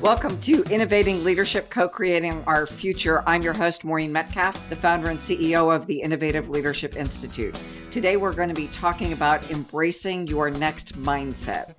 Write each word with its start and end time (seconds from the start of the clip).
Welcome 0.00 0.40
to 0.40 0.62
Innovating 0.70 1.24
Leadership, 1.24 1.68
Co 1.68 1.86
Creating 1.86 2.42
Our 2.46 2.66
Future. 2.66 3.22
I'm 3.26 3.42
your 3.42 3.52
host, 3.52 3.84
Maureen 3.84 4.10
Metcalf, 4.10 4.70
the 4.70 4.76
founder 4.76 5.10
and 5.10 5.18
CEO 5.18 5.74
of 5.76 5.86
the 5.86 6.00
Innovative 6.00 6.48
Leadership 6.48 6.96
Institute. 6.96 7.54
Today, 7.90 8.16
we're 8.16 8.32
going 8.32 8.48
to 8.48 8.54
be 8.54 8.68
talking 8.68 9.12
about 9.12 9.50
embracing 9.50 10.26
your 10.26 10.50
next 10.50 10.98
mindset. 10.98 11.74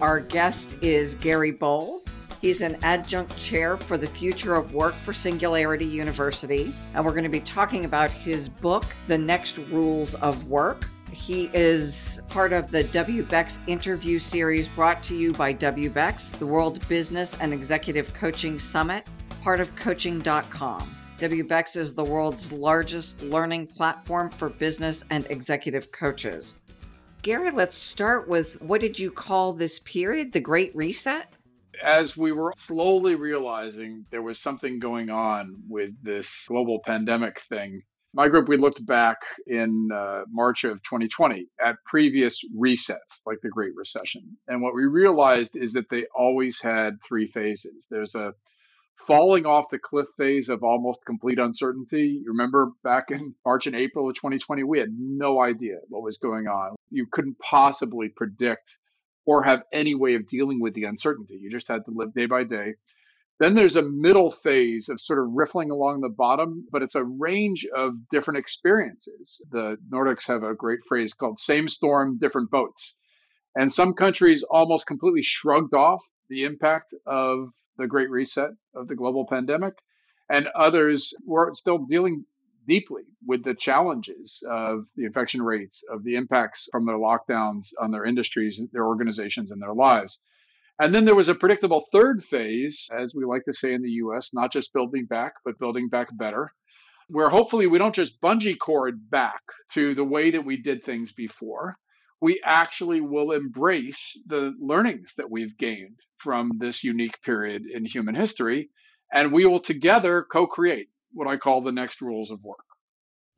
Our 0.00 0.20
guest 0.20 0.78
is 0.80 1.16
Gary 1.16 1.52
Bolles. 1.52 2.16
He's 2.40 2.62
an 2.62 2.78
adjunct 2.82 3.36
chair 3.36 3.76
for 3.76 3.98
the 3.98 4.06
future 4.06 4.54
of 4.54 4.72
work 4.72 4.94
for 4.94 5.12
Singularity 5.12 5.84
University. 5.84 6.72
And 6.94 7.04
we're 7.04 7.12
going 7.12 7.24
to 7.24 7.28
be 7.28 7.40
talking 7.40 7.84
about 7.84 8.10
his 8.10 8.48
book, 8.48 8.86
The 9.06 9.18
Next 9.18 9.58
Rules 9.58 10.14
of 10.14 10.48
Work 10.48 10.86
he 11.16 11.50
is 11.54 12.20
part 12.28 12.52
of 12.52 12.70
the 12.70 12.84
WBECS 12.84 13.58
interview 13.66 14.18
series 14.18 14.68
brought 14.68 15.02
to 15.04 15.16
you 15.16 15.32
by 15.32 15.52
WBECS, 15.52 16.38
the 16.38 16.46
World 16.46 16.86
Business 16.88 17.34
and 17.40 17.52
Executive 17.52 18.12
Coaching 18.12 18.58
Summit, 18.58 19.06
part 19.42 19.58
of 19.58 19.74
coaching.com. 19.74 20.88
WBECS 21.18 21.76
is 21.78 21.94
the 21.94 22.04
world's 22.04 22.52
largest 22.52 23.22
learning 23.22 23.66
platform 23.66 24.30
for 24.30 24.50
business 24.50 25.04
and 25.10 25.26
executive 25.30 25.90
coaches. 25.90 26.60
Gary, 27.22 27.50
let's 27.50 27.74
start 27.74 28.28
with 28.28 28.60
what 28.60 28.82
did 28.82 28.98
you 28.98 29.10
call 29.10 29.54
this 29.54 29.80
period, 29.80 30.32
the 30.32 30.40
Great 30.40 30.76
Reset? 30.76 31.32
As 31.82 32.16
we 32.16 32.30
were 32.30 32.52
slowly 32.56 33.14
realizing 33.14 34.04
there 34.10 34.22
was 34.22 34.38
something 34.38 34.78
going 34.78 35.10
on 35.10 35.56
with 35.66 35.90
this 36.02 36.44
global 36.46 36.80
pandemic 36.84 37.40
thing, 37.48 37.82
my 38.16 38.28
group, 38.28 38.48
we 38.48 38.56
looked 38.56 38.84
back 38.86 39.18
in 39.46 39.90
uh, 39.94 40.22
March 40.30 40.64
of 40.64 40.82
2020 40.84 41.48
at 41.60 41.76
previous 41.84 42.42
resets, 42.58 43.20
like 43.26 43.38
the 43.42 43.50
Great 43.50 43.76
Recession. 43.76 44.38
And 44.48 44.62
what 44.62 44.74
we 44.74 44.86
realized 44.86 45.54
is 45.54 45.74
that 45.74 45.90
they 45.90 46.06
always 46.16 46.58
had 46.60 46.96
three 47.06 47.26
phases. 47.26 47.86
There's 47.90 48.14
a 48.14 48.32
falling 48.96 49.44
off 49.44 49.68
the 49.70 49.78
cliff 49.78 50.06
phase 50.16 50.48
of 50.48 50.62
almost 50.62 51.04
complete 51.04 51.38
uncertainty. 51.38 52.22
You 52.24 52.28
remember 52.28 52.70
back 52.82 53.10
in 53.10 53.34
March 53.44 53.66
and 53.66 53.76
April 53.76 54.08
of 54.08 54.16
2020, 54.16 54.62
we 54.64 54.78
had 54.78 54.98
no 54.98 55.42
idea 55.42 55.76
what 55.90 56.02
was 56.02 56.16
going 56.16 56.46
on. 56.46 56.74
You 56.90 57.06
couldn't 57.12 57.38
possibly 57.38 58.08
predict 58.08 58.78
or 59.26 59.42
have 59.42 59.62
any 59.74 59.94
way 59.94 60.14
of 60.14 60.26
dealing 60.26 60.58
with 60.58 60.72
the 60.72 60.84
uncertainty. 60.84 61.36
You 61.38 61.50
just 61.50 61.68
had 61.68 61.84
to 61.84 61.90
live 61.90 62.14
day 62.14 62.24
by 62.24 62.44
day. 62.44 62.76
Then 63.38 63.54
there's 63.54 63.76
a 63.76 63.82
middle 63.82 64.30
phase 64.30 64.88
of 64.88 65.00
sort 65.00 65.18
of 65.18 65.32
riffling 65.32 65.70
along 65.70 66.00
the 66.00 66.08
bottom, 66.08 66.66
but 66.72 66.82
it's 66.82 66.94
a 66.94 67.04
range 67.04 67.66
of 67.76 68.08
different 68.10 68.38
experiences. 68.38 69.42
The 69.50 69.78
Nordics 69.90 70.26
have 70.28 70.42
a 70.42 70.54
great 70.54 70.80
phrase 70.88 71.12
called 71.12 71.38
same 71.38 71.68
storm, 71.68 72.16
different 72.18 72.50
boats. 72.50 72.96
And 73.54 73.70
some 73.70 73.92
countries 73.92 74.42
almost 74.42 74.86
completely 74.86 75.22
shrugged 75.22 75.74
off 75.74 76.02
the 76.30 76.44
impact 76.44 76.94
of 77.06 77.50
the 77.76 77.86
Great 77.86 78.10
Reset 78.10 78.50
of 78.74 78.88
the 78.88 78.96
global 78.96 79.26
pandemic. 79.26 79.74
And 80.30 80.48
others 80.48 81.12
were 81.26 81.52
still 81.54 81.78
dealing 81.78 82.24
deeply 82.66 83.02
with 83.24 83.44
the 83.44 83.54
challenges 83.54 84.42
of 84.48 84.86
the 84.96 85.04
infection 85.04 85.42
rates, 85.42 85.84
of 85.90 86.04
the 86.04 86.16
impacts 86.16 86.68
from 86.72 86.86
their 86.86 86.96
lockdowns 86.96 87.68
on 87.80 87.90
their 87.90 88.04
industries, 88.04 88.66
their 88.72 88.86
organizations, 88.86 89.52
and 89.52 89.60
their 89.60 89.74
lives. 89.74 90.20
And 90.78 90.94
then 90.94 91.06
there 91.06 91.14
was 91.14 91.28
a 91.28 91.34
predictable 91.34 91.86
third 91.90 92.22
phase, 92.22 92.86
as 92.96 93.12
we 93.14 93.24
like 93.24 93.44
to 93.46 93.54
say 93.54 93.72
in 93.72 93.82
the 93.82 93.92
US, 94.02 94.30
not 94.34 94.52
just 94.52 94.74
building 94.74 95.06
back, 95.06 95.32
but 95.44 95.58
building 95.58 95.88
back 95.88 96.08
better, 96.16 96.52
where 97.08 97.30
hopefully 97.30 97.66
we 97.66 97.78
don't 97.78 97.94
just 97.94 98.20
bungee 98.20 98.58
cord 98.58 99.10
back 99.10 99.40
to 99.72 99.94
the 99.94 100.04
way 100.04 100.30
that 100.30 100.44
we 100.44 100.60
did 100.60 100.84
things 100.84 101.12
before. 101.12 101.76
We 102.20 102.40
actually 102.44 103.00
will 103.00 103.32
embrace 103.32 104.20
the 104.26 104.54
learnings 104.60 105.14
that 105.16 105.30
we've 105.30 105.56
gained 105.56 105.98
from 106.18 106.52
this 106.58 106.84
unique 106.84 107.22
period 107.22 107.64
in 107.72 107.84
human 107.84 108.14
history, 108.14 108.70
and 109.12 109.32
we 109.32 109.46
will 109.46 109.60
together 109.60 110.26
co 110.30 110.46
create 110.46 110.88
what 111.12 111.28
I 111.28 111.36
call 111.36 111.62
the 111.62 111.72
next 111.72 112.02
rules 112.02 112.30
of 112.30 112.42
work. 112.42 112.64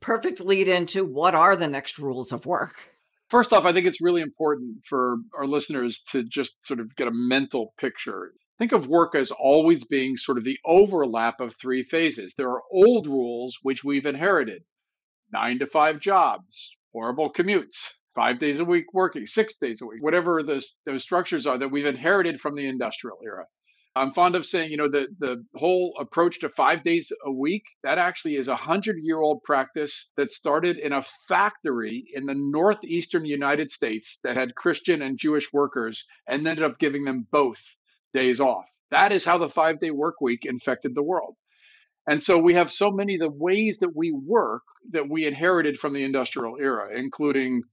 Perfect 0.01 0.41
lead 0.41 0.67
into 0.67 1.05
what 1.05 1.35
are 1.35 1.55
the 1.55 1.67
next 1.67 1.99
rules 1.99 2.31
of 2.31 2.45
work? 2.45 2.89
First 3.29 3.53
off, 3.53 3.65
I 3.65 3.73
think 3.73 3.85
it's 3.85 4.01
really 4.01 4.21
important 4.21 4.77
for 4.87 5.17
our 5.37 5.45
listeners 5.45 6.01
to 6.11 6.23
just 6.23 6.55
sort 6.65 6.79
of 6.79 6.95
get 6.95 7.07
a 7.07 7.11
mental 7.13 7.73
picture. 7.77 8.33
Think 8.57 8.71
of 8.71 8.87
work 8.87 9.13
as 9.13 9.29
always 9.31 9.85
being 9.85 10.17
sort 10.17 10.39
of 10.39 10.43
the 10.43 10.57
overlap 10.65 11.39
of 11.39 11.55
three 11.55 11.83
phases. 11.83 12.33
There 12.35 12.49
are 12.49 12.63
old 12.71 13.05
rules 13.05 13.57
which 13.61 13.83
we've 13.83 14.07
inherited 14.07 14.63
nine 15.31 15.59
to 15.59 15.67
five 15.67 15.99
jobs, 15.99 16.71
horrible 16.91 17.31
commutes, 17.31 17.93
five 18.15 18.39
days 18.39 18.59
a 18.59 18.65
week 18.65 18.93
working, 18.93 19.27
six 19.27 19.55
days 19.55 19.81
a 19.81 19.85
week, 19.85 20.01
whatever 20.01 20.41
those, 20.41 20.73
those 20.87 21.03
structures 21.03 21.45
are 21.45 21.59
that 21.59 21.71
we've 21.71 21.85
inherited 21.85 22.41
from 22.41 22.55
the 22.55 22.67
industrial 22.67 23.19
era. 23.23 23.45
I'm 23.99 24.13
fond 24.13 24.35
of 24.35 24.45
saying, 24.45 24.71
you 24.71 24.77
know, 24.77 24.87
the 24.87 25.07
the 25.19 25.43
whole 25.55 25.93
approach 25.99 26.39
to 26.39 26.49
five 26.49 26.85
days 26.85 27.11
a 27.25 27.31
week 27.31 27.63
that 27.83 27.97
actually 27.97 28.37
is 28.37 28.47
a 28.47 28.55
hundred 28.55 28.97
year 29.01 29.19
old 29.19 29.43
practice 29.43 30.07
that 30.15 30.31
started 30.31 30.77
in 30.77 30.93
a 30.93 31.03
factory 31.27 32.05
in 32.13 32.25
the 32.25 32.33
northeastern 32.33 33.25
United 33.25 33.71
States 33.71 34.19
that 34.23 34.37
had 34.37 34.55
Christian 34.55 35.01
and 35.01 35.19
Jewish 35.19 35.51
workers, 35.51 36.05
and 36.27 36.47
ended 36.47 36.63
up 36.63 36.79
giving 36.79 37.03
them 37.03 37.27
both 37.29 37.61
days 38.13 38.39
off. 38.39 38.65
That 38.91 39.11
is 39.11 39.25
how 39.25 39.37
the 39.37 39.49
five 39.49 39.81
day 39.81 39.91
work 39.91 40.21
week 40.21 40.45
infected 40.45 40.95
the 40.95 41.03
world. 41.03 41.35
And 42.07 42.23
so 42.23 42.39
we 42.39 42.53
have 42.53 42.71
so 42.71 42.91
many 42.91 43.15
of 43.15 43.21
the 43.21 43.29
ways 43.29 43.79
that 43.79 43.95
we 43.95 44.11
work 44.11 44.63
that 44.91 45.09
we 45.09 45.27
inherited 45.27 45.77
from 45.77 45.93
the 45.93 46.03
industrial 46.03 46.55
era, 46.59 46.97
including 46.97 47.63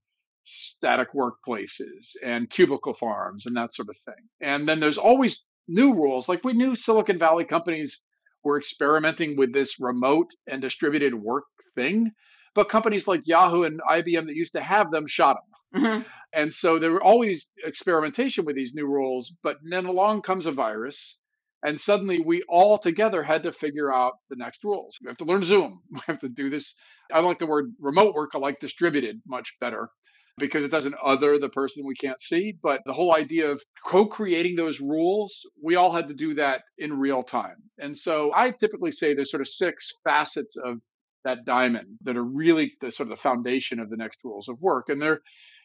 static 0.43 1.09
workplaces 1.13 2.15
and 2.23 2.49
cubicle 2.49 2.93
farms 2.93 3.45
and 3.45 3.55
that 3.55 3.73
sort 3.73 3.89
of 3.89 3.95
thing. 4.05 4.23
And 4.41 4.67
then 4.67 4.79
there's 4.79 4.97
always 4.97 5.43
new 5.67 5.93
rules. 5.93 6.29
Like 6.29 6.43
we 6.43 6.53
knew 6.53 6.75
Silicon 6.75 7.19
Valley 7.19 7.45
companies 7.45 7.99
were 8.43 8.57
experimenting 8.57 9.35
with 9.35 9.53
this 9.53 9.79
remote 9.79 10.27
and 10.47 10.61
distributed 10.61 11.13
work 11.13 11.43
thing, 11.75 12.11
but 12.55 12.69
companies 12.69 13.07
like 13.07 13.21
Yahoo 13.25 13.63
and 13.63 13.81
IBM 13.89 14.25
that 14.27 14.35
used 14.35 14.53
to 14.53 14.61
have 14.61 14.91
them 14.91 15.07
shot 15.07 15.37
them. 15.73 15.83
Mm-hmm. 15.83 16.01
And 16.33 16.53
so 16.53 16.79
there 16.79 16.91
were 16.91 17.03
always 17.03 17.49
experimentation 17.63 18.45
with 18.45 18.55
these 18.55 18.73
new 18.73 18.87
rules, 18.87 19.33
but 19.43 19.57
then 19.69 19.85
along 19.85 20.21
comes 20.21 20.45
a 20.45 20.51
virus. 20.51 21.17
And 21.63 21.79
suddenly 21.79 22.21
we 22.21 22.43
all 22.47 22.77
together 22.77 23.23
had 23.23 23.43
to 23.43 23.51
figure 23.51 23.93
out 23.93 24.13
the 24.29 24.35
next 24.35 24.63
rules. 24.63 24.97
We 25.01 25.07
have 25.07 25.17
to 25.17 25.25
learn 25.25 25.43
Zoom. 25.43 25.81
We 25.91 25.99
have 26.07 26.19
to 26.19 26.29
do 26.29 26.49
this. 26.49 26.75
I 27.11 27.21
like 27.21 27.39
the 27.39 27.47
word 27.47 27.73
remote 27.79 28.13
work. 28.13 28.31
I 28.35 28.37
like 28.37 28.59
distributed 28.59 29.21
much 29.27 29.55
better 29.59 29.89
because 30.37 30.63
it 30.63 30.71
doesn't 30.71 30.95
other 31.03 31.39
the 31.39 31.49
person 31.49 31.83
we 31.85 31.95
can't 31.95 32.21
see. 32.21 32.55
But 32.61 32.81
the 32.85 32.93
whole 32.93 33.15
idea 33.15 33.49
of 33.51 33.63
co 33.85 34.05
creating 34.05 34.55
those 34.55 34.79
rules, 34.79 35.41
we 35.61 35.75
all 35.75 35.91
had 35.91 36.07
to 36.07 36.13
do 36.13 36.35
that 36.35 36.61
in 36.77 36.93
real 36.93 37.23
time. 37.23 37.55
And 37.79 37.95
so 37.95 38.31
I 38.33 38.51
typically 38.51 38.91
say 38.91 39.13
there's 39.13 39.31
sort 39.31 39.41
of 39.41 39.47
six 39.47 39.89
facets 40.03 40.55
of 40.57 40.77
that 41.23 41.45
diamond 41.45 41.97
that 42.03 42.17
are 42.17 42.23
really 42.23 42.73
the 42.81 42.91
sort 42.91 43.07
of 43.11 43.17
the 43.17 43.21
foundation 43.21 43.79
of 43.79 43.89
the 43.89 43.97
next 43.97 44.19
rules 44.23 44.47
of 44.47 44.61
work. 44.61 44.89
And 44.89 45.01
they're 45.01 45.19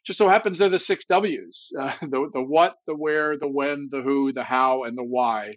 just 0.06 0.18
so 0.18 0.28
happens 0.28 0.58
they're 0.58 0.68
the 0.68 0.78
six 0.78 1.04
W's 1.06 1.68
uh, 1.80 1.92
the, 2.00 2.30
the 2.32 2.42
what, 2.42 2.74
the 2.86 2.94
where, 2.96 3.36
the 3.38 3.48
when, 3.48 3.88
the 3.90 4.02
who, 4.02 4.32
the 4.32 4.44
how, 4.44 4.84
and 4.84 4.96
the 4.96 5.04
why 5.04 5.52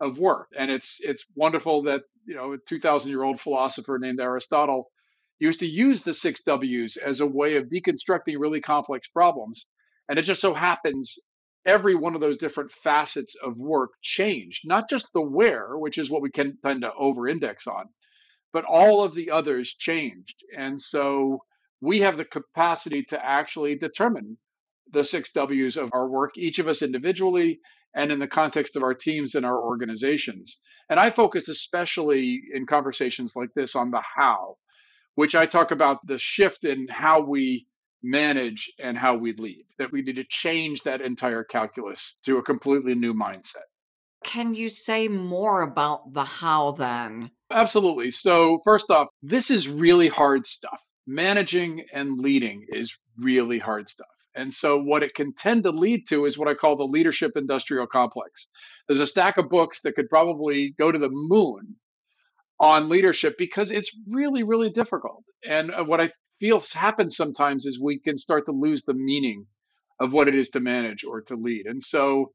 of 0.00 0.18
work. 0.18 0.48
And 0.58 0.70
it's 0.70 0.98
it's 1.00 1.24
wonderful 1.34 1.82
that 1.84 2.02
you 2.26 2.34
know 2.34 2.52
a 2.52 2.58
2,000 2.68 3.10
year 3.10 3.22
old 3.22 3.40
philosopher 3.40 3.98
named 3.98 4.20
Aristotle 4.20 4.90
used 5.40 5.60
to 5.60 5.66
use 5.66 6.02
the 6.02 6.14
six 6.14 6.42
W's 6.42 6.96
as 6.96 7.20
a 7.20 7.26
way 7.26 7.56
of 7.56 7.68
deconstructing 7.68 8.36
really 8.38 8.60
complex 8.60 9.08
problems. 9.08 9.66
And 10.08 10.18
it 10.18 10.22
just 10.22 10.40
so 10.40 10.54
happens 10.54 11.18
every 11.66 11.94
one 11.94 12.14
of 12.14 12.20
those 12.20 12.38
different 12.38 12.70
facets 12.70 13.34
of 13.42 13.56
work 13.56 13.90
changed, 14.02 14.62
not 14.64 14.88
just 14.88 15.08
the 15.12 15.22
where, 15.22 15.76
which 15.76 15.98
is 15.98 16.10
what 16.10 16.22
we 16.22 16.30
can 16.30 16.56
tend 16.64 16.82
to 16.82 16.92
over 16.94 17.26
index 17.26 17.66
on, 17.66 17.86
but 18.52 18.64
all 18.64 19.02
of 19.02 19.14
the 19.14 19.30
others 19.30 19.74
changed. 19.78 20.36
And 20.56 20.80
so 20.80 21.38
we 21.80 22.00
have 22.00 22.16
the 22.16 22.24
capacity 22.24 23.02
to 23.04 23.24
actually 23.24 23.76
determine 23.76 24.38
the 24.92 25.04
six 25.04 25.32
W's 25.32 25.76
of 25.76 25.90
our 25.92 26.08
work, 26.08 26.36
each 26.36 26.58
of 26.58 26.68
us 26.68 26.82
individually 26.82 27.60
and 27.94 28.12
in 28.12 28.18
the 28.18 28.28
context 28.28 28.76
of 28.76 28.82
our 28.82 28.94
teams 28.94 29.34
and 29.34 29.46
our 29.46 29.58
organizations. 29.58 30.58
And 30.88 30.98
I 30.98 31.10
focus 31.10 31.48
especially 31.48 32.40
in 32.52 32.66
conversations 32.66 33.32
like 33.36 33.50
this 33.54 33.74
on 33.74 33.90
the 33.90 34.02
how 34.16 34.56
which 35.14 35.34
I 35.34 35.46
talk 35.46 35.70
about 35.70 36.06
the 36.06 36.18
shift 36.18 36.64
in 36.64 36.88
how 36.88 37.20
we 37.20 37.66
manage 38.02 38.72
and 38.78 38.96
how 38.96 39.16
we 39.16 39.34
lead, 39.34 39.64
that 39.78 39.92
we 39.92 40.02
need 40.02 40.16
to 40.16 40.24
change 40.24 40.82
that 40.82 41.00
entire 41.00 41.44
calculus 41.44 42.16
to 42.24 42.38
a 42.38 42.42
completely 42.42 42.94
new 42.94 43.14
mindset. 43.14 43.68
Can 44.24 44.54
you 44.54 44.68
say 44.68 45.08
more 45.08 45.62
about 45.62 46.12
the 46.12 46.24
how 46.24 46.72
then? 46.72 47.30
Absolutely. 47.50 48.10
So, 48.10 48.60
first 48.64 48.90
off, 48.90 49.08
this 49.22 49.50
is 49.50 49.68
really 49.68 50.08
hard 50.08 50.46
stuff. 50.46 50.80
Managing 51.06 51.84
and 51.92 52.18
leading 52.18 52.66
is 52.68 52.96
really 53.18 53.58
hard 53.58 53.88
stuff. 53.88 54.06
And 54.34 54.52
so, 54.52 54.78
what 54.78 55.02
it 55.02 55.14
can 55.14 55.32
tend 55.32 55.64
to 55.64 55.70
lead 55.70 56.06
to 56.08 56.26
is 56.26 56.36
what 56.36 56.48
I 56.48 56.54
call 56.54 56.76
the 56.76 56.84
leadership 56.84 57.32
industrial 57.34 57.86
complex. 57.86 58.46
There's 58.86 59.00
a 59.00 59.06
stack 59.06 59.38
of 59.38 59.48
books 59.48 59.80
that 59.82 59.94
could 59.94 60.08
probably 60.10 60.74
go 60.78 60.92
to 60.92 60.98
the 60.98 61.10
moon 61.10 61.76
on 62.60 62.88
leadership 62.88 63.36
because 63.38 63.70
it's 63.72 63.90
really, 64.08 64.44
really 64.44 64.70
difficult. 64.70 65.24
And 65.44 65.72
uh, 65.72 65.82
what 65.84 66.00
I 66.00 66.12
feel 66.38 66.62
happens 66.74 67.16
sometimes 67.16 67.66
is 67.66 67.80
we 67.80 67.98
can 67.98 68.18
start 68.18 68.46
to 68.46 68.52
lose 68.52 68.84
the 68.84 68.94
meaning 68.94 69.46
of 69.98 70.12
what 70.12 70.28
it 70.28 70.34
is 70.34 70.50
to 70.50 70.60
manage 70.60 71.04
or 71.04 71.22
to 71.22 71.36
lead. 71.36 71.66
And 71.66 71.82
so, 71.82 72.32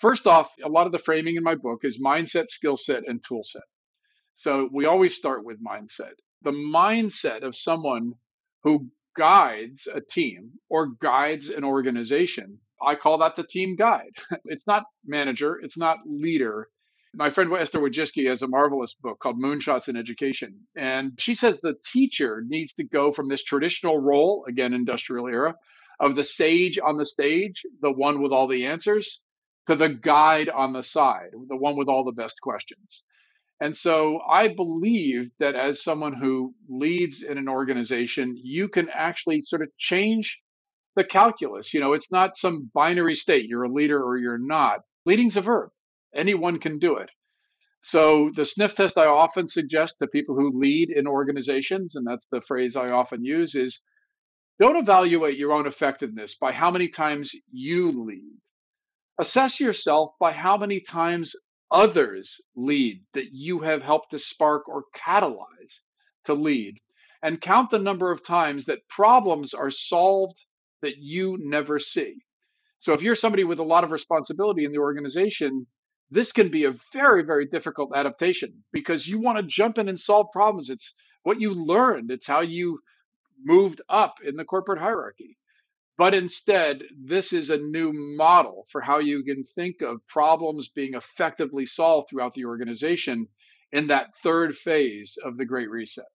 First 0.00 0.26
off, 0.26 0.50
a 0.64 0.68
lot 0.68 0.86
of 0.86 0.92
the 0.92 0.98
framing 0.98 1.36
in 1.36 1.42
my 1.42 1.54
book 1.54 1.80
is 1.84 2.00
mindset, 2.00 2.50
skill 2.50 2.76
set, 2.78 3.02
and 3.06 3.22
tool 3.22 3.44
set. 3.44 3.62
So 4.36 4.66
we 4.72 4.86
always 4.86 5.14
start 5.14 5.44
with 5.44 5.62
mindset. 5.62 6.14
The 6.40 6.52
mindset 6.52 7.42
of 7.42 7.54
someone 7.54 8.14
who 8.62 8.88
guides 9.14 9.86
a 9.86 10.00
team 10.00 10.52
or 10.70 10.92
guides 11.02 11.50
an 11.50 11.64
organization, 11.64 12.58
I 12.82 12.94
call 12.94 13.18
that 13.18 13.36
the 13.36 13.46
team 13.46 13.76
guide. 13.76 14.12
it's 14.46 14.66
not 14.66 14.84
manager, 15.04 15.60
it's 15.60 15.76
not 15.76 15.98
leader. 16.06 16.70
My 17.12 17.28
friend 17.28 17.52
Esther 17.52 17.80
Wojcicki 17.80 18.28
has 18.28 18.42
a 18.42 18.48
marvelous 18.48 18.94
book 18.94 19.18
called 19.18 19.42
Moonshots 19.42 19.88
in 19.88 19.96
Education. 19.96 20.60
And 20.76 21.12
she 21.18 21.34
says 21.34 21.60
the 21.60 21.74
teacher 21.92 22.44
needs 22.46 22.72
to 22.74 22.84
go 22.84 23.10
from 23.10 23.28
this 23.28 23.42
traditional 23.42 23.98
role, 23.98 24.44
again, 24.48 24.72
industrial 24.72 25.26
era, 25.26 25.56
of 25.98 26.14
the 26.14 26.22
sage 26.22 26.78
on 26.78 26.98
the 26.98 27.04
stage, 27.06 27.62
the 27.82 27.90
one 27.92 28.22
with 28.22 28.32
all 28.32 28.46
the 28.46 28.66
answers, 28.66 29.20
to 29.68 29.74
the 29.74 29.88
guide 29.88 30.48
on 30.48 30.72
the 30.72 30.82
side, 30.82 31.30
the 31.48 31.56
one 31.56 31.76
with 31.76 31.88
all 31.88 32.04
the 32.04 32.12
best 32.12 32.40
questions. 32.40 33.02
And 33.60 33.76
so 33.76 34.20
I 34.28 34.54
believe 34.54 35.30
that 35.38 35.54
as 35.54 35.82
someone 35.82 36.14
who 36.14 36.54
leads 36.68 37.22
in 37.22 37.38
an 37.38 37.48
organization, 37.48 38.36
you 38.36 38.68
can 38.68 38.88
actually 38.88 39.42
sort 39.42 39.62
of 39.62 39.68
change 39.78 40.38
the 40.96 41.04
calculus. 41.04 41.74
You 41.74 41.80
know, 41.80 41.92
it's 41.92 42.10
not 42.10 42.38
some 42.38 42.70
binary 42.72 43.14
state, 43.14 43.46
you're 43.46 43.64
a 43.64 43.72
leader 43.72 44.02
or 44.02 44.16
you're 44.16 44.38
not. 44.38 44.80
Leading's 45.04 45.36
a 45.36 45.40
verb, 45.42 45.70
anyone 46.14 46.58
can 46.58 46.78
do 46.78 46.96
it. 46.96 47.10
So 47.82 48.30
the 48.34 48.44
sniff 48.44 48.74
test 48.74 48.98
I 48.98 49.06
often 49.06 49.48
suggest 49.48 49.96
to 49.98 50.06
people 50.06 50.34
who 50.34 50.58
lead 50.58 50.90
in 50.90 51.06
organizations, 51.06 51.94
and 51.94 52.06
that's 52.06 52.26
the 52.30 52.42
phrase 52.42 52.76
I 52.76 52.90
often 52.90 53.24
use, 53.24 53.54
is 53.54 53.80
don't 54.58 54.76
evaluate 54.76 55.38
your 55.38 55.52
own 55.52 55.66
effectiveness 55.66 56.36
by 56.36 56.52
how 56.52 56.70
many 56.70 56.88
times 56.88 57.32
you 57.50 58.04
lead. 58.04 58.36
Assess 59.18 59.60
yourself 59.60 60.10
by 60.20 60.32
how 60.32 60.58
many 60.58 60.80
times 60.80 61.34
others 61.70 62.40
lead 62.54 63.02
that 63.14 63.32
you 63.32 63.60
have 63.60 63.82
helped 63.82 64.10
to 64.10 64.18
spark 64.18 64.68
or 64.68 64.84
catalyze 64.94 65.80
to 66.26 66.34
lead. 66.34 66.76
And 67.22 67.40
count 67.40 67.70
the 67.70 67.78
number 67.78 68.10
of 68.10 68.24
times 68.24 68.66
that 68.66 68.88
problems 68.88 69.54
are 69.54 69.70
solved 69.70 70.38
that 70.82 70.96
you 70.98 71.38
never 71.40 71.78
see. 71.78 72.16
So 72.80 72.92
if 72.94 73.02
you're 73.02 73.14
somebody 73.14 73.44
with 73.44 73.58
a 73.58 73.64
lot 73.64 73.84
of 73.84 73.92
responsibility 73.92 74.64
in 74.64 74.72
the 74.72 74.78
organization, 74.78 75.66
this 76.10 76.32
can 76.32 76.48
be 76.48 76.64
a 76.64 76.74
very, 76.92 77.22
very 77.22 77.46
difficult 77.46 77.92
adaptation 77.94 78.64
because 78.72 79.06
you 79.06 79.20
want 79.20 79.38
to 79.38 79.44
jump 79.44 79.78
in 79.78 79.88
and 79.88 79.98
solve 79.98 80.26
problems. 80.32 80.68
It's 80.70 80.94
what 81.22 81.40
you 81.40 81.54
learned, 81.54 82.10
it's 82.10 82.26
how 82.26 82.40
you 82.40 82.80
moved 83.42 83.80
up 83.88 84.16
in 84.26 84.36
the 84.36 84.44
corporate 84.44 84.80
hierarchy. 84.80 85.36
But 85.98 86.14
instead, 86.14 86.82
this 86.98 87.32
is 87.32 87.50
a 87.50 87.58
new 87.58 87.92
model 87.92 88.66
for 88.72 88.80
how 88.80 89.00
you 89.00 89.22
can 89.22 89.44
think 89.44 89.82
of 89.82 90.06
problems 90.06 90.68
being 90.68 90.94
effectively 90.94 91.66
solved 91.66 92.08
throughout 92.08 92.32
the 92.32 92.46
organization 92.46 93.28
in 93.70 93.88
that 93.88 94.16
third 94.22 94.56
phase 94.56 95.18
of 95.22 95.36
the 95.36 95.44
Great 95.44 95.70
Reset. 95.70 96.06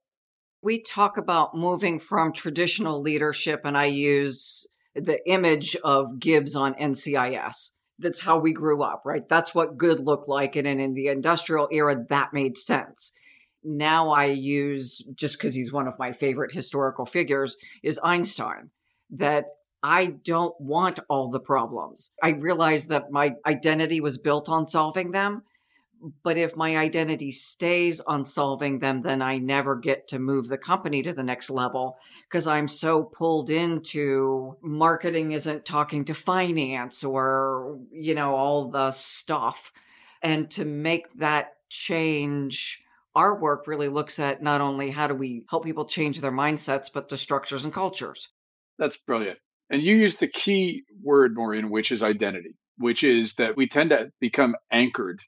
We 0.64 0.82
talk 0.82 1.18
about 1.18 1.56
moving 1.56 2.00
from 2.00 2.34
traditional 2.34 3.00
leadership, 3.00 3.62
and 3.64 3.78
I 3.78 3.86
use 3.86 4.66
the 4.96 5.20
image 5.30 5.76
of 5.84 6.20
Gibbs 6.20 6.56
on 6.56 6.74
NCIS. 6.74 7.75
That's 7.98 8.22
how 8.22 8.40
we 8.40 8.54
grew 8.54 8.82
up, 8.82 9.04
right? 9.06 9.28
That's 9.28 9.56
what 9.56 9.78
good 9.78 10.00
looked 10.00 10.28
like. 10.28 10.56
And 10.56 10.68
in 10.68 10.94
the 10.94 11.08
industrial 11.08 11.68
era, 11.72 12.06
that 12.10 12.34
made 12.34 12.58
sense. 12.58 13.12
Now 13.64 14.10
I 14.10 14.26
use, 14.26 15.02
just 15.16 15.38
because 15.38 15.56
he's 15.56 15.74
one 15.74 15.88
of 15.88 15.98
my 15.98 16.12
favorite 16.12 16.52
historical 16.52 17.06
figures, 17.06 17.58
is 17.84 18.00
Einstein. 18.04 18.70
That 19.10 19.46
I 19.82 20.08
don't 20.24 20.60
want 20.60 21.00
all 21.10 21.30
the 21.30 21.40
problems. 21.40 22.12
I 22.22 22.30
realize 22.32 22.88
that 22.88 23.12
my 23.12 23.36
identity 23.46 24.02
was 24.02 24.18
built 24.18 24.50
on 24.50 24.68
solving 24.68 25.12
them. 25.12 25.44
But 26.24 26.38
if 26.38 26.56
my 26.56 26.78
identity 26.78 27.32
stays 27.32 28.00
on 28.02 28.26
solving 28.26 28.80
them, 28.80 29.02
then 29.02 29.22
I 29.22 29.38
never 29.38 29.76
get 29.76 30.08
to 30.10 30.20
move 30.20 30.48
the 30.48 30.58
company 30.58 31.02
to 31.04 31.14
the 31.14 31.24
next 31.24 31.50
level 31.50 31.98
because 32.24 32.48
I'm 32.48 32.68
so 32.68 33.04
pulled 33.04 33.50
into 33.50 34.58
marketing 34.62 35.32
isn't 35.32 35.66
talking 35.66 36.06
to 36.06 36.14
finance 36.14 37.04
or, 37.04 37.80
you 37.92 38.14
know, 38.14 38.36
all 38.36 38.70
the 38.70 38.92
stuff. 38.92 39.72
And 40.22 40.50
to 40.52 40.66
make 40.66 41.12
that 41.16 41.56
change, 41.70 42.84
our 43.16 43.40
work 43.40 43.68
really 43.68 43.88
looks 43.88 44.20
at 44.20 44.44
not 44.44 44.62
only 44.62 44.92
how 44.92 45.08
do 45.08 45.16
we 45.16 45.44
help 45.50 45.64
people 45.64 45.86
change 45.86 46.22
their 46.22 46.32
mindsets, 46.32 46.90
but 46.94 47.10
the 47.10 47.18
structures 47.18 47.64
and 47.64 47.74
cultures. 47.74 48.30
That's 48.78 48.98
brilliant. 48.98 49.40
And 49.70 49.82
you 49.82 49.96
use 49.96 50.18
the 50.18 50.28
key 50.28 50.84
word, 51.02 51.36
Maureen, 51.36 51.70
which 51.70 51.92
is 51.92 52.04
identity, 52.04 52.56
which 52.78 53.04
is 53.04 53.36
that 53.36 53.58
we 53.58 53.68
tend 53.68 53.90
to 53.90 54.12
become 54.20 54.56
anchored. 54.72 55.22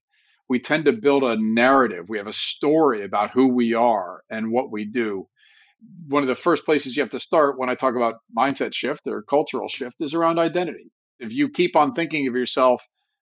We 0.49 0.59
tend 0.59 0.85
to 0.85 0.93
build 0.93 1.23
a 1.23 1.37
narrative. 1.37 2.05
We 2.07 2.17
have 2.17 2.27
a 2.27 2.33
story 2.33 3.03
about 3.03 3.31
who 3.31 3.47
we 3.49 3.73
are 3.73 4.21
and 4.29 4.51
what 4.51 4.71
we 4.71 4.85
do. 4.85 5.27
One 6.07 6.23
of 6.23 6.27
the 6.27 6.35
first 6.35 6.65
places 6.65 6.95
you 6.95 7.03
have 7.03 7.11
to 7.11 7.19
start 7.19 7.59
when 7.59 7.69
I 7.69 7.75
talk 7.75 7.95
about 7.95 8.21
mindset 8.35 8.73
shift 8.73 9.01
or 9.05 9.21
cultural 9.23 9.67
shift 9.67 9.97
is 9.99 10.13
around 10.13 10.39
identity. 10.39 10.91
If 11.19 11.31
you 11.33 11.49
keep 11.49 11.75
on 11.75 11.93
thinking 11.93 12.27
of 12.27 12.35
yourself 12.35 12.81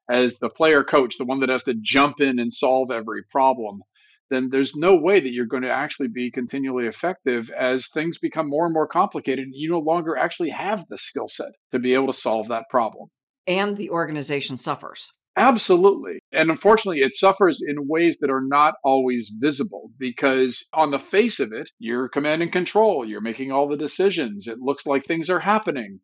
as 0.09 0.37
the 0.37 0.49
player 0.49 0.83
coach, 0.83 1.17
the 1.17 1.25
one 1.25 1.39
that 1.39 1.49
has 1.49 1.63
to 1.63 1.75
jump 1.81 2.21
in 2.21 2.39
and 2.39 2.53
solve 2.53 2.91
every 2.91 3.23
problem, 3.31 3.81
then 4.29 4.49
there's 4.51 4.75
no 4.75 4.95
way 4.95 5.19
that 5.19 5.31
you're 5.31 5.45
going 5.45 5.63
to 5.63 5.71
actually 5.71 6.07
be 6.07 6.31
continually 6.31 6.87
effective 6.87 7.51
as 7.51 7.87
things 7.87 8.17
become 8.17 8.49
more 8.49 8.65
and 8.65 8.73
more 8.73 8.87
complicated. 8.87 9.47
You 9.51 9.69
no 9.69 9.79
longer 9.79 10.17
actually 10.17 10.49
have 10.49 10.85
the 10.89 10.97
skill 10.97 11.27
set 11.27 11.51
to 11.71 11.79
be 11.79 11.93
able 11.93 12.07
to 12.07 12.13
solve 12.13 12.47
that 12.49 12.69
problem. 12.69 13.09
And 13.47 13.77
the 13.77 13.91
organization 13.91 14.57
suffers. 14.57 15.13
Absolutely. 15.37 16.19
And 16.31 16.49
unfortunately, 16.49 17.01
it 17.01 17.13
suffers 17.15 17.61
in 17.65 17.87
ways 17.87 18.17
that 18.19 18.29
are 18.29 18.41
not 18.45 18.75
always 18.85 19.31
visible 19.37 19.91
because, 19.99 20.65
on 20.73 20.91
the 20.91 20.99
face 20.99 21.39
of 21.41 21.51
it, 21.51 21.69
you're 21.77 22.07
command 22.07 22.41
and 22.41 22.51
control. 22.51 23.05
You're 23.07 23.19
making 23.21 23.51
all 23.51 23.67
the 23.67 23.75
decisions. 23.77 24.47
It 24.47 24.59
looks 24.59 24.85
like 24.85 25.05
things 25.05 25.29
are 25.29 25.39
happening, 25.39 25.99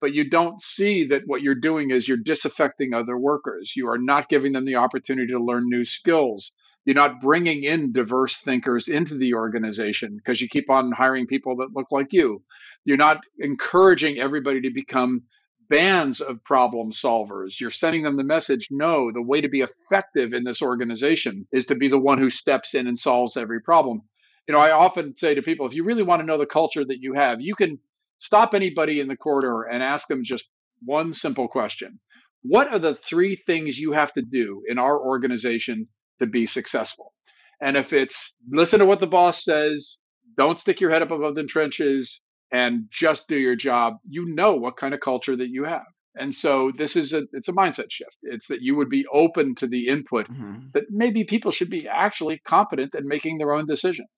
but 0.00 0.12
you 0.14 0.30
don't 0.30 0.60
see 0.62 1.04
that 1.08 1.22
what 1.26 1.42
you're 1.42 1.54
doing 1.56 1.90
is 1.90 2.06
you're 2.06 2.16
disaffecting 2.16 2.94
other 2.94 3.18
workers. 3.18 3.72
You 3.74 3.88
are 3.88 3.98
not 3.98 4.28
giving 4.28 4.52
them 4.52 4.64
the 4.66 4.76
opportunity 4.76 5.32
to 5.32 5.42
learn 5.42 5.64
new 5.68 5.84
skills. 5.84 6.52
You're 6.84 6.94
not 6.94 7.20
bringing 7.20 7.64
in 7.64 7.92
diverse 7.92 8.36
thinkers 8.36 8.86
into 8.86 9.16
the 9.16 9.34
organization 9.34 10.16
because 10.16 10.40
you 10.40 10.48
keep 10.48 10.70
on 10.70 10.92
hiring 10.92 11.26
people 11.26 11.56
that 11.56 11.74
look 11.74 11.88
like 11.90 12.12
you. 12.12 12.44
You're 12.84 12.96
not 12.98 13.18
encouraging 13.40 14.20
everybody 14.20 14.60
to 14.60 14.70
become 14.72 15.22
bands 15.68 16.20
of 16.20 16.42
problem 16.44 16.92
solvers. 16.92 17.60
You're 17.60 17.70
sending 17.70 18.02
them 18.02 18.16
the 18.16 18.24
message 18.24 18.68
no, 18.70 19.10
the 19.12 19.22
way 19.22 19.40
to 19.40 19.48
be 19.48 19.60
effective 19.60 20.32
in 20.32 20.44
this 20.44 20.62
organization 20.62 21.46
is 21.52 21.66
to 21.66 21.74
be 21.74 21.88
the 21.88 21.98
one 21.98 22.18
who 22.18 22.30
steps 22.30 22.74
in 22.74 22.86
and 22.86 22.98
solves 22.98 23.36
every 23.36 23.60
problem. 23.60 24.02
You 24.46 24.54
know, 24.54 24.60
I 24.60 24.72
often 24.72 25.16
say 25.16 25.34
to 25.34 25.42
people 25.42 25.66
if 25.66 25.74
you 25.74 25.84
really 25.84 26.02
want 26.02 26.20
to 26.20 26.26
know 26.26 26.38
the 26.38 26.46
culture 26.46 26.84
that 26.84 27.00
you 27.00 27.14
have, 27.14 27.40
you 27.40 27.54
can 27.54 27.78
stop 28.20 28.54
anybody 28.54 29.00
in 29.00 29.08
the 29.08 29.16
corridor 29.16 29.62
and 29.62 29.82
ask 29.82 30.06
them 30.08 30.22
just 30.24 30.48
one 30.84 31.12
simple 31.12 31.48
question 31.48 31.98
What 32.42 32.68
are 32.68 32.78
the 32.78 32.94
three 32.94 33.36
things 33.36 33.78
you 33.78 33.92
have 33.92 34.12
to 34.14 34.22
do 34.22 34.62
in 34.68 34.78
our 34.78 34.98
organization 34.98 35.88
to 36.20 36.26
be 36.26 36.46
successful. 36.46 37.12
And 37.60 37.76
if 37.76 37.92
it's 37.92 38.34
listen 38.50 38.80
to 38.80 38.86
what 38.86 39.00
the 39.00 39.06
boss 39.06 39.44
says, 39.44 39.98
don't 40.36 40.60
stick 40.60 40.80
your 40.80 40.90
head 40.90 41.02
up 41.02 41.10
above 41.10 41.34
the 41.34 41.44
trenches 41.44 42.20
and 42.52 42.84
just 42.90 43.28
do 43.28 43.36
your 43.36 43.56
job, 43.56 43.96
you 44.08 44.26
know 44.26 44.54
what 44.54 44.76
kind 44.76 44.94
of 44.94 45.00
culture 45.00 45.36
that 45.36 45.48
you 45.48 45.64
have. 45.64 45.86
And 46.18 46.34
so 46.34 46.72
this 46.76 46.96
is 46.96 47.12
a 47.12 47.26
it's 47.32 47.48
a 47.48 47.52
mindset 47.52 47.90
shift. 47.90 48.16
It's 48.22 48.46
that 48.46 48.62
you 48.62 48.74
would 48.76 48.88
be 48.88 49.06
open 49.12 49.54
to 49.56 49.66
the 49.66 49.88
input 49.88 50.28
mm-hmm. 50.28 50.68
that 50.72 50.84
maybe 50.90 51.24
people 51.24 51.50
should 51.50 51.68
be 51.68 51.86
actually 51.86 52.38
competent 52.38 52.94
in 52.94 53.06
making 53.06 53.38
their 53.38 53.52
own 53.52 53.66
decisions. 53.66 54.08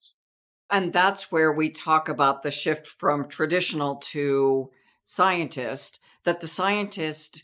And 0.71 0.93
that's 0.93 1.31
where 1.31 1.51
we 1.51 1.71
talk 1.71 2.07
about 2.07 2.43
the 2.43 2.51
shift 2.51 2.87
from 2.87 3.27
traditional 3.27 3.95
to 3.97 4.69
scientist, 5.05 5.99
that 6.23 6.39
the 6.39 6.47
scientist 6.47 7.43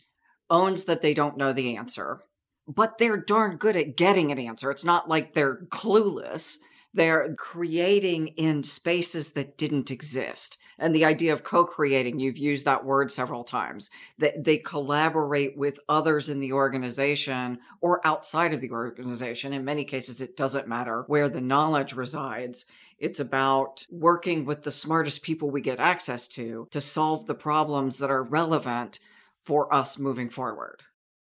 owns 0.49 0.85
that 0.85 1.01
they 1.01 1.13
don't 1.13 1.37
know 1.37 1.51
the 1.51 1.75
answer 1.75 2.19
but 2.67 2.97
they're 2.97 3.17
darn 3.17 3.57
good 3.57 3.75
at 3.75 3.95
getting 3.95 4.31
an 4.31 4.39
answer. 4.39 4.71
It's 4.71 4.85
not 4.85 5.07
like 5.07 5.33
they're 5.33 5.65
clueless. 5.69 6.57
They're 6.93 7.35
creating 7.35 8.29
in 8.29 8.63
spaces 8.63 9.33
that 9.33 9.57
didn't 9.57 9.91
exist. 9.91 10.57
And 10.77 10.93
the 10.93 11.05
idea 11.05 11.33
of 11.33 11.43
co 11.43 11.65
creating, 11.65 12.19
you've 12.19 12.37
used 12.37 12.65
that 12.65 12.85
word 12.85 13.11
several 13.11 13.43
times, 13.43 13.89
that 14.17 14.43
they 14.43 14.57
collaborate 14.57 15.57
with 15.57 15.79
others 15.87 16.29
in 16.29 16.39
the 16.39 16.53
organization 16.53 17.59
or 17.81 18.05
outside 18.05 18.53
of 18.53 18.61
the 18.61 18.71
organization. 18.71 19.53
In 19.53 19.65
many 19.65 19.85
cases, 19.85 20.21
it 20.21 20.35
doesn't 20.35 20.67
matter 20.67 21.03
where 21.07 21.29
the 21.29 21.41
knowledge 21.41 21.93
resides. 21.93 22.65
It's 22.97 23.19
about 23.19 23.85
working 23.91 24.45
with 24.45 24.63
the 24.63 24.71
smartest 24.71 25.23
people 25.23 25.49
we 25.49 25.61
get 25.61 25.79
access 25.79 26.27
to 26.29 26.67
to 26.71 26.81
solve 26.81 27.25
the 27.25 27.35
problems 27.35 27.97
that 27.99 28.09
are 28.09 28.23
relevant 28.23 28.99
for 29.43 29.73
us 29.73 29.99
moving 29.99 30.29
forward 30.29 30.83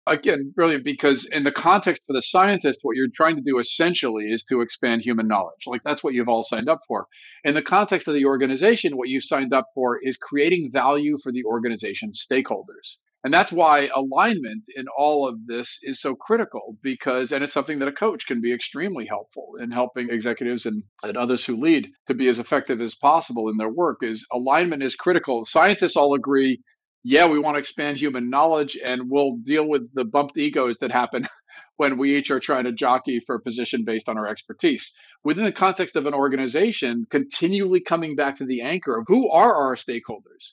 again, 0.09 0.53
brilliant 0.55 0.85
because 0.85 1.29
in 1.31 1.45
the 1.45 1.53
context 1.53 2.05
for 2.07 2.13
the 2.13 2.23
scientist, 2.23 2.81
what 2.83 2.97
you're 2.97 3.09
trying 3.15 3.37
to 3.37 3.43
do 3.43 3.59
essentially 3.59 4.25
is 4.25 4.45
to 4.45 4.61
expand 4.61 5.03
human 5.03 5.29
knowledge. 5.29 5.63
Like 5.67 5.83
that's 5.85 6.03
what 6.03 6.15
you've 6.15 6.29
all 6.29 6.43
signed 6.43 6.69
up 6.69 6.81
for. 6.89 7.07
In 7.45 7.55
the 7.55 7.63
context 7.63 8.09
of 8.09 8.15
the 8.15 8.27
organization, 8.27 8.97
what 8.97 9.09
you've 9.09 9.25
signed 9.25 9.53
up 9.53 9.67
for 9.75 9.99
is 10.03 10.17
creating 10.17 10.71
value 10.73 11.19
for 11.23 11.33
the 11.33 11.45
organization 11.45 12.13
stakeholders. 12.13 12.99
And 13.25 13.35
that's 13.35 13.53
why 13.53 13.89
alignment 13.95 14.63
in 14.77 14.87
all 14.97 15.29
of 15.29 15.45
this 15.47 15.79
is 15.83 16.01
so 16.01 16.15
critical 16.15 16.77
because, 16.83 17.33
and 17.33 17.43
it's 17.43 17.53
something 17.53 17.81
that 17.81 17.89
a 17.89 17.93
coach 17.93 18.27
can 18.27 18.41
be 18.41 18.55
extremely 18.55 19.07
helpful 19.07 19.55
in 19.61 19.73
helping 19.73 20.09
executives 20.09 20.67
and, 20.67 20.85
and 21.03 21.17
others 21.17 21.45
who 21.45 21.57
lead 21.57 21.89
to 22.07 22.15
be 22.15 22.29
as 22.29 22.39
effective 22.39 22.81
as 22.81 22.95
possible 22.95 23.49
in 23.49 23.57
their 23.57 23.69
work 23.69 23.99
is 24.03 24.25
alignment 24.33 24.85
is 24.85 24.95
critical. 24.95 25.45
Scientists 25.45 25.97
all 25.97 26.15
agree, 26.15 26.63
yeah, 27.05 27.27
we 27.27 27.39
want 27.39 27.57
to 27.57 27.61
expand 27.61 27.99
human 27.99 28.31
knowledge 28.31 28.79
and 28.83 29.11
we'll 29.11 29.37
deal 29.37 29.69
with 29.69 29.93
the 29.95 30.05
bumped 30.05 30.37
egos 30.37 30.79
that 30.79 30.91
happen 30.91 31.27
when 31.77 31.99
we 31.99 32.17
each 32.17 32.31
are 32.31 32.41
trying 32.41 32.65
to 32.65 32.73
jockey 32.73 33.21
for 33.21 33.37
a 33.37 33.41
position 33.41 33.85
based 33.85 34.09
on 34.09 34.19
our 34.19 34.27
expertise. 34.27 34.93
Within 35.25 35.45
the 35.45 35.53
context 35.53 35.97
of 35.97 36.07
an 36.07 36.15
organization, 36.15 37.07
continually 37.11 37.81
coming 37.81 38.17
back 38.17 38.39
to 38.39 38.45
the 38.45 38.63
anchor 38.63 38.99
of 38.99 39.05
who 39.09 39.31
are 39.31 39.55
our 39.55 39.77
stakeholders? 39.77 40.53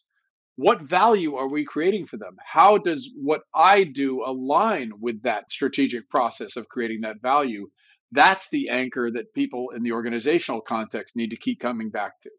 what 0.56 0.82
value 0.82 1.36
are 1.36 1.50
we 1.50 1.66
creating 1.66 2.08
for 2.08 2.18
them? 2.18 2.38
How 2.44 2.78
does 2.78 3.12
what 3.16 3.42
I 3.54 3.84
do 3.84 4.24
align 4.26 4.94
with 5.00 5.24
that 5.24 5.52
strategic 5.52 6.10
process 6.10 6.56
of 6.56 6.70
creating 6.70 7.02
that 7.02 7.22
value? 7.22 7.70
That's 8.12 8.48
the 8.50 8.70
anchor 8.70 9.12
that 9.12 9.34
people 9.34 9.72
in 9.76 9.84
the 9.84 9.92
organizational 9.92 10.62
context 10.62 11.16
need 11.16 11.32
to 11.32 11.38
keep 11.38 11.60
coming 11.60 11.90
back 11.90 12.22
to. 12.24 12.30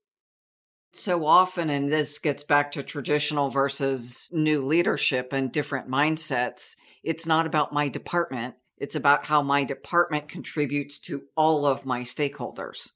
So 0.96 1.26
often, 1.26 1.68
and 1.68 1.92
this 1.92 2.18
gets 2.18 2.42
back 2.42 2.72
to 2.72 2.82
traditional 2.82 3.50
versus 3.50 4.30
new 4.32 4.64
leadership 4.64 5.34
and 5.34 5.52
different 5.52 5.90
mindsets, 5.90 6.74
it's 7.04 7.26
not 7.26 7.46
about 7.46 7.70
my 7.70 7.88
department. 7.88 8.54
It's 8.78 8.94
about 8.94 9.26
how 9.26 9.42
my 9.42 9.64
department 9.64 10.28
contributes 10.28 10.98
to 11.00 11.24
all 11.36 11.66
of 11.66 11.84
my 11.84 12.00
stakeholders. 12.00 12.92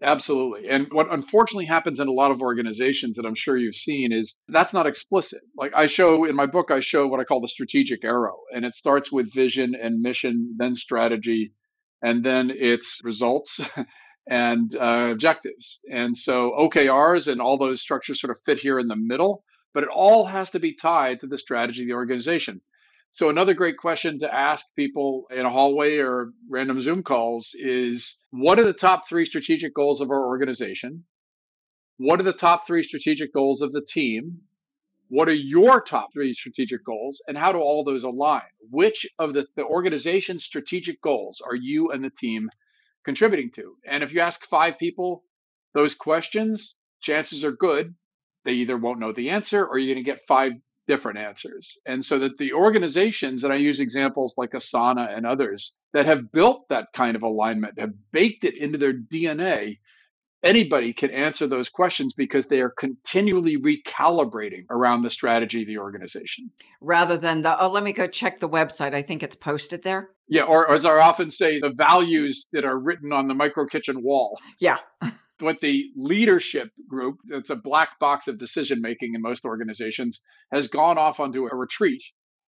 Absolutely. 0.00 0.68
And 0.68 0.86
what 0.92 1.12
unfortunately 1.12 1.64
happens 1.64 1.98
in 1.98 2.06
a 2.06 2.12
lot 2.12 2.30
of 2.30 2.40
organizations 2.40 3.16
that 3.16 3.26
I'm 3.26 3.34
sure 3.34 3.56
you've 3.56 3.74
seen 3.74 4.12
is 4.12 4.36
that's 4.46 4.72
not 4.72 4.86
explicit. 4.86 5.40
Like 5.56 5.72
I 5.74 5.86
show 5.86 6.26
in 6.26 6.36
my 6.36 6.46
book, 6.46 6.70
I 6.70 6.78
show 6.78 7.08
what 7.08 7.18
I 7.18 7.24
call 7.24 7.40
the 7.40 7.48
strategic 7.48 8.04
arrow, 8.04 8.36
and 8.54 8.64
it 8.64 8.76
starts 8.76 9.10
with 9.10 9.34
vision 9.34 9.74
and 9.74 10.00
mission, 10.00 10.54
then 10.58 10.76
strategy, 10.76 11.54
and 12.02 12.24
then 12.24 12.52
it's 12.54 13.00
results 13.02 13.60
and 14.28 14.74
uh, 14.74 15.08
objectives. 15.12 15.78
And 15.90 16.16
so 16.16 16.52
OKRs 16.58 17.30
and 17.30 17.40
all 17.40 17.58
those 17.58 17.80
structures 17.80 18.20
sort 18.20 18.30
of 18.30 18.42
fit 18.44 18.58
here 18.58 18.78
in 18.78 18.88
the 18.88 18.96
middle, 18.96 19.44
but 19.72 19.82
it 19.82 19.88
all 19.88 20.24
has 20.24 20.50
to 20.50 20.60
be 20.60 20.74
tied 20.74 21.20
to 21.20 21.26
the 21.26 21.38
strategy 21.38 21.82
of 21.82 21.88
the 21.88 21.94
organization. 21.94 22.60
So 23.16 23.30
another 23.30 23.54
great 23.54 23.78
question 23.78 24.20
to 24.20 24.34
ask 24.34 24.66
people 24.76 25.26
in 25.30 25.46
a 25.46 25.50
hallway 25.50 25.98
or 25.98 26.32
random 26.50 26.80
Zoom 26.80 27.02
calls 27.02 27.52
is 27.54 28.16
what 28.30 28.58
are 28.58 28.64
the 28.64 28.74
top 28.74 29.08
3 29.08 29.24
strategic 29.24 29.74
goals 29.74 30.02
of 30.02 30.10
our 30.10 30.26
organization? 30.26 31.04
What 31.96 32.20
are 32.20 32.24
the 32.24 32.34
top 32.34 32.66
3 32.66 32.82
strategic 32.82 33.32
goals 33.32 33.62
of 33.62 33.72
the 33.72 33.80
team? 33.80 34.42
What 35.08 35.28
are 35.28 35.34
your 35.34 35.80
top 35.80 36.12
3 36.12 36.32
strategic 36.34 36.84
goals 36.84 37.22
and 37.26 37.38
how 37.38 37.52
do 37.52 37.58
all 37.58 37.84
those 37.84 38.04
align? 38.04 38.42
Which 38.70 39.06
of 39.18 39.32
the, 39.32 39.46
the 39.54 39.64
organization's 39.64 40.44
strategic 40.44 41.00
goals 41.00 41.40
are 41.40 41.54
you 41.54 41.92
and 41.92 42.04
the 42.04 42.10
team 42.10 42.50
contributing 43.06 43.50
to? 43.52 43.76
And 43.86 44.02
if 44.02 44.12
you 44.12 44.20
ask 44.20 44.44
5 44.44 44.78
people 44.78 45.24
those 45.72 45.94
questions, 45.94 46.74
chances 47.00 47.42
are 47.42 47.52
good 47.52 47.94
they 48.46 48.52
either 48.52 48.78
won't 48.78 49.00
know 49.00 49.12
the 49.12 49.30
answer 49.30 49.66
or 49.66 49.76
you're 49.76 49.92
going 49.92 50.02
to 50.02 50.10
get 50.10 50.26
five 50.26 50.52
different 50.86 51.18
answers. 51.18 51.76
And 51.84 52.02
so 52.02 52.20
that 52.20 52.38
the 52.38 52.52
organizations, 52.52 53.42
and 53.42 53.52
I 53.52 53.56
use 53.56 53.80
examples 53.80 54.36
like 54.38 54.52
Asana 54.52 55.14
and 55.14 55.26
others 55.26 55.74
that 55.92 56.06
have 56.06 56.30
built 56.30 56.68
that 56.70 56.92
kind 56.94 57.16
of 57.16 57.22
alignment, 57.22 57.80
have 57.80 57.92
baked 58.12 58.44
it 58.44 58.56
into 58.56 58.78
their 58.78 58.94
DNA, 58.94 59.80
anybody 60.42 60.92
can 60.92 61.10
answer 61.10 61.46
those 61.46 61.68
questions 61.68 62.14
because 62.14 62.46
they 62.46 62.60
are 62.60 62.70
continually 62.70 63.56
recalibrating 63.56 64.64
around 64.70 65.02
the 65.02 65.10
strategy 65.10 65.62
of 65.62 65.68
the 65.68 65.78
organization. 65.78 66.50
Rather 66.80 67.16
than 67.16 67.42
the, 67.42 67.60
oh, 67.60 67.70
let 67.70 67.82
me 67.82 67.92
go 67.92 68.06
check 68.06 68.38
the 68.38 68.48
website. 68.48 68.94
I 68.94 69.02
think 69.02 69.22
it's 69.22 69.36
posted 69.36 69.82
there. 69.82 70.10
Yeah. 70.28 70.42
Or, 70.42 70.68
or 70.68 70.74
as 70.74 70.84
I 70.84 70.96
often 70.98 71.30
say, 71.30 71.60
the 71.60 71.74
values 71.76 72.46
that 72.52 72.64
are 72.64 72.78
written 72.78 73.12
on 73.12 73.28
the 73.28 73.34
micro 73.34 73.66
kitchen 73.66 74.02
wall. 74.02 74.38
Yeah. 74.60 74.78
what 75.40 75.60
the 75.60 75.90
leadership 75.96 76.70
group, 76.88 77.18
that's 77.28 77.50
a 77.50 77.56
black 77.56 77.98
box 77.98 78.26
of 78.26 78.38
decision 78.38 78.80
making 78.80 79.14
in 79.14 79.22
most 79.22 79.44
organizations, 79.44 80.20
has 80.52 80.68
gone 80.68 80.98
off 80.98 81.20
onto 81.20 81.46
a 81.46 81.54
retreat 81.54 82.02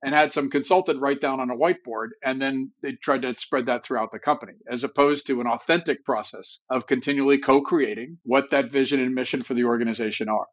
and 0.05 0.15
had 0.15 0.31
some 0.31 0.49
consultant 0.49 1.01
write 1.01 1.19
down 1.19 1.39
on 1.39 1.49
a 1.49 1.55
whiteboard 1.55 2.09
and 2.23 2.41
then 2.41 2.71
they 2.81 2.93
tried 2.93 3.23
to 3.23 3.35
spread 3.35 3.65
that 3.65 3.85
throughout 3.85 4.11
the 4.11 4.19
company 4.19 4.53
as 4.71 4.83
opposed 4.83 5.27
to 5.27 5.41
an 5.41 5.47
authentic 5.47 6.05
process 6.05 6.59
of 6.69 6.87
continually 6.87 7.39
co-creating 7.39 8.17
what 8.23 8.51
that 8.51 8.71
vision 8.71 9.01
and 9.01 9.13
mission 9.13 9.41
for 9.41 9.53
the 9.53 9.63
organization 9.63 10.29
are 10.29 10.47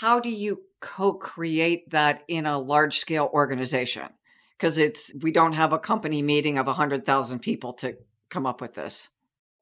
how 0.00 0.18
do 0.18 0.30
you 0.30 0.62
co-create 0.80 1.88
that 1.90 2.22
in 2.28 2.46
a 2.46 2.58
large 2.58 2.98
scale 2.98 3.30
organization 3.32 4.08
because 4.58 4.76
it's 4.76 5.14
we 5.22 5.32
don't 5.32 5.52
have 5.52 5.72
a 5.72 5.78
company 5.78 6.20
meeting 6.20 6.58
of 6.58 6.66
100,000 6.66 7.38
people 7.38 7.72
to 7.72 7.96
come 8.28 8.44
up 8.44 8.60
with 8.60 8.74
this 8.74 9.08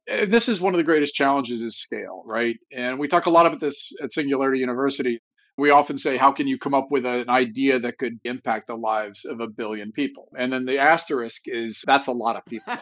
Eh, 0.09 0.26
this 0.26 0.49
is 0.49 0.61
one 0.61 0.75
of 0.75 0.78
the 0.78 0.85
greatest 0.85 1.14
challenges 1.14 1.62
is 1.62 1.76
scale, 1.76 2.23
right? 2.26 2.59
And 2.73 2.99
we 2.99 3.09
talk 3.09 3.26
a 3.26 3.31
lot 3.31 3.47
about 3.47 3.61
this 3.61 3.92
at 4.02 4.12
Singularity 4.12 4.59
University. 4.59 5.21
We 5.59 5.71
often 5.71 5.99
say, 5.99 6.16
how 6.16 6.32
can 6.32 6.47
you 6.47 6.59
come 6.59 6.75
up 6.75 6.88
with 6.90 7.04
an 7.04 7.28
idea 7.28 7.78
that 7.80 7.99
could 7.99 8.18
impact 8.25 8.68
the 8.68 8.75
lives 8.75 9.25
of 9.25 9.40
a 9.40 9.47
billion 9.47 9.92
people? 9.92 10.28
And 10.38 10.52
then 10.52 10.64
the 10.64 10.78
asterisk 10.78 11.42
is 11.47 11.82
that's 11.87 12.09
a 12.09 12.12
lot 12.12 12.37
of 12.37 12.44
people. 12.47 12.75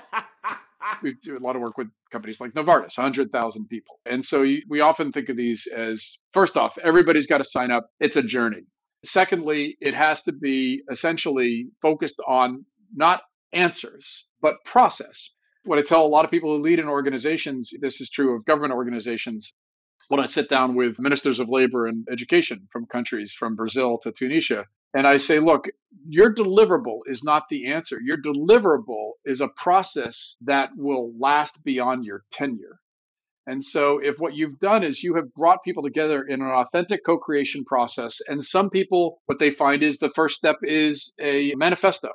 we 1.03 1.15
do 1.23 1.37
a 1.37 1.41
lot 1.41 1.57
of 1.57 1.62
work 1.62 1.77
with 1.77 1.89
companies 2.12 2.41
like 2.41 2.53
Novartis, 2.53 2.97
100,000 2.97 3.69
people. 3.69 3.99
And 4.07 4.25
so 4.25 4.47
we 4.69 4.81
often 4.81 5.12
think 5.12 5.29
of 5.29 5.37
these 5.37 5.67
as 5.75 6.17
first 6.33 6.57
off, 6.57 6.79
everybody's 6.83 7.27
got 7.27 7.39
to 7.39 7.45
sign 7.45 7.71
up. 7.71 7.89
It's 7.99 8.17
a 8.17 8.23
journey. 8.23 8.62
Secondly, 9.05 9.77
it 9.81 9.95
has 9.95 10.23
to 10.25 10.33
be 10.33 10.83
essentially 10.91 11.69
focused 11.83 12.21
on 12.29 12.65
not 12.95 13.23
answers, 13.53 14.27
but 14.43 14.57
process 14.65 15.31
what 15.65 15.79
I 15.79 15.83
tell 15.83 16.05
a 16.05 16.09
lot 16.09 16.25
of 16.25 16.31
people 16.31 16.57
who 16.57 16.62
lead 16.62 16.79
in 16.79 16.89
organizations, 16.89 17.71
this 17.81 18.00
is 18.00 18.11
true 18.11 18.37
of 18.37 18.45
government 18.45 18.73
organizations, 18.73 19.53
when 20.11 20.19
I 20.19 20.25
sit 20.26 20.49
down 20.49 20.75
with 20.75 20.99
ministers 20.99 21.38
of 21.38 21.49
labor 21.49 21.87
and 21.87 22.05
education 22.11 22.67
from 22.73 22.85
countries 22.87 23.33
from 23.33 23.55
Brazil 23.55 23.97
to 23.99 24.11
Tunisia, 24.11 24.67
and 24.93 25.07
I 25.07 25.19
say, 25.19 25.38
look, 25.38 25.67
your 26.05 26.35
deliverable 26.35 26.99
is 27.07 27.23
not 27.23 27.45
the 27.49 27.71
answer. 27.71 28.00
Your 28.02 28.17
deliverable 28.17 29.12
is 29.25 29.40
a 29.40 29.47
process 29.57 30.35
that 30.40 30.71
will 30.76 31.12
last 31.17 31.62
beyond 31.62 32.05
your 32.05 32.25
tenure. 32.33 32.81
And 33.47 33.62
so, 33.62 34.00
if 34.02 34.19
what 34.19 34.35
you've 34.35 34.59
done 34.59 34.83
is 34.83 35.00
you 35.00 35.14
have 35.14 35.33
brought 35.35 35.62
people 35.62 35.85
together 35.85 36.25
in 36.25 36.43
an 36.43 36.50
authentic 36.50 37.05
co 37.05 37.17
creation 37.17 37.64
process, 37.64 38.19
and 38.26 38.43
some 38.43 38.69
people, 38.69 39.23
what 39.26 39.38
they 39.38 39.50
find 39.50 39.81
is 39.81 39.99
the 39.99 40.11
first 40.11 40.35
step 40.35 40.57
is 40.62 41.12
a 41.21 41.55
manifesto 41.55 42.11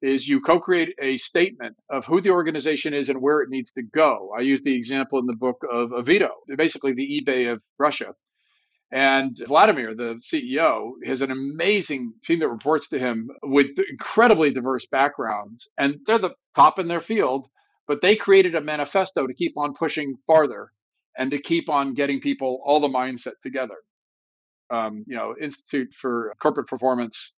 is 0.00 0.28
you 0.28 0.40
co-create 0.40 0.94
a 1.00 1.16
statement 1.16 1.76
of 1.90 2.04
who 2.06 2.20
the 2.20 2.30
organization 2.30 2.94
is 2.94 3.08
and 3.08 3.20
where 3.20 3.40
it 3.40 3.50
needs 3.50 3.72
to 3.72 3.82
go. 3.82 4.32
I 4.36 4.42
use 4.42 4.62
the 4.62 4.74
example 4.74 5.18
in 5.18 5.26
the 5.26 5.36
book 5.36 5.62
of 5.70 5.90
Avito, 5.90 6.30
basically 6.56 6.92
the 6.92 7.22
eBay 7.22 7.52
of 7.52 7.60
Russia. 7.78 8.14
And 8.90 9.36
Vladimir, 9.46 9.94
the 9.94 10.20
CEO, 10.22 10.92
has 11.04 11.20
an 11.20 11.30
amazing 11.30 12.14
team 12.24 12.38
that 12.38 12.48
reports 12.48 12.88
to 12.88 12.98
him 12.98 13.28
with 13.42 13.66
incredibly 13.90 14.50
diverse 14.50 14.86
backgrounds. 14.86 15.68
And 15.76 15.96
they're 16.06 16.18
the 16.18 16.34
top 16.54 16.78
in 16.78 16.88
their 16.88 17.00
field, 17.00 17.48
but 17.86 18.00
they 18.00 18.16
created 18.16 18.54
a 18.54 18.62
manifesto 18.62 19.26
to 19.26 19.34
keep 19.34 19.58
on 19.58 19.74
pushing 19.74 20.16
farther 20.26 20.70
and 21.18 21.30
to 21.32 21.40
keep 21.40 21.68
on 21.68 21.94
getting 21.94 22.20
people 22.20 22.62
all 22.64 22.80
the 22.80 22.88
mindset 22.88 23.34
together. 23.42 23.74
Um, 24.70 25.04
you 25.06 25.16
know, 25.16 25.34
Institute 25.40 25.92
for 25.92 26.34
Corporate 26.40 26.68
Performance 26.68 27.32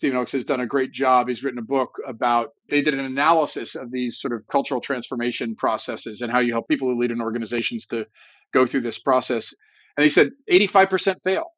Stephen 0.00 0.16
Oakes 0.16 0.32
has 0.32 0.46
done 0.46 0.60
a 0.60 0.66
great 0.66 0.92
job. 0.92 1.28
He's 1.28 1.44
written 1.44 1.58
a 1.58 1.62
book 1.62 1.98
about, 2.06 2.54
they 2.70 2.80
did 2.80 2.94
an 2.94 3.00
analysis 3.00 3.74
of 3.74 3.90
these 3.90 4.18
sort 4.18 4.32
of 4.32 4.46
cultural 4.46 4.80
transformation 4.80 5.54
processes 5.54 6.22
and 6.22 6.32
how 6.32 6.38
you 6.38 6.54
help 6.54 6.68
people 6.68 6.88
who 6.88 6.98
lead 6.98 7.10
in 7.10 7.20
organizations 7.20 7.84
to 7.88 8.06
go 8.54 8.64
through 8.64 8.80
this 8.80 8.98
process. 8.98 9.52
And 9.98 10.02
he 10.02 10.08
said 10.08 10.30
85% 10.50 11.16
fail. 11.22 11.50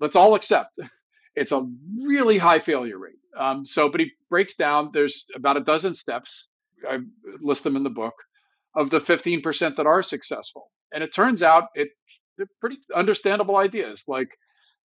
Let's 0.00 0.16
all 0.16 0.34
accept 0.34 0.70
it's 1.34 1.52
a 1.52 1.62
really 2.02 2.38
high 2.38 2.60
failure 2.60 2.98
rate. 2.98 3.18
Um, 3.38 3.66
so, 3.66 3.90
but 3.90 4.00
he 4.00 4.12
breaks 4.30 4.54
down, 4.54 4.92
there's 4.94 5.26
about 5.36 5.58
a 5.58 5.60
dozen 5.60 5.94
steps, 5.94 6.46
I 6.88 7.00
list 7.42 7.64
them 7.64 7.76
in 7.76 7.82
the 7.82 7.90
book, 7.90 8.14
of 8.74 8.88
the 8.88 9.00
15% 9.00 9.76
that 9.76 9.84
are 9.84 10.02
successful. 10.02 10.70
And 10.90 11.04
it 11.04 11.12
turns 11.12 11.42
out 11.42 11.64
it, 11.74 11.88
they're 12.38 12.46
pretty 12.62 12.78
understandable 12.96 13.58
ideas 13.58 14.04
like 14.08 14.30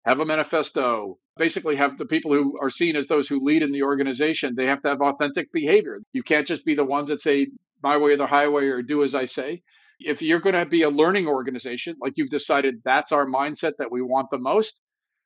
have 0.04 0.20
a 0.20 0.26
manifesto, 0.26 1.18
basically 1.36 1.76
have 1.76 1.96
the 1.98 2.04
people 2.04 2.32
who 2.32 2.58
are 2.60 2.70
seen 2.70 2.96
as 2.96 3.06
those 3.06 3.26
who 3.26 3.40
lead 3.40 3.62
in 3.62 3.72
the 3.72 3.82
organization, 3.82 4.54
they 4.54 4.66
have 4.66 4.82
to 4.82 4.88
have 4.88 5.00
authentic 5.00 5.50
behavior. 5.52 6.00
You 6.12 6.22
can't 6.22 6.46
just 6.46 6.64
be 6.64 6.74
the 6.74 6.84
ones 6.84 7.08
that 7.08 7.22
say 7.22 7.48
my 7.82 7.96
way 7.96 8.12
or 8.12 8.16
the 8.16 8.26
highway 8.26 8.66
or 8.66 8.82
do 8.82 9.02
as 9.02 9.14
I 9.14 9.24
say. 9.24 9.62
If 9.98 10.22
you're 10.22 10.40
going 10.40 10.56
to 10.56 10.66
be 10.66 10.82
a 10.82 10.90
learning 10.90 11.26
organization, 11.26 11.96
like 12.00 12.14
you've 12.16 12.30
decided 12.30 12.82
that's 12.84 13.12
our 13.12 13.26
mindset 13.26 13.74
that 13.78 13.90
we 13.90 14.02
want 14.02 14.28
the 14.30 14.38
most, 14.38 14.78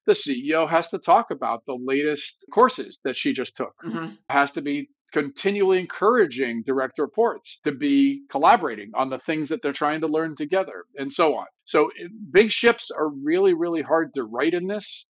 the 0.06 0.12
CEO 0.12 0.68
has 0.68 0.90
to 0.90 0.98
talk 0.98 1.30
about 1.30 1.64
the 1.66 1.78
latest 1.78 2.44
courses 2.52 2.98
that 3.04 3.16
she 3.16 3.32
just 3.32 3.56
took. 3.56 3.74
Mm-hmm. 3.84 4.14
Has 4.30 4.52
to 4.52 4.62
be 4.62 4.88
continually 5.12 5.80
encouraging 5.80 6.62
direct 6.66 6.98
reports 6.98 7.58
to 7.64 7.72
be 7.72 8.22
collaborating 8.30 8.90
on 8.94 9.10
the 9.10 9.18
things 9.20 9.48
that 9.48 9.62
they're 9.62 9.72
trying 9.72 10.00
to 10.00 10.06
learn 10.06 10.36
together 10.36 10.84
and 10.96 11.12
so 11.12 11.36
on. 11.36 11.46
So 11.64 11.90
eh, 12.00 12.08
big 12.30 12.50
ships 12.50 12.90
are 12.90 13.08
really, 13.08 13.54
really 13.54 13.82
hard 13.82 14.14
to 14.14 14.24
right 14.24 14.52
in 14.52 14.66
this. 14.66 15.06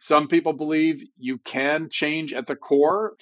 Some 0.00 0.28
people 0.28 0.52
believe 0.52 1.02
you 1.18 1.38
can 1.38 1.88
change 1.90 2.32
at 2.32 2.46
the 2.46 2.56
core, 2.56 3.16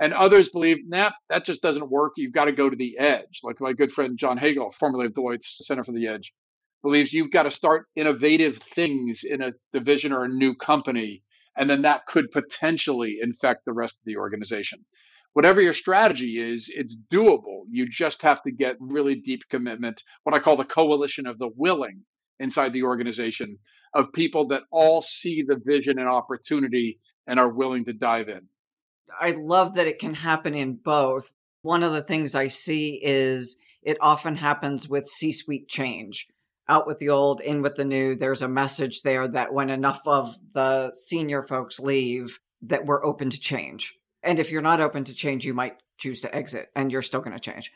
and 0.00 0.14
others 0.14 0.48
believe, 0.48 0.78
nah, 0.86 1.10
that 1.28 1.44
just 1.44 1.62
doesn't 1.62 1.90
work. 1.90 2.12
You've 2.16 2.32
got 2.32 2.46
to 2.46 2.52
go 2.52 2.70
to 2.70 2.76
the 2.76 2.98
edge. 2.98 3.40
Like 3.42 3.60
my 3.60 3.72
good 3.72 3.92
friend 3.92 4.18
John 4.18 4.38
Hagel, 4.38 4.72
formerly 4.72 5.06
of 5.06 5.14
Deloitte's 5.14 5.58
Center 5.66 5.84
for 5.84 5.92
the 5.92 6.08
Edge, 6.08 6.32
believes 6.82 7.12
you've 7.12 7.30
got 7.30 7.44
to 7.44 7.50
start 7.50 7.86
innovative 7.94 8.58
things 8.58 9.22
in 9.24 9.42
a 9.42 9.52
division 9.72 10.12
or 10.12 10.24
a 10.24 10.28
new 10.28 10.54
company, 10.54 11.22
and 11.56 11.68
then 11.68 11.82
that 11.82 12.06
could 12.06 12.30
potentially 12.32 13.18
infect 13.22 13.64
the 13.64 13.72
rest 13.72 13.94
of 13.94 14.04
the 14.04 14.16
organization. 14.16 14.84
Whatever 15.34 15.60
your 15.60 15.72
strategy 15.72 16.38
is, 16.38 16.70
it's 16.74 16.98
doable. 17.10 17.62
You 17.70 17.88
just 17.88 18.20
have 18.22 18.42
to 18.42 18.50
get 18.50 18.76
really 18.80 19.14
deep 19.14 19.42
commitment, 19.50 20.02
what 20.24 20.34
I 20.34 20.40
call 20.40 20.56
the 20.56 20.64
coalition 20.64 21.26
of 21.26 21.38
the 21.38 21.50
willing 21.56 22.02
inside 22.38 22.72
the 22.72 22.82
organization 22.82 23.58
of 23.94 24.12
people 24.12 24.48
that 24.48 24.62
all 24.70 25.00
see 25.02 25.42
the 25.46 25.60
vision 25.64 25.98
and 25.98 26.08
opportunity 26.08 26.98
and 27.26 27.38
are 27.38 27.48
willing 27.48 27.84
to 27.86 27.92
dive 27.92 28.28
in. 28.28 28.42
I 29.20 29.32
love 29.32 29.74
that 29.74 29.86
it 29.86 29.98
can 29.98 30.14
happen 30.14 30.54
in 30.54 30.78
both. 30.82 31.32
One 31.62 31.82
of 31.82 31.92
the 31.92 32.02
things 32.02 32.34
I 32.34 32.48
see 32.48 33.00
is 33.02 33.56
it 33.82 33.98
often 34.00 34.36
happens 34.36 34.88
with 34.88 35.06
C 35.06 35.32
suite 35.32 35.68
change. 35.68 36.26
Out 36.68 36.86
with 36.86 36.98
the 36.98 37.08
old, 37.08 37.40
in 37.40 37.60
with 37.60 37.74
the 37.74 37.84
new. 37.84 38.14
There's 38.14 38.42
a 38.42 38.48
message 38.48 39.02
there 39.02 39.28
that 39.28 39.52
when 39.52 39.68
enough 39.68 40.00
of 40.06 40.34
the 40.54 40.94
senior 40.94 41.42
folks 41.42 41.80
leave, 41.80 42.38
that 42.62 42.86
we're 42.86 43.04
open 43.04 43.30
to 43.30 43.40
change. 43.40 43.98
And 44.22 44.38
if 44.38 44.50
you're 44.50 44.62
not 44.62 44.80
open 44.80 45.04
to 45.04 45.14
change, 45.14 45.44
you 45.44 45.54
might 45.54 45.76
choose 45.98 46.20
to 46.22 46.34
exit 46.34 46.70
and 46.76 46.92
you're 46.92 47.02
still 47.02 47.20
going 47.20 47.36
to 47.36 47.40
change. 47.40 47.72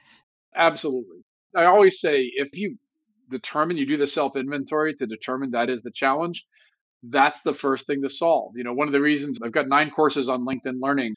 Absolutely. 0.55 1.23
I 1.55 1.65
always 1.65 2.01
say 2.01 2.31
if 2.35 2.57
you 2.57 2.77
determine 3.31 3.77
you 3.77 3.87
do 3.87 3.97
the 3.97 4.07
self 4.07 4.37
inventory 4.37 4.95
to 4.95 5.07
determine 5.07 5.51
that 5.53 5.71
is 5.71 5.83
the 5.83 5.91
challenge 5.91 6.45
that's 7.11 7.41
the 7.43 7.55
first 7.55 7.87
thing 7.87 8.03
to 8.03 8.11
solve 8.11 8.53
you 8.57 8.65
know 8.65 8.73
one 8.73 8.89
of 8.89 8.93
the 8.93 9.01
reasons 9.01 9.39
i've 9.43 9.53
got 9.53 9.69
nine 9.69 9.91
courses 9.91 10.29
on 10.29 10.47
linkedin 10.47 10.81
learning 10.81 11.15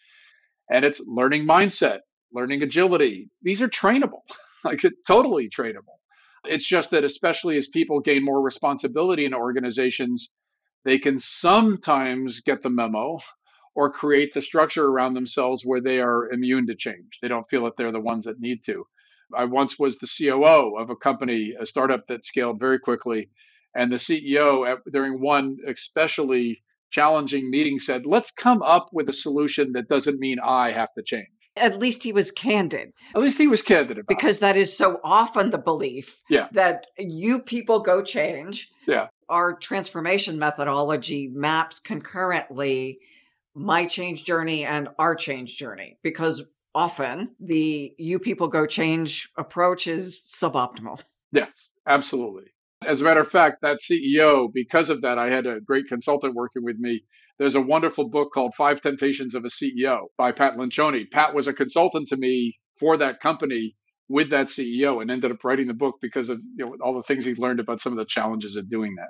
and 0.69 0.85
it's 0.85 1.01
learning 1.07 1.45
mindset 1.45 1.99
learning 2.33 2.61
agility 2.61 3.29
these 3.41 3.61
are 3.61 3.69
trainable 3.69 4.21
like 4.63 4.81
totally 5.07 5.49
trainable 5.49 5.97
it's 6.45 6.65
just 6.65 6.91
that 6.91 7.03
especially 7.03 7.57
as 7.57 7.67
people 7.67 7.99
gain 7.99 8.23
more 8.23 8.41
responsibility 8.41 9.25
in 9.25 9.33
organizations 9.33 10.29
they 10.85 10.97
can 10.97 11.19
sometimes 11.19 12.41
get 12.41 12.61
the 12.61 12.69
memo 12.69 13.17
or 13.79 13.91
create 13.91 14.33
the 14.33 14.41
structure 14.41 14.87
around 14.87 15.13
themselves 15.13 15.63
where 15.65 15.81
they 15.81 15.99
are 15.99 16.31
immune 16.31 16.67
to 16.67 16.75
change 16.75 17.17
they 17.21 17.27
don't 17.27 17.49
feel 17.49 17.63
that 17.63 17.73
they're 17.77 17.91
the 17.91 17.99
ones 17.99 18.25
that 18.25 18.39
need 18.39 18.63
to 18.65 18.85
I 19.35 19.45
once 19.45 19.77
was 19.77 19.97
the 19.97 20.07
COO 20.07 20.77
of 20.77 20.89
a 20.89 20.95
company, 20.95 21.53
a 21.59 21.65
startup 21.65 22.07
that 22.07 22.25
scaled 22.25 22.59
very 22.59 22.79
quickly. 22.79 23.29
And 23.75 23.91
the 23.91 23.97
CEO, 23.97 24.77
during 24.91 25.21
one 25.21 25.57
especially 25.67 26.63
challenging 26.91 27.51
meeting, 27.51 27.79
said, 27.79 28.05
Let's 28.05 28.31
come 28.31 28.61
up 28.63 28.89
with 28.91 29.09
a 29.09 29.13
solution 29.13 29.73
that 29.73 29.87
doesn't 29.87 30.19
mean 30.19 30.37
I 30.43 30.71
have 30.71 30.93
to 30.93 31.03
change. 31.03 31.27
At 31.55 31.79
least 31.79 32.03
he 32.03 32.13
was 32.13 32.31
candid. 32.31 32.93
At 33.13 33.21
least 33.21 33.37
he 33.37 33.47
was 33.47 33.61
candid 33.61 33.97
because 33.97 34.05
it. 34.05 34.07
Because 34.07 34.39
that 34.39 34.55
is 34.55 34.75
so 34.75 34.99
often 35.03 35.49
the 35.49 35.57
belief 35.57 36.21
yeah. 36.29 36.47
that 36.53 36.87
you 36.97 37.41
people 37.41 37.81
go 37.81 38.01
change. 38.01 38.69
Yeah. 38.87 39.07
Our 39.27 39.53
transformation 39.53 40.39
methodology 40.39 41.29
maps 41.31 41.79
concurrently 41.79 42.99
my 43.59 43.85
change 43.85 44.23
journey 44.23 44.63
and 44.63 44.87
our 44.97 45.15
change 45.15 45.57
journey 45.57 45.97
because 46.01 46.47
often 46.73 47.35
the 47.41 47.93
you 47.97 48.17
people 48.17 48.47
go 48.47 48.65
change 48.65 49.27
approach 49.37 49.85
is 49.85 50.21
suboptimal. 50.31 51.01
Yes, 51.33 51.69
absolutely. 51.85 52.45
As 52.87 53.01
a 53.01 53.03
matter 53.03 53.19
of 53.19 53.29
fact, 53.29 53.57
that 53.61 53.79
CEO, 53.81 54.47
because 54.53 54.89
of 54.89 55.01
that, 55.01 55.19
I 55.19 55.29
had 55.29 55.45
a 55.45 55.59
great 55.59 55.87
consultant 55.89 56.35
working 56.35 56.63
with 56.63 56.77
me. 56.79 57.03
There's 57.37 57.55
a 57.55 57.61
wonderful 57.61 58.09
book 58.09 58.31
called 58.33 58.55
Five 58.55 58.81
Temptations 58.81 59.35
of 59.35 59.43
a 59.43 59.49
CEO 59.49 60.05
by 60.17 60.31
Pat 60.31 60.53
Lencioni. 60.53 61.09
Pat 61.11 61.35
was 61.35 61.47
a 61.47 61.53
consultant 61.53 62.07
to 62.09 62.17
me 62.17 62.57
for 62.79 62.95
that 62.95 63.19
company 63.19 63.75
with 64.07 64.29
that 64.29 64.47
CEO 64.47 65.01
and 65.01 65.11
ended 65.11 65.31
up 65.31 65.43
writing 65.43 65.67
the 65.67 65.73
book 65.73 65.95
because 66.01 66.29
of 66.29 66.39
you 66.57 66.65
know, 66.65 66.77
all 66.81 66.95
the 66.95 67.03
things 67.03 67.25
he 67.25 67.35
learned 67.35 67.59
about 67.59 67.81
some 67.81 67.91
of 67.91 67.97
the 67.97 68.05
challenges 68.05 68.55
of 68.55 68.69
doing 68.69 68.95
that. 68.95 69.09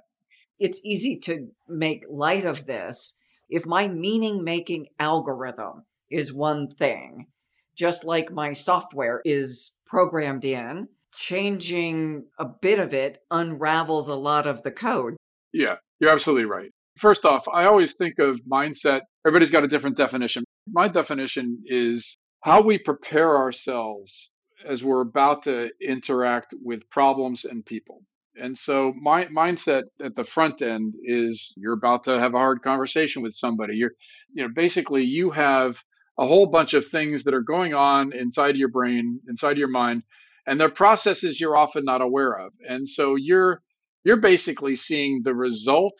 It's 0.57 0.83
easy 0.83 1.19
to 1.19 1.49
make 1.67 2.03
light 2.09 2.45
of 2.45 2.65
this. 2.65 3.18
If 3.49 3.65
my 3.65 3.88
meaning 3.88 4.43
making 4.43 4.88
algorithm 4.99 5.85
is 6.09 6.33
one 6.33 6.69
thing, 6.69 7.27
just 7.75 8.03
like 8.03 8.31
my 8.31 8.53
software 8.53 9.21
is 9.25 9.75
programmed 9.88 10.45
in, 10.45 10.89
changing 11.13 12.25
a 12.38 12.45
bit 12.45 12.79
of 12.79 12.93
it 12.93 13.23
unravels 13.31 14.07
a 14.07 14.15
lot 14.15 14.45
of 14.45 14.63
the 14.63 14.71
code. 14.71 15.15
Yeah, 15.51 15.75
you're 15.99 16.12
absolutely 16.12 16.45
right. 16.45 16.69
First 16.97 17.25
off, 17.25 17.47
I 17.51 17.65
always 17.65 17.93
think 17.93 18.19
of 18.19 18.39
mindset, 18.49 19.01
everybody's 19.25 19.51
got 19.51 19.63
a 19.63 19.67
different 19.67 19.97
definition. 19.97 20.43
My 20.67 20.88
definition 20.88 21.63
is 21.65 22.15
how 22.41 22.62
we 22.62 22.77
prepare 22.77 23.38
ourselves 23.38 24.31
as 24.67 24.83
we're 24.83 25.01
about 25.01 25.43
to 25.43 25.69
interact 25.81 26.53
with 26.62 26.89
problems 26.89 27.45
and 27.45 27.65
people. 27.65 28.03
And 28.41 28.58
so 28.58 28.93
my 28.99 29.25
mindset 29.25 29.84
at 30.04 30.15
the 30.15 30.23
front 30.23 30.62
end 30.62 30.95
is 31.04 31.54
you're 31.58 31.73
about 31.73 32.06
to 32.06 32.19
have 32.19 32.34
a 32.34 32.38
hard 32.38 32.62
conversation 32.62 33.21
with 33.21 33.34
somebody. 33.36 33.75
You're 33.75 33.93
you 34.34 34.43
know 34.43 34.54
basically 34.54 35.04
you 35.04 35.32
have 35.32 35.82
a 36.17 36.28
whole 36.28 36.47
bunch 36.47 36.73
of 36.73 36.86
things 36.86 37.23
that 37.23 37.34
are 37.34 37.41
going 37.41 37.73
on 37.73 38.13
inside 38.13 38.58
your 38.58 38.69
brain, 38.69 39.19
inside 39.30 39.58
your 39.58 39.69
mind, 39.69 40.04
and 40.47 40.60
they're 40.60 40.69
processes 40.69 41.39
you're 41.39 41.58
often 41.58 41.86
not 41.86 42.02
aware 42.02 42.38
of. 42.39 42.52
And 42.67 42.88
so 42.88 43.15
you're 43.15 43.62
you're 44.04 44.21
basically 44.21 44.75
seeing 44.75 45.21
the 45.23 45.36
result 45.36 45.97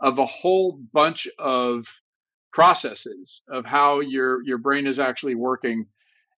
of 0.00 0.18
a 0.18 0.26
whole 0.26 0.78
bunch 0.92 1.28
of 1.38 1.86
processes 2.52 3.42
of 3.50 3.64
how 3.64 4.00
your 4.00 4.42
your 4.44 4.58
brain 4.58 4.86
is 4.86 4.98
actually 4.98 5.34
working 5.34 5.86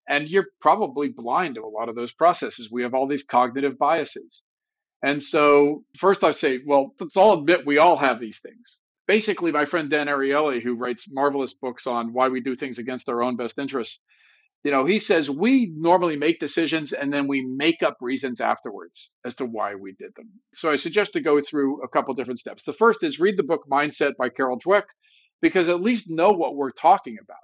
and 0.09 0.29
you're 0.29 0.47
probably 0.61 1.09
blind 1.09 1.55
to 1.55 1.61
a 1.61 1.69
lot 1.69 1.89
of 1.89 1.95
those 1.95 2.13
processes 2.13 2.71
we 2.73 2.83
have 2.83 2.93
all 2.93 3.07
these 3.07 3.23
cognitive 3.23 3.79
biases 3.79 4.43
and 5.03 5.23
so 5.23 5.85
first 5.97 6.25
i 6.25 6.31
say 6.31 6.61
well 6.67 6.95
let's 7.01 7.17
all 7.17 7.39
admit 7.41 7.67
we 7.67 7.79
all 7.79 7.97
have 7.97 8.21
these 8.21 8.41
things 8.41 8.79
basically 9.09 9.51
my 9.51 9.65
friend 9.65 9.91
Dan 9.91 10.07
Ariely, 10.07 10.63
who 10.63 10.77
writes 10.77 11.11
marvelous 11.11 11.55
books 11.55 11.89
on 11.89 12.13
why 12.13 12.29
we 12.29 12.41
do 12.41 12.55
things 12.55 12.79
against 12.79 13.09
our 13.09 13.23
own 13.23 13.37
best 13.37 13.59
interests, 13.59 13.99
you 14.63 14.71
know, 14.71 14.85
he 14.85 14.99
says 14.99 15.31
we 15.31 15.73
normally 15.75 16.17
make 16.17 16.39
decisions 16.39 16.93
and 16.93 17.13
then 17.13 17.27
we 17.27 17.45
make 17.45 17.83
up 17.83 17.97
reasons 18.01 18.41
afterwards 18.41 19.11
as 19.25 19.35
to 19.37 19.47
why 19.47 19.75
we 19.75 19.93
did 19.93 20.13
them. 20.15 20.29
So 20.53 20.71
I 20.71 20.77
suggest 20.77 21.15
to 21.15 21.21
go 21.21 21.41
through 21.41 21.83
a 21.83 21.89
couple 21.89 22.15
different 22.15 22.41
steps. 22.41 22.65
The 22.65 22.73
first 22.73 23.03
is 23.03 23.19
read 23.19 23.39
the 23.39 23.45
book 23.45 23.65
Mindset 23.71 24.17
by 24.19 24.29
Carol 24.29 24.61
Dweck, 24.61 24.85
because 25.41 25.69
at 25.69 25.81
least 25.81 26.11
know 26.11 26.31
what 26.31 26.57
we're 26.57 26.71
talking 26.71 27.17
about 27.23 27.39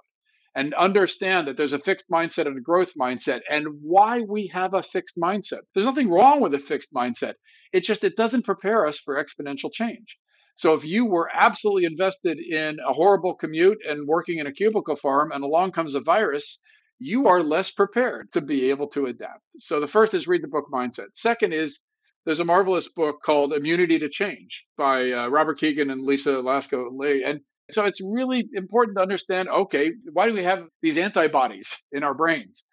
and 0.55 0.73
understand 0.73 1.47
that 1.47 1.57
there's 1.57 1.73
a 1.73 1.79
fixed 1.79 2.09
mindset 2.09 2.47
and 2.47 2.57
a 2.57 2.61
growth 2.61 2.93
mindset 2.99 3.41
and 3.49 3.67
why 3.81 4.21
we 4.21 4.47
have 4.53 4.73
a 4.73 4.81
fixed 4.81 5.17
mindset. 5.17 5.61
There's 5.73 5.85
nothing 5.85 6.09
wrong 6.09 6.39
with 6.41 6.53
a 6.53 6.59
fixed 6.59 6.93
mindset. 6.93 7.33
It's 7.73 7.87
just 7.87 8.05
it 8.05 8.15
doesn't 8.15 8.45
prepare 8.45 8.87
us 8.87 8.99
for 8.99 9.21
exponential 9.21 9.71
change. 9.71 10.17
So 10.57 10.73
if 10.73 10.85
you 10.85 11.05
were 11.05 11.29
absolutely 11.33 11.83
invested 11.83 12.39
in 12.39 12.77
a 12.79 12.93
horrible 12.93 13.35
commute 13.35 13.79
and 13.87 14.07
working 14.07 14.39
in 14.39 14.47
a 14.47 14.53
cubicle 14.53 14.95
farm 14.95 15.33
and 15.33 15.43
along 15.43 15.73
comes 15.73 15.95
a 15.95 15.99
virus, 15.99 16.59
you 16.99 17.27
are 17.27 17.43
less 17.43 17.71
prepared 17.71 18.31
to 18.31 18.41
be 18.41 18.69
able 18.69 18.87
to 18.87 19.07
adapt. 19.07 19.41
So 19.59 19.81
the 19.81 19.87
first 19.87 20.13
is 20.13 20.29
read 20.29 20.43
the 20.43 20.47
book 20.47 20.67
Mindset. 20.73 21.07
Second 21.15 21.53
is 21.53 21.79
there's 22.23 22.39
a 22.39 22.45
marvelous 22.45 22.89
book 22.89 23.17
called 23.23 23.51
Immunity 23.51 23.99
to 23.99 24.09
Change 24.09 24.63
by 24.77 25.11
uh, 25.11 25.27
Robert 25.27 25.59
Keegan 25.59 25.89
and 25.89 26.05
Lisa 26.05 26.31
Laskow 26.35 26.89
Lahey. 26.89 27.27
And 27.27 27.41
so 27.71 27.85
it's 27.85 28.01
really 28.01 28.47
important 28.53 28.97
to 28.97 29.01
understand 29.01 29.49
okay, 29.49 29.91
why 30.13 30.27
do 30.27 30.33
we 30.33 30.43
have 30.43 30.65
these 30.81 30.97
antibodies 30.97 31.69
in 31.91 32.03
our 32.03 32.13
brains 32.13 32.63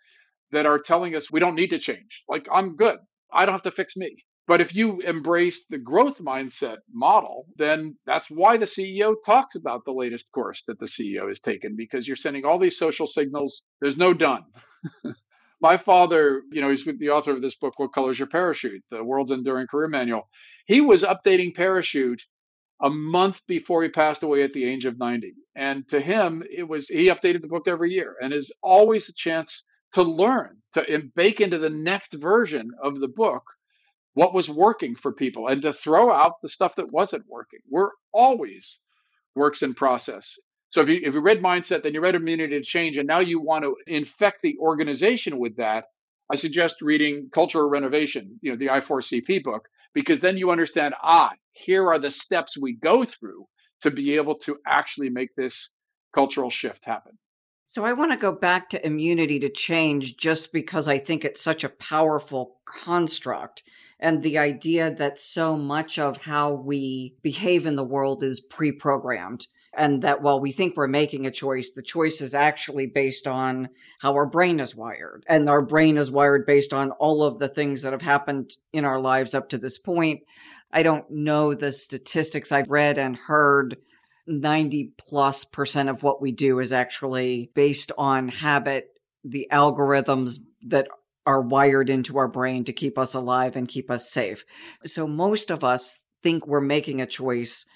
that 0.50 0.66
are 0.66 0.78
telling 0.78 1.14
us 1.14 1.31
we 1.31 1.40
don't 1.40 1.55
need 1.55 1.70
to 1.70 1.78
change? 1.78 2.22
Like, 2.28 2.46
I'm 2.52 2.76
good. 2.76 2.98
I 3.33 3.44
don't 3.44 3.55
have 3.55 3.62
to 3.62 3.70
fix 3.70 3.96
me. 3.96 4.16
But 4.48 4.61
if 4.61 4.74
you 4.74 5.00
embrace 5.00 5.66
the 5.70 5.78
growth 5.78 6.18
mindset 6.18 6.78
model, 6.92 7.46
then 7.57 7.96
that's 8.07 8.31
why 8.31 8.57
the 8.57 8.66
CEO 8.66 9.14
talks 9.24 9.55
about 9.55 9.85
the 9.85 9.92
latest 9.92 10.26
course 10.33 10.64
that 10.66 10.81
the 10.81 10.87
CEO 10.87 11.28
has 11.28 11.40
taken, 11.40 11.76
because 11.76 12.07
you're 12.07 12.16
sending 12.16 12.44
all 12.44 12.59
these 12.59 12.76
social 12.76 13.07
signals. 13.07 13.62
There's 13.81 13.96
no 13.96 14.12
done. 14.12 14.42
My 15.61 15.76
father, 15.76 16.42
you 16.50 16.61
know, 16.61 16.70
he's 16.70 16.85
the 16.85 17.11
author 17.11 17.31
of 17.31 17.40
this 17.40 17.55
book, 17.55 17.74
What 17.78 17.92
Color's 17.92 18.18
Your 18.18 18.26
Parachute? 18.26 18.83
The 18.90 19.05
World's 19.05 19.31
Enduring 19.31 19.68
Career 19.68 19.87
Manual. 19.87 20.28
He 20.66 20.81
was 20.81 21.05
updating 21.05 21.55
Parachute 21.55 22.20
a 22.83 22.90
month 22.90 23.40
before 23.47 23.83
he 23.83 23.88
passed 23.88 24.23
away 24.23 24.42
at 24.42 24.53
the 24.53 24.64
age 24.64 24.85
of 24.85 24.99
90. 24.99 25.35
And 25.55 25.88
to 25.90 26.01
him, 26.01 26.42
it 26.51 26.68
was, 26.68 26.88
he 26.88 27.09
updated 27.09 27.42
the 27.42 27.49
book 27.49 27.68
every 27.68 27.92
year 27.92 28.16
and 28.21 28.33
is 28.33 28.53
always 28.62 29.09
a 29.09 29.14
chance 29.14 29.64
to 29.95 30.03
learn, 30.03 30.57
to 30.75 31.03
bake 31.14 31.40
into 31.40 31.59
the 31.59 31.71
next 31.71 32.14
version 32.14 32.71
of 32.83 32.99
the 32.99 33.09
book 33.09 33.45
what 34.14 34.35
was 34.35 34.51
working 34.51 34.95
for 34.95 35.12
people 35.12 35.49
and 35.49 35.62
to 35.62 35.73
throw 35.73 36.12
out 36.12 36.40
the 36.42 36.49
stuff 36.49 36.77
that 36.77 36.92
wasn't 36.92 37.25
working. 37.29 37.61
We're 37.71 37.90
always 38.12 38.79
works 39.35 39.62
in 39.62 39.75
process. 39.75 40.37
So 40.71 40.81
if 40.81 40.88
you 40.88 41.01
if 41.03 41.14
you 41.14 41.21
read 41.21 41.42
mindset, 41.42 41.83
then 41.83 41.95
you 41.95 42.01
read 42.01 42.14
immunity 42.14 42.59
to 42.59 42.64
change, 42.64 42.97
and 42.97 43.07
now 43.07 43.21
you 43.21 43.40
want 43.40 43.64
to 43.64 43.77
infect 43.87 44.38
the 44.42 44.57
organization 44.59 45.38
with 45.38 45.57
that. 45.57 45.85
I 46.31 46.37
suggest 46.37 46.81
reading 46.81 47.29
Cultural 47.33 47.68
Renovation, 47.68 48.38
you 48.40 48.51
know, 48.53 48.57
the 48.57 48.68
I4CP 48.68 49.42
book, 49.42 49.68
because 49.92 50.21
then 50.21 50.38
you 50.38 50.51
understand, 50.51 50.95
ah, 51.03 51.33
here 51.52 51.88
are 51.88 51.98
the 51.98 52.10
steps 52.10 52.58
we 52.58 52.74
go 52.74 53.04
through 53.04 53.46
to 53.82 53.90
be 53.90 54.16
able 54.16 54.36
to 54.36 54.58
actually 54.66 55.10
make 55.10 55.34
this 55.36 55.70
cultural 56.14 56.50
shift 56.50 56.84
happen. 56.84 57.18
So 57.66 57.86
I 57.86 57.94
want 57.94 58.12
to 58.12 58.18
go 58.18 58.32
back 58.32 58.68
to 58.70 58.86
immunity 58.86 59.40
to 59.40 59.48
change 59.48 60.18
just 60.18 60.52
because 60.52 60.88
I 60.88 60.98
think 60.98 61.24
it's 61.24 61.40
such 61.40 61.64
a 61.64 61.70
powerful 61.70 62.58
construct. 62.66 63.62
And 63.98 64.22
the 64.22 64.36
idea 64.36 64.94
that 64.94 65.18
so 65.18 65.56
much 65.56 65.98
of 65.98 66.24
how 66.24 66.52
we 66.52 67.14
behave 67.22 67.64
in 67.64 67.76
the 67.76 67.84
world 67.84 68.22
is 68.22 68.40
pre 68.40 68.72
programmed. 68.72 69.46
And 69.74 70.02
that 70.02 70.20
while 70.20 70.38
we 70.38 70.52
think 70.52 70.76
we're 70.76 70.86
making 70.86 71.24
a 71.24 71.30
choice, 71.30 71.70
the 71.70 71.80
choice 71.80 72.20
is 72.20 72.34
actually 72.34 72.88
based 72.88 73.26
on 73.26 73.70
how 74.00 74.12
our 74.12 74.26
brain 74.26 74.60
is 74.60 74.76
wired. 74.76 75.24
And 75.26 75.48
our 75.48 75.62
brain 75.62 75.96
is 75.96 76.10
wired 76.10 76.44
based 76.44 76.74
on 76.74 76.90
all 76.90 77.22
of 77.22 77.38
the 77.38 77.48
things 77.48 77.80
that 77.80 77.94
have 77.94 78.02
happened 78.02 78.56
in 78.74 78.84
our 78.84 79.00
lives 79.00 79.34
up 79.34 79.48
to 79.48 79.56
this 79.56 79.78
point. 79.78 80.20
I 80.72 80.82
don't 80.82 81.11
know 81.11 81.54
the 81.54 81.72
statistics 81.72 82.50
I've 82.50 82.70
read 82.70 82.98
and 82.98 83.16
heard 83.16 83.76
90 84.26 84.94
plus 85.06 85.44
percent 85.44 85.88
of 85.88 86.02
what 86.02 86.22
we 86.22 86.32
do 86.32 86.58
is 86.61 86.72
actually 86.72 87.50
based 87.54 87.92
on 87.98 88.28
habit, 88.28 88.88
the 89.24 89.48
algorithms 89.52 90.38
that 90.66 90.88
are 91.26 91.40
wired 91.40 91.90
into 91.90 92.18
our 92.18 92.28
brain 92.28 92.64
to 92.64 92.72
keep 92.72 92.98
us 92.98 93.14
alive 93.14 93.54
and 93.56 93.68
keep 93.68 93.90
us 93.90 94.11
safe. 94.11 94.44
So 94.85 95.06
most 95.06 95.50
of 95.50 95.62
us 95.62 96.04
think 96.22 96.46
we're 96.46 96.61
making 96.61 97.00
a 97.00 97.06
choice. 97.06 97.66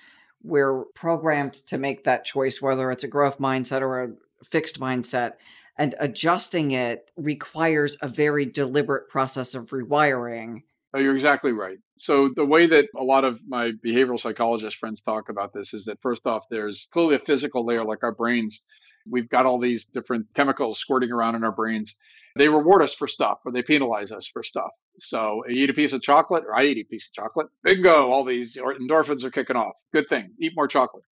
We're 0.42 0.84
programmed 0.94 1.54
to 1.66 1.78
make 1.78 2.04
that 2.04 2.24
choice, 2.24 2.62
whether 2.62 2.90
it's 2.90 3.04
a 3.04 3.08
growth 3.08 3.38
mindset 3.38 3.82
or 3.82 4.02
a 4.02 4.12
fixed 4.44 4.80
mindset. 4.80 5.32
And 5.78 5.94
adjusting 5.98 6.70
it 6.70 7.10
requires 7.16 7.96
a 8.00 8.08
very 8.08 8.46
deliberate 8.46 9.08
process 9.08 9.54
of 9.54 9.66
rewiring. 9.66 10.62
Oh, 10.94 10.98
you're 10.98 11.14
exactly 11.14 11.52
right. 11.52 11.78
So 11.98 12.28
the 12.34 12.44
way 12.44 12.66
that 12.66 12.88
a 12.96 13.02
lot 13.02 13.24
of 13.24 13.40
my 13.46 13.72
behavioral 13.72 14.20
psychologist 14.20 14.76
friends 14.76 15.02
talk 15.02 15.28
about 15.28 15.52
this 15.54 15.72
is 15.72 15.86
that 15.86 16.00
first 16.02 16.26
off, 16.26 16.44
there's 16.50 16.88
clearly 16.92 17.16
a 17.16 17.20
physical 17.20 17.64
layer 17.64 17.84
like 17.84 18.02
our 18.02 18.14
brains. 18.14 18.60
We've 19.08 19.28
got 19.28 19.46
all 19.46 19.58
these 19.58 19.86
different 19.86 20.26
chemicals 20.34 20.78
squirting 20.78 21.10
around 21.10 21.36
in 21.36 21.44
our 21.44 21.52
brains. 21.52 21.96
They 22.36 22.48
reward 22.48 22.82
us 22.82 22.92
for 22.92 23.08
stuff 23.08 23.38
or 23.46 23.52
they 23.52 23.62
penalize 23.62 24.12
us 24.12 24.26
for 24.26 24.42
stuff. 24.42 24.70
So 25.00 25.42
you 25.48 25.64
eat 25.64 25.70
a 25.70 25.74
piece 25.74 25.94
of 25.94 26.02
chocolate 26.02 26.44
or 26.46 26.54
I 26.54 26.64
eat 26.64 26.78
a 26.78 26.84
piece 26.84 27.08
of 27.08 27.14
chocolate. 27.14 27.46
Bingo, 27.62 28.10
all 28.10 28.24
these 28.24 28.56
endorphins 28.56 29.24
are 29.24 29.30
kicking 29.30 29.56
off. 29.56 29.72
Good 29.94 30.08
thing. 30.08 30.32
Eat 30.38 30.52
more 30.54 30.68
chocolate. 30.68 31.04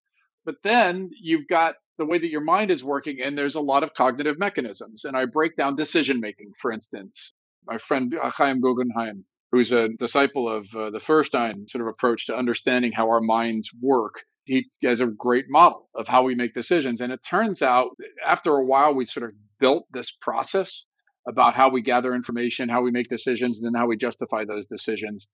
But 0.45 0.57
then 0.65 1.11
you've 1.19 1.49
got 1.49 1.77
the 1.97 2.05
way 2.05 2.19
that 2.19 2.31
your 2.31 2.43
mind 2.43 2.71
is 2.71 2.85
working 2.85 3.21
and 3.23 3.39
there's 3.39 3.55
a 3.55 3.61
lot 3.61 3.85
of 3.85 3.95
cognitive 3.95 4.39
mechanisms. 4.39 5.05
And 5.05 5.17
I 5.17 5.25
break 5.25 5.57
down 5.57 5.77
decision 5.77 6.21
making, 6.21 6.53
for 6.61 6.73
instance. 6.73 7.33
My 7.67 7.79
friend 7.79 8.15
uh, 8.23 8.29
Chaim 8.29 8.61
Guggenheim 8.61 9.25
who's 9.55 9.71
a 9.71 9.89
disciple 9.89 10.49
of 10.49 10.67
uh, 10.75 10.91
the 10.91 10.99
Feuerstein 10.99 11.69
sort 11.69 11.83
of 11.83 11.89
approach 11.89 12.27
to 12.27 12.37
understanding 12.37 12.91
how 12.91 13.09
our 13.09 13.21
minds 13.21 13.71
work. 13.81 14.15
He 14.47 14.67
has 14.83 15.01
a 15.01 15.07
great 15.07 15.47
model 15.49 15.89
of 15.95 16.09
how 16.09 16.25
we 16.25 16.35
make 16.35 16.55
decisions. 16.55 17.01
And 17.01 17.13
it 17.13 17.21
turns 17.25 17.63
out 17.63 17.91
after 18.27 18.57
a 18.57 18.65
while, 18.65 18.95
we 18.95 19.05
sort 19.05 19.31
of 19.31 19.37
built 19.61 19.87
this 19.93 20.11
process 20.11 20.87
about 21.29 21.55
how 21.55 21.71
we 21.71 21.83
gather 21.83 22.15
information, 22.15 22.69
how 22.69 22.83
we 22.83 22.91
make 22.91 23.09
decisions, 23.09 23.59
and 23.59 23.67
then 23.67 23.81
how 23.81 23.87
we 23.87 23.97
justify 23.97 24.45
those 24.45 24.67
decisions. 24.67 25.27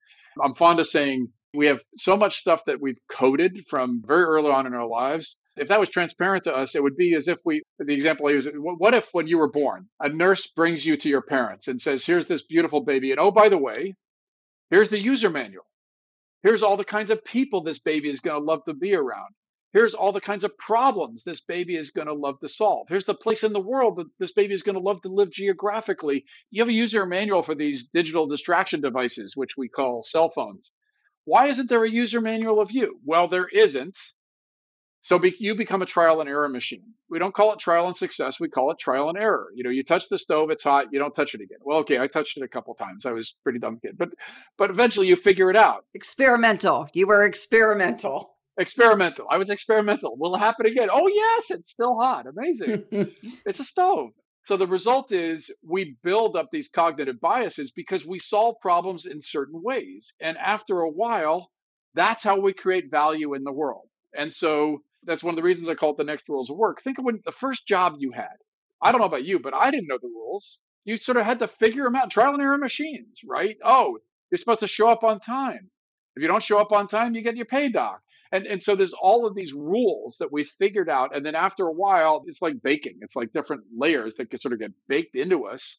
I'm 0.42 0.54
fond 0.54 0.78
of 0.80 0.86
saying 0.86 1.28
we 1.54 1.66
have 1.66 1.80
so 1.96 2.16
much 2.16 2.36
stuff 2.36 2.62
that 2.66 2.80
we've 2.80 2.98
coded 3.10 3.64
from 3.68 4.02
very 4.06 4.24
early 4.24 4.50
on 4.50 4.66
in 4.66 4.74
our 4.74 4.86
lives. 4.86 5.36
If 5.56 5.68
that 5.68 5.80
was 5.80 5.90
transparent 5.90 6.44
to 6.44 6.54
us, 6.54 6.76
it 6.76 6.82
would 6.82 6.96
be 6.96 7.14
as 7.14 7.26
if 7.26 7.38
we, 7.44 7.62
the 7.78 7.92
example 7.92 8.28
I 8.28 8.32
use, 8.32 8.48
what 8.54 8.94
if 8.94 9.08
when 9.12 9.26
you 9.26 9.38
were 9.38 9.50
born, 9.50 9.88
a 9.98 10.08
nurse 10.08 10.46
brings 10.50 10.86
you 10.86 10.96
to 10.98 11.08
your 11.08 11.22
parents 11.22 11.66
and 11.66 11.80
says, 11.82 12.06
here's 12.06 12.26
this 12.26 12.44
beautiful 12.44 12.84
baby. 12.84 13.10
And 13.10 13.18
oh, 13.18 13.32
by 13.32 13.48
the 13.48 13.58
way, 13.58 13.94
Here's 14.70 14.88
the 14.88 15.00
user 15.00 15.30
manual. 15.30 15.64
Here's 16.42 16.62
all 16.62 16.76
the 16.76 16.84
kinds 16.84 17.10
of 17.10 17.24
people 17.24 17.62
this 17.62 17.80
baby 17.80 18.08
is 18.08 18.20
going 18.20 18.40
to 18.40 18.44
love 18.44 18.64
to 18.66 18.74
be 18.74 18.94
around. 18.94 19.34
Here's 19.72 19.94
all 19.94 20.12
the 20.12 20.20
kinds 20.20 20.42
of 20.42 20.56
problems 20.58 21.22
this 21.22 21.42
baby 21.42 21.76
is 21.76 21.92
going 21.92 22.08
to 22.08 22.14
love 22.14 22.40
to 22.40 22.48
solve. 22.48 22.86
Here's 22.88 23.04
the 23.04 23.14
place 23.14 23.44
in 23.44 23.52
the 23.52 23.60
world 23.60 23.98
that 23.98 24.08
this 24.18 24.32
baby 24.32 24.54
is 24.54 24.62
going 24.62 24.74
to 24.74 24.80
love 24.80 25.00
to 25.02 25.08
live 25.08 25.30
geographically. 25.30 26.24
You 26.50 26.62
have 26.62 26.68
a 26.68 26.72
user 26.72 27.06
manual 27.06 27.42
for 27.42 27.54
these 27.54 27.86
digital 27.92 28.26
distraction 28.26 28.80
devices, 28.80 29.36
which 29.36 29.56
we 29.56 29.68
call 29.68 30.02
cell 30.02 30.30
phones. 30.30 30.72
Why 31.24 31.46
isn't 31.48 31.68
there 31.68 31.84
a 31.84 31.90
user 31.90 32.20
manual 32.20 32.60
of 32.60 32.72
you? 32.72 32.98
Well, 33.04 33.28
there 33.28 33.46
isn't 33.46 33.96
so 35.02 35.18
be, 35.18 35.34
you 35.38 35.54
become 35.54 35.82
a 35.82 35.86
trial 35.86 36.20
and 36.20 36.28
error 36.28 36.48
machine. 36.48 36.92
We 37.08 37.18
don't 37.18 37.34
call 37.34 37.52
it 37.52 37.58
trial 37.58 37.86
and 37.86 37.96
success. 37.96 38.38
We 38.38 38.48
call 38.48 38.70
it 38.70 38.78
trial 38.78 39.08
and 39.08 39.16
error. 39.16 39.48
You 39.54 39.64
know, 39.64 39.70
you 39.70 39.82
touch 39.82 40.08
the 40.08 40.18
stove, 40.18 40.50
it's 40.50 40.64
hot. 40.64 40.86
You 40.92 40.98
don't 40.98 41.14
touch 41.14 41.34
it 41.34 41.40
again. 41.40 41.58
Well, 41.62 41.78
okay, 41.78 41.98
I 41.98 42.06
touched 42.06 42.36
it 42.36 42.42
a 42.42 42.48
couple 42.48 42.74
times. 42.74 43.06
I 43.06 43.12
was 43.12 43.34
pretty 43.42 43.58
dumb 43.58 43.78
kid, 43.80 43.96
but 43.96 44.10
but 44.58 44.70
eventually 44.70 45.06
you 45.06 45.16
figure 45.16 45.50
it 45.50 45.56
out. 45.56 45.84
Experimental. 45.94 46.88
You 46.92 47.06
were 47.06 47.24
experimental. 47.24 48.36
Experimental. 48.58 49.26
I 49.30 49.38
was 49.38 49.48
experimental. 49.48 50.16
Will 50.18 50.34
it 50.34 50.40
happen 50.40 50.66
again? 50.66 50.88
Oh 50.92 51.08
yes, 51.08 51.50
it's 51.50 51.70
still 51.70 51.98
hot. 51.98 52.26
Amazing. 52.26 52.84
it's 53.46 53.60
a 53.60 53.64
stove. 53.64 54.10
So 54.44 54.56
the 54.56 54.66
result 54.66 55.12
is 55.12 55.50
we 55.66 55.96
build 56.02 56.36
up 56.36 56.48
these 56.52 56.68
cognitive 56.68 57.20
biases 57.20 57.70
because 57.70 58.06
we 58.06 58.18
solve 58.18 58.56
problems 58.60 59.06
in 59.06 59.22
certain 59.22 59.62
ways, 59.62 60.12
and 60.20 60.36
after 60.36 60.80
a 60.80 60.90
while, 60.90 61.50
that's 61.94 62.22
how 62.22 62.38
we 62.38 62.52
create 62.52 62.90
value 62.90 63.34
in 63.34 63.44
the 63.44 63.52
world. 63.52 63.88
And 64.14 64.32
so 64.32 64.82
that's 65.04 65.24
one 65.24 65.32
of 65.32 65.36
the 65.36 65.42
reasons 65.42 65.68
I 65.68 65.74
call 65.74 65.90
it 65.90 65.96
the 65.96 66.04
next 66.04 66.28
rules 66.28 66.50
of 66.50 66.56
work. 66.56 66.82
Think 66.82 66.98
of 66.98 67.04
when 67.04 67.20
the 67.24 67.32
first 67.32 67.66
job 67.66 67.96
you 67.98 68.12
had. 68.12 68.36
I 68.82 68.92
don't 68.92 69.00
know 69.00 69.06
about 69.06 69.24
you, 69.24 69.38
but 69.38 69.54
I 69.54 69.70
didn't 69.70 69.88
know 69.88 69.98
the 70.00 70.08
rules. 70.08 70.58
You 70.84 70.96
sort 70.96 71.18
of 71.18 71.26
had 71.26 71.40
to 71.40 71.48
figure 71.48 71.84
them 71.84 71.96
out. 71.96 72.10
Trial 72.10 72.32
and 72.32 72.42
error 72.42 72.58
machines, 72.58 73.20
right? 73.26 73.56
Oh, 73.64 73.98
you're 74.30 74.38
supposed 74.38 74.60
to 74.60 74.68
show 74.68 74.88
up 74.88 75.04
on 75.04 75.20
time. 75.20 75.70
If 76.16 76.22
you 76.22 76.28
don't 76.28 76.42
show 76.42 76.58
up 76.58 76.72
on 76.72 76.88
time, 76.88 77.14
you 77.14 77.22
get 77.22 77.36
your 77.36 77.46
pay 77.46 77.68
dock. 77.68 78.00
And, 78.32 78.46
and 78.46 78.62
so 78.62 78.76
there's 78.76 78.92
all 78.92 79.26
of 79.26 79.34
these 79.34 79.52
rules 79.52 80.16
that 80.20 80.32
we 80.32 80.44
figured 80.44 80.88
out. 80.88 81.14
And 81.14 81.26
then 81.26 81.34
after 81.34 81.66
a 81.66 81.72
while, 81.72 82.22
it's 82.26 82.40
like 82.40 82.62
baking. 82.62 82.98
It's 83.00 83.16
like 83.16 83.32
different 83.32 83.64
layers 83.76 84.14
that 84.14 84.30
get, 84.30 84.40
sort 84.40 84.54
of 84.54 84.60
get 84.60 84.72
baked 84.88 85.16
into 85.16 85.46
us. 85.46 85.78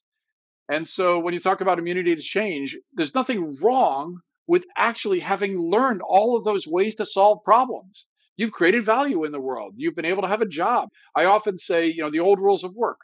And 0.69 0.87
so 0.87 1.19
when 1.19 1.33
you 1.33 1.39
talk 1.39 1.61
about 1.61 1.79
immunity 1.79 2.15
to 2.15 2.21
change, 2.21 2.77
there's 2.93 3.15
nothing 3.15 3.57
wrong 3.61 4.19
with 4.47 4.65
actually 4.77 5.19
having 5.19 5.57
learned 5.57 6.01
all 6.01 6.37
of 6.37 6.43
those 6.43 6.67
ways 6.67 6.95
to 6.95 7.05
solve 7.05 7.43
problems. 7.43 8.05
You've 8.41 8.51
created 8.51 8.83
value 8.83 9.23
in 9.23 9.31
the 9.31 9.39
world. 9.39 9.75
You've 9.77 9.95
been 9.95 10.03
able 10.03 10.23
to 10.23 10.27
have 10.27 10.41
a 10.41 10.47
job. 10.47 10.89
I 11.15 11.25
often 11.25 11.59
say, 11.59 11.89
you 11.89 12.01
know, 12.01 12.09
the 12.09 12.21
old 12.21 12.39
rules 12.39 12.63
of 12.63 12.73
work 12.73 12.97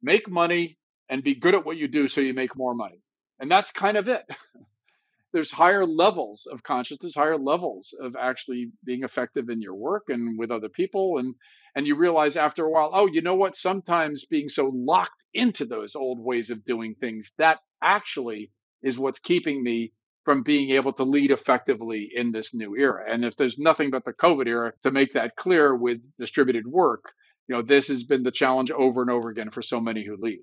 make 0.00 0.30
money 0.30 0.78
and 1.08 1.24
be 1.24 1.34
good 1.34 1.56
at 1.56 1.66
what 1.66 1.76
you 1.76 1.88
do 1.88 2.06
so 2.06 2.20
you 2.20 2.32
make 2.32 2.56
more 2.56 2.72
money. 2.72 3.02
And 3.40 3.50
that's 3.50 3.72
kind 3.72 3.96
of 3.96 4.06
it. 4.06 4.22
There's 5.32 5.50
higher 5.50 5.84
levels 5.84 6.46
of 6.48 6.62
consciousness, 6.62 7.12
higher 7.12 7.36
levels 7.36 7.92
of 8.00 8.14
actually 8.14 8.70
being 8.84 9.02
effective 9.02 9.48
in 9.48 9.60
your 9.60 9.74
work 9.74 10.04
and 10.10 10.38
with 10.38 10.52
other 10.52 10.68
people. 10.68 11.18
And 11.18 11.34
and 11.74 11.84
you 11.84 11.96
realize 11.96 12.36
after 12.36 12.64
a 12.64 12.70
while, 12.70 12.92
oh, 12.94 13.08
you 13.08 13.22
know 13.22 13.34
what? 13.34 13.56
Sometimes 13.56 14.26
being 14.26 14.48
so 14.48 14.70
locked 14.72 15.24
into 15.34 15.64
those 15.64 15.96
old 15.96 16.20
ways 16.20 16.50
of 16.50 16.64
doing 16.64 16.94
things, 17.00 17.32
that 17.38 17.58
actually 17.82 18.52
is 18.80 18.96
what's 18.96 19.18
keeping 19.18 19.60
me 19.60 19.92
from 20.26 20.42
being 20.42 20.70
able 20.70 20.92
to 20.92 21.04
lead 21.04 21.30
effectively 21.30 22.10
in 22.12 22.32
this 22.32 22.52
new 22.52 22.76
era. 22.76 23.04
And 23.08 23.24
if 23.24 23.36
there's 23.36 23.60
nothing 23.60 23.90
but 23.90 24.04
the 24.04 24.12
COVID 24.12 24.48
era 24.48 24.72
to 24.82 24.90
make 24.90 25.12
that 25.12 25.36
clear 25.36 25.74
with 25.76 26.00
distributed 26.18 26.66
work, 26.66 27.12
you 27.46 27.54
know, 27.54 27.62
this 27.62 27.86
has 27.86 28.02
been 28.02 28.24
the 28.24 28.32
challenge 28.32 28.72
over 28.72 29.02
and 29.02 29.10
over 29.10 29.28
again 29.28 29.50
for 29.52 29.62
so 29.62 29.80
many 29.80 30.04
who 30.04 30.16
lead. 30.18 30.40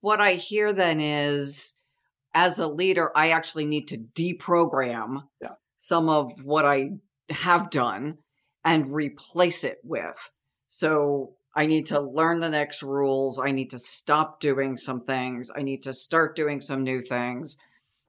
What 0.00 0.20
I 0.20 0.34
hear 0.34 0.72
then 0.72 1.00
is 1.00 1.74
as 2.34 2.60
a 2.60 2.68
leader, 2.68 3.10
I 3.16 3.30
actually 3.30 3.66
need 3.66 3.86
to 3.88 3.98
deprogram 3.98 5.24
yeah. 5.42 5.54
some 5.78 6.08
of 6.08 6.30
what 6.44 6.64
I 6.64 6.90
have 7.28 7.68
done 7.68 8.18
and 8.64 8.94
replace 8.94 9.64
it 9.64 9.78
with. 9.82 10.30
So 10.68 11.32
I 11.52 11.66
need 11.66 11.86
to 11.86 12.00
learn 12.00 12.38
the 12.38 12.48
next 12.48 12.80
rules. 12.80 13.40
I 13.40 13.50
need 13.50 13.70
to 13.70 13.80
stop 13.80 14.38
doing 14.38 14.76
some 14.76 15.00
things. 15.00 15.50
I 15.52 15.62
need 15.62 15.82
to 15.82 15.92
start 15.92 16.36
doing 16.36 16.60
some 16.60 16.84
new 16.84 17.00
things 17.00 17.56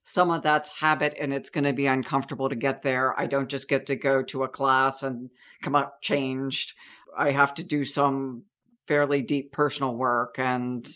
some 0.07 0.31
of 0.31 0.41
that's 0.41 0.79
habit 0.79 1.15
and 1.19 1.33
it's 1.33 1.49
going 1.49 1.65
to 1.65 1.73
be 1.73 1.85
uncomfortable 1.85 2.49
to 2.49 2.55
get 2.55 2.81
there. 2.81 3.17
I 3.19 3.27
don't 3.27 3.49
just 3.49 3.67
get 3.67 3.85
to 3.87 3.95
go 3.95 4.23
to 4.23 4.43
a 4.43 4.47
class 4.47 5.03
and 5.03 5.29
come 5.61 5.75
out 5.75 6.01
changed. 6.01 6.73
I 7.15 7.31
have 7.31 7.53
to 7.55 7.63
do 7.63 7.83
some 7.83 8.43
fairly 8.87 9.21
deep 9.21 9.51
personal 9.51 9.95
work 9.95 10.39
and 10.39 10.87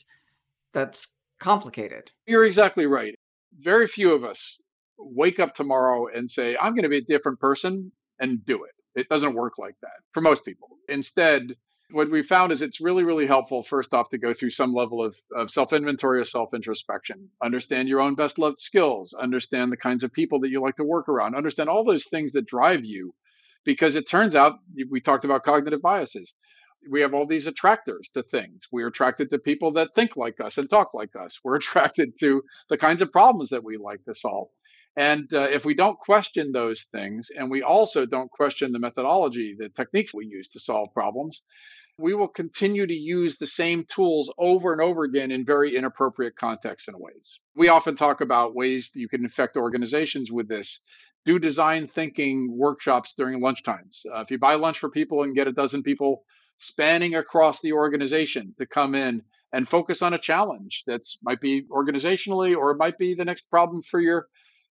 that's 0.73 1.09
complicated. 1.39 2.11
You're 2.25 2.45
exactly 2.45 2.85
right. 2.85 3.13
Very 3.59 3.85
few 3.85 4.13
of 4.13 4.23
us 4.23 4.57
wake 4.97 5.39
up 5.39 5.55
tomorrow 5.55 6.07
and 6.07 6.31
say, 6.31 6.55
I'm 6.55 6.73
going 6.73 6.83
to 6.83 6.89
be 6.89 6.99
a 6.99 7.01
different 7.01 7.39
person 7.39 7.91
and 8.19 8.45
do 8.45 8.63
it. 8.63 8.71
It 8.95 9.09
doesn't 9.09 9.33
work 9.33 9.57
like 9.57 9.75
that 9.81 9.89
for 10.13 10.21
most 10.21 10.45
people. 10.45 10.69
Instead, 10.87 11.55
what 11.91 12.09
we 12.09 12.23
found 12.23 12.51
is 12.51 12.61
it's 12.61 12.81
really, 12.81 13.03
really 13.03 13.27
helpful, 13.27 13.63
first 13.63 13.93
off, 13.93 14.09
to 14.09 14.17
go 14.17 14.33
through 14.33 14.51
some 14.51 14.73
level 14.73 15.03
of, 15.03 15.15
of 15.35 15.51
self 15.51 15.73
inventory 15.73 16.19
or 16.19 16.25
self 16.25 16.53
introspection. 16.53 17.29
Understand 17.43 17.87
your 17.87 18.01
own 18.01 18.15
best 18.15 18.39
loved 18.39 18.59
skills, 18.59 19.13
understand 19.13 19.71
the 19.71 19.77
kinds 19.77 20.03
of 20.03 20.13
people 20.13 20.39
that 20.41 20.49
you 20.49 20.61
like 20.61 20.77
to 20.77 20.83
work 20.83 21.09
around, 21.09 21.35
understand 21.35 21.69
all 21.69 21.83
those 21.83 22.05
things 22.05 22.31
that 22.33 22.45
drive 22.45 22.85
you. 22.85 23.13
Because 23.63 23.95
it 23.95 24.09
turns 24.09 24.35
out, 24.35 24.55
we 24.89 25.01
talked 25.01 25.25
about 25.25 25.43
cognitive 25.43 25.81
biases. 25.81 26.33
We 26.89 27.01
have 27.01 27.13
all 27.13 27.27
these 27.27 27.45
attractors 27.45 28.09
to 28.15 28.23
things. 28.23 28.61
We're 28.71 28.87
attracted 28.87 29.29
to 29.29 29.37
people 29.37 29.73
that 29.73 29.89
think 29.93 30.17
like 30.17 30.41
us 30.41 30.57
and 30.57 30.67
talk 30.69 30.95
like 30.95 31.15
us. 31.15 31.39
We're 31.43 31.55
attracted 31.57 32.17
to 32.21 32.41
the 32.69 32.77
kinds 32.77 33.01
of 33.01 33.11
problems 33.11 33.49
that 33.49 33.63
we 33.63 33.77
like 33.77 34.03
to 34.05 34.15
solve. 34.15 34.47
And 34.97 35.33
uh, 35.33 35.47
if 35.49 35.63
we 35.63 35.73
don't 35.73 35.97
question 35.97 36.51
those 36.51 36.83
things, 36.91 37.29
and 37.35 37.49
we 37.49 37.61
also 37.61 38.05
don't 38.05 38.29
question 38.29 38.71
the 38.71 38.79
methodology, 38.79 39.55
the 39.57 39.69
techniques 39.69 40.13
we 40.13 40.25
use 40.25 40.49
to 40.49 40.59
solve 40.59 40.93
problems, 40.93 41.43
we 41.97 42.13
will 42.13 42.27
continue 42.27 42.87
to 42.87 42.93
use 42.93 43.37
the 43.37 43.47
same 43.47 43.85
tools 43.85 44.33
over 44.37 44.71
and 44.71 44.81
over 44.81 45.03
again 45.03 45.31
in 45.31 45.45
very 45.45 45.75
inappropriate 45.75 46.35
contexts 46.35 46.87
and 46.87 46.97
ways. 46.99 47.39
We 47.55 47.69
often 47.69 47.95
talk 47.95 48.21
about 48.21 48.55
ways 48.55 48.91
that 48.91 48.99
you 48.99 49.07
can 49.07 49.23
infect 49.23 49.57
organizations 49.57 50.31
with 50.31 50.47
this. 50.47 50.79
Do 51.25 51.37
design 51.37 51.87
thinking 51.87 52.57
workshops 52.57 53.13
during 53.15 53.41
lunchtimes. 53.41 54.05
Uh, 54.11 54.21
if 54.21 54.31
you 54.31 54.39
buy 54.39 54.55
lunch 54.55 54.79
for 54.79 54.89
people 54.89 55.23
and 55.23 55.35
get 55.35 55.47
a 55.47 55.51
dozen 55.51 55.83
people 55.83 56.23
spanning 56.57 57.15
across 57.15 57.61
the 57.61 57.73
organization 57.73 58.55
to 58.59 58.65
come 58.65 58.95
in 58.95 59.21
and 59.53 59.67
focus 59.67 60.01
on 60.01 60.13
a 60.13 60.19
challenge 60.19 60.83
that 60.87 61.01
might 61.21 61.41
be 61.41 61.65
organizationally 61.69 62.55
or 62.55 62.71
it 62.71 62.77
might 62.77 62.97
be 62.97 63.13
the 63.13 63.25
next 63.25 63.49
problem 63.49 63.81
for 63.83 63.99
your 63.99 64.27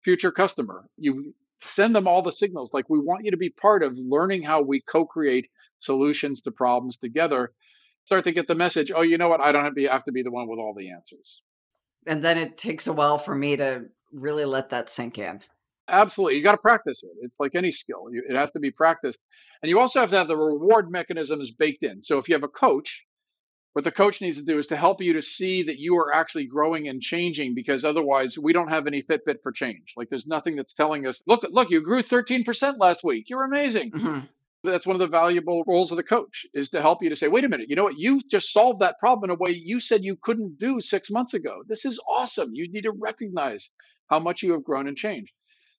future 0.04 0.30
customer. 0.30 0.84
You 0.96 1.34
send 1.62 1.94
them 1.94 2.06
all 2.06 2.22
the 2.22 2.32
signals 2.32 2.72
like 2.72 2.88
we 2.88 3.00
want 3.00 3.24
you 3.24 3.32
to 3.32 3.36
be 3.36 3.50
part 3.50 3.82
of 3.82 3.98
learning 3.98 4.42
how 4.42 4.62
we 4.62 4.80
co-create 4.80 5.48
solutions 5.80 6.42
to 6.42 6.50
problems 6.50 6.96
together, 6.96 7.52
start 8.04 8.24
to 8.24 8.32
get 8.32 8.48
the 8.48 8.54
message, 8.54 8.90
oh, 8.94 9.02
you 9.02 9.18
know 9.18 9.28
what? 9.28 9.40
I 9.40 9.52
don't 9.52 9.64
have 9.64 9.72
to 9.72 9.80
be, 9.80 9.86
have 9.86 10.04
to 10.04 10.12
be 10.12 10.22
the 10.22 10.30
one 10.30 10.48
with 10.48 10.58
all 10.58 10.74
the 10.76 10.90
answers. 10.90 11.42
And 12.06 12.24
then 12.24 12.38
it 12.38 12.56
takes 12.56 12.86
a 12.86 12.92
while 12.92 13.18
for 13.18 13.34
me 13.34 13.56
to 13.56 13.84
really 14.12 14.46
let 14.46 14.70
that 14.70 14.88
sink 14.88 15.18
in. 15.18 15.40
Absolutely. 15.88 16.38
You 16.38 16.44
got 16.44 16.52
to 16.52 16.58
practice 16.58 17.02
it. 17.02 17.10
It's 17.22 17.36
like 17.38 17.54
any 17.54 17.72
skill, 17.72 18.06
it 18.10 18.36
has 18.36 18.50
to 18.52 18.60
be 18.60 18.70
practiced. 18.70 19.20
And 19.62 19.70
you 19.70 19.78
also 19.78 20.00
have 20.00 20.10
to 20.10 20.16
have 20.16 20.28
the 20.28 20.36
reward 20.36 20.90
mechanisms 20.90 21.50
baked 21.50 21.82
in. 21.82 22.02
So 22.02 22.18
if 22.18 22.28
you 22.28 22.34
have 22.34 22.44
a 22.44 22.48
coach, 22.48 23.04
what 23.72 23.84
the 23.84 23.92
coach 23.92 24.20
needs 24.20 24.38
to 24.38 24.44
do 24.44 24.58
is 24.58 24.68
to 24.68 24.76
help 24.76 25.02
you 25.02 25.14
to 25.14 25.22
see 25.22 25.64
that 25.64 25.78
you 25.78 25.96
are 25.96 26.12
actually 26.12 26.46
growing 26.46 26.88
and 26.88 27.00
changing 27.00 27.54
because 27.54 27.84
otherwise 27.84 28.38
we 28.38 28.52
don't 28.52 28.68
have 28.68 28.86
any 28.86 29.02
Fitbit 29.02 29.42
for 29.42 29.52
change. 29.52 29.92
Like 29.96 30.08
there's 30.08 30.26
nothing 30.26 30.56
that's 30.56 30.74
telling 30.74 31.06
us, 31.06 31.22
look, 31.26 31.46
look, 31.50 31.70
you 31.70 31.82
grew 31.82 32.02
13% 32.02 32.78
last 32.78 33.04
week. 33.04 33.26
You're 33.28 33.44
amazing. 33.44 33.90
Mm-hmm 33.92 34.18
that's 34.70 34.86
one 34.86 34.96
of 34.96 35.00
the 35.00 35.06
valuable 35.06 35.64
roles 35.66 35.90
of 35.90 35.96
the 35.96 36.02
coach 36.02 36.46
is 36.54 36.70
to 36.70 36.80
help 36.80 37.02
you 37.02 37.10
to 37.10 37.16
say 37.16 37.28
wait 37.28 37.44
a 37.44 37.48
minute 37.48 37.68
you 37.68 37.76
know 37.76 37.84
what? 37.84 37.98
You 37.98 38.20
just 38.30 38.52
solved 38.52 38.80
that 38.80 38.98
problem 38.98 39.30
in 39.30 39.34
a 39.34 39.38
way 39.38 39.50
you 39.50 39.80
said 39.80 40.04
you 40.04 40.16
couldn't 40.22 40.58
do 40.58 40.80
six 40.80 41.10
months 41.10 41.34
ago. 41.34 41.62
This 41.66 41.84
is 41.84 42.00
awesome. 42.08 42.50
You 42.52 42.70
need 42.70 42.82
to 42.82 42.92
recognize 42.92 43.70
how 44.08 44.18
much 44.18 44.42
you 44.42 44.52
have 44.52 44.64
grown 44.64 44.88
and 44.88 44.96
changed. 44.96 45.32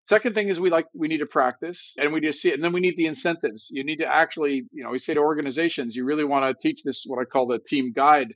Second 0.10 0.34
thing 0.34 0.50
is 0.50 0.60
we 0.60 0.70
like 0.70 0.88
we 0.94 1.08
need 1.08 1.20
to 1.20 1.26
practice 1.26 1.94
and 1.98 2.12
we 2.12 2.22
just 2.22 2.42
see 2.42 2.50
it 2.50 2.56
and 2.56 2.64
then 2.64 2.74
we 2.74 2.80
need 2.80 2.98
the 2.98 3.06
incentives. 3.06 3.68
You 3.70 3.84
need 3.84 3.98
to 3.98 4.08
actually 4.08 4.66
you 4.72 4.84
know 4.84 4.92
we 4.92 5.00
say 5.00 5.14
to 5.14 5.20
organizations 5.20 5.96
you 5.96 6.06
really 6.06 6.26
want 6.26 6.46
to 6.46 6.68
teach 6.68 6.84
this 6.84 7.04
what 7.06 7.22
i 7.22 7.26
call 7.26 7.48
the 7.48 7.60
team 7.60 7.94
guide 7.96 8.34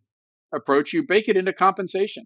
approach 0.54 0.94
you 0.94 1.04
bake 1.08 1.28
it 1.28 1.38
into 1.38 1.52
compensation 1.52 2.26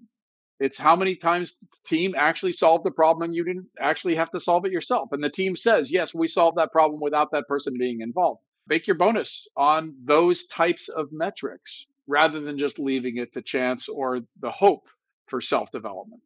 it's 0.60 0.78
how 0.78 0.96
many 0.96 1.16
times 1.16 1.56
the 1.62 1.78
team 1.86 2.16
actually 2.18 2.54
solved 2.54 2.86
the 2.86 2.92
problem 2.92 3.24
and 3.24 3.36
you 3.36 3.44
didn't 3.44 3.68
actually 3.80 4.16
have 4.16 4.32
to 4.32 4.40
solve 4.40 4.66
it 4.66 4.72
yourself. 4.72 5.10
And 5.12 5.24
the 5.24 5.30
team 5.30 5.56
says, 5.56 5.92
yes, 5.92 6.14
we 6.14 6.28
solved 6.28 6.58
that 6.58 6.72
problem 6.72 7.00
without 7.02 7.32
that 7.32 7.48
person 7.48 7.76
being 7.78 8.02
involved. 8.02 8.42
Make 8.68 8.88
your 8.88 8.98
bonus 8.98 9.48
on 9.56 9.96
those 10.04 10.46
types 10.48 10.90
of 10.90 11.10
metrics 11.12 11.86
rather 12.08 12.40
than 12.40 12.58
just 12.58 12.80
leaving 12.80 13.18
it 13.18 13.34
to 13.34 13.42
chance 13.42 13.88
or 13.88 14.22
the 14.40 14.52
hope 14.52 14.88
for 15.28 15.42
self 15.42 15.72
development. 15.72 16.22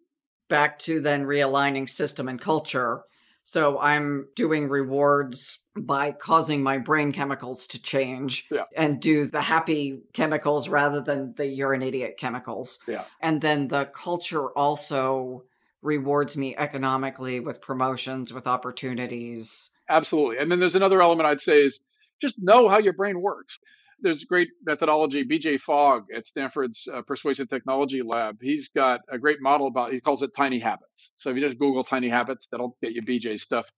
Back 0.50 0.80
to 0.80 1.02
then 1.02 1.26
realigning 1.26 1.90
system 1.90 2.28
and 2.28 2.40
culture. 2.40 3.02
So 3.44 3.80
I'm 3.80 4.28
doing 4.36 4.70
rewards 4.70 5.60
by 5.76 6.12
causing 6.12 6.64
my 6.64 6.78
brain 6.78 7.12
chemicals 7.12 7.68
to 7.68 7.82
change 7.82 8.48
yeah. 8.52 8.64
and 8.76 9.00
do 9.00 9.26
the 9.26 9.42
happy 9.42 10.02
chemicals 10.14 10.70
rather 10.70 11.02
than 11.02 11.34
the 11.38 11.46
you're 11.46 11.74
an 11.74 11.82
idiot 11.82 12.16
chemicals. 12.18 12.80
Yeah. 12.88 13.06
And 13.20 13.42
then 13.42 13.68
the 13.68 13.86
culture 13.86 14.50
also 14.58 15.44
rewards 15.82 16.38
me 16.38 16.56
economically 16.56 17.40
with 17.40 17.62
promotions, 17.62 18.32
with 18.32 18.48
opportunities. 18.48 19.72
Absolutely. 19.90 20.38
And 20.38 20.52
then 20.52 20.60
there's 20.60 20.76
another 20.76 21.02
element 21.02 21.28
I'd 21.28 21.42
say 21.42 21.64
is 21.64 21.82
just 22.22 22.36
know 22.40 22.70
how 22.70 22.78
your 22.80 22.94
brain 22.94 23.20
works 23.20 23.60
there's 24.02 24.24
a 24.24 24.26
great 24.26 24.50
methodology. 24.66 25.24
BJ 25.24 25.60
Fogg 25.60 26.06
at 26.16 26.28
Stanford's 26.28 26.88
uh, 26.94 27.02
Persuasive 27.04 27.50
Technology 27.50 28.02
Lab, 28.02 28.38
he's 28.42 28.70
got 28.70 29.02
a 29.10 29.18
great 29.18 29.42
model 29.42 29.68
about, 29.68 29.94
he 29.94 30.02
calls 30.02 30.22
it 30.22 30.32
tiny 30.36 30.60
habits. 30.60 31.12
So 31.18 31.30
if 31.30 31.36
you 31.36 31.42
just 31.42 31.60
Google 31.60 31.84
tiny 31.84 32.10
habits, 32.10 32.48
that'll 32.52 32.78
get 32.82 32.94
you 32.94 33.02
BJ 33.02 33.40
stuff. 33.40 33.70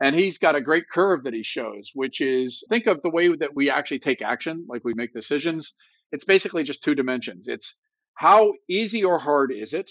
And 0.00 0.14
he's 0.14 0.38
got 0.38 0.56
a 0.56 0.62
great 0.62 0.84
curve 0.90 1.24
that 1.24 1.34
he 1.34 1.42
shows, 1.42 1.90
which 1.94 2.20
is 2.20 2.64
think 2.70 2.86
of 2.86 3.02
the 3.02 3.10
way 3.10 3.34
that 3.36 3.54
we 3.54 3.70
actually 3.70 3.98
take 3.98 4.22
action, 4.22 4.66
like 4.68 4.82
we 4.84 4.94
make 4.94 5.12
decisions. 5.12 5.74
It's 6.10 6.24
basically 6.24 6.64
just 6.64 6.82
two 6.82 6.94
dimensions. 6.94 7.46
It's 7.46 7.76
how 8.14 8.54
easy 8.68 9.04
or 9.04 9.18
hard 9.18 9.52
is 9.52 9.74
it? 9.74 9.90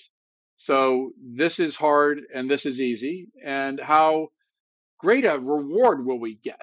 So 0.57 1.11
this 1.21 1.59
is 1.59 1.75
hard 1.75 2.21
and 2.33 2.49
this 2.49 2.65
is 2.65 2.81
easy. 2.81 3.27
And 3.45 3.79
how 3.79 4.29
great 4.99 5.25
a 5.25 5.39
reward 5.39 6.05
will 6.05 6.19
we 6.19 6.35
get? 6.43 6.61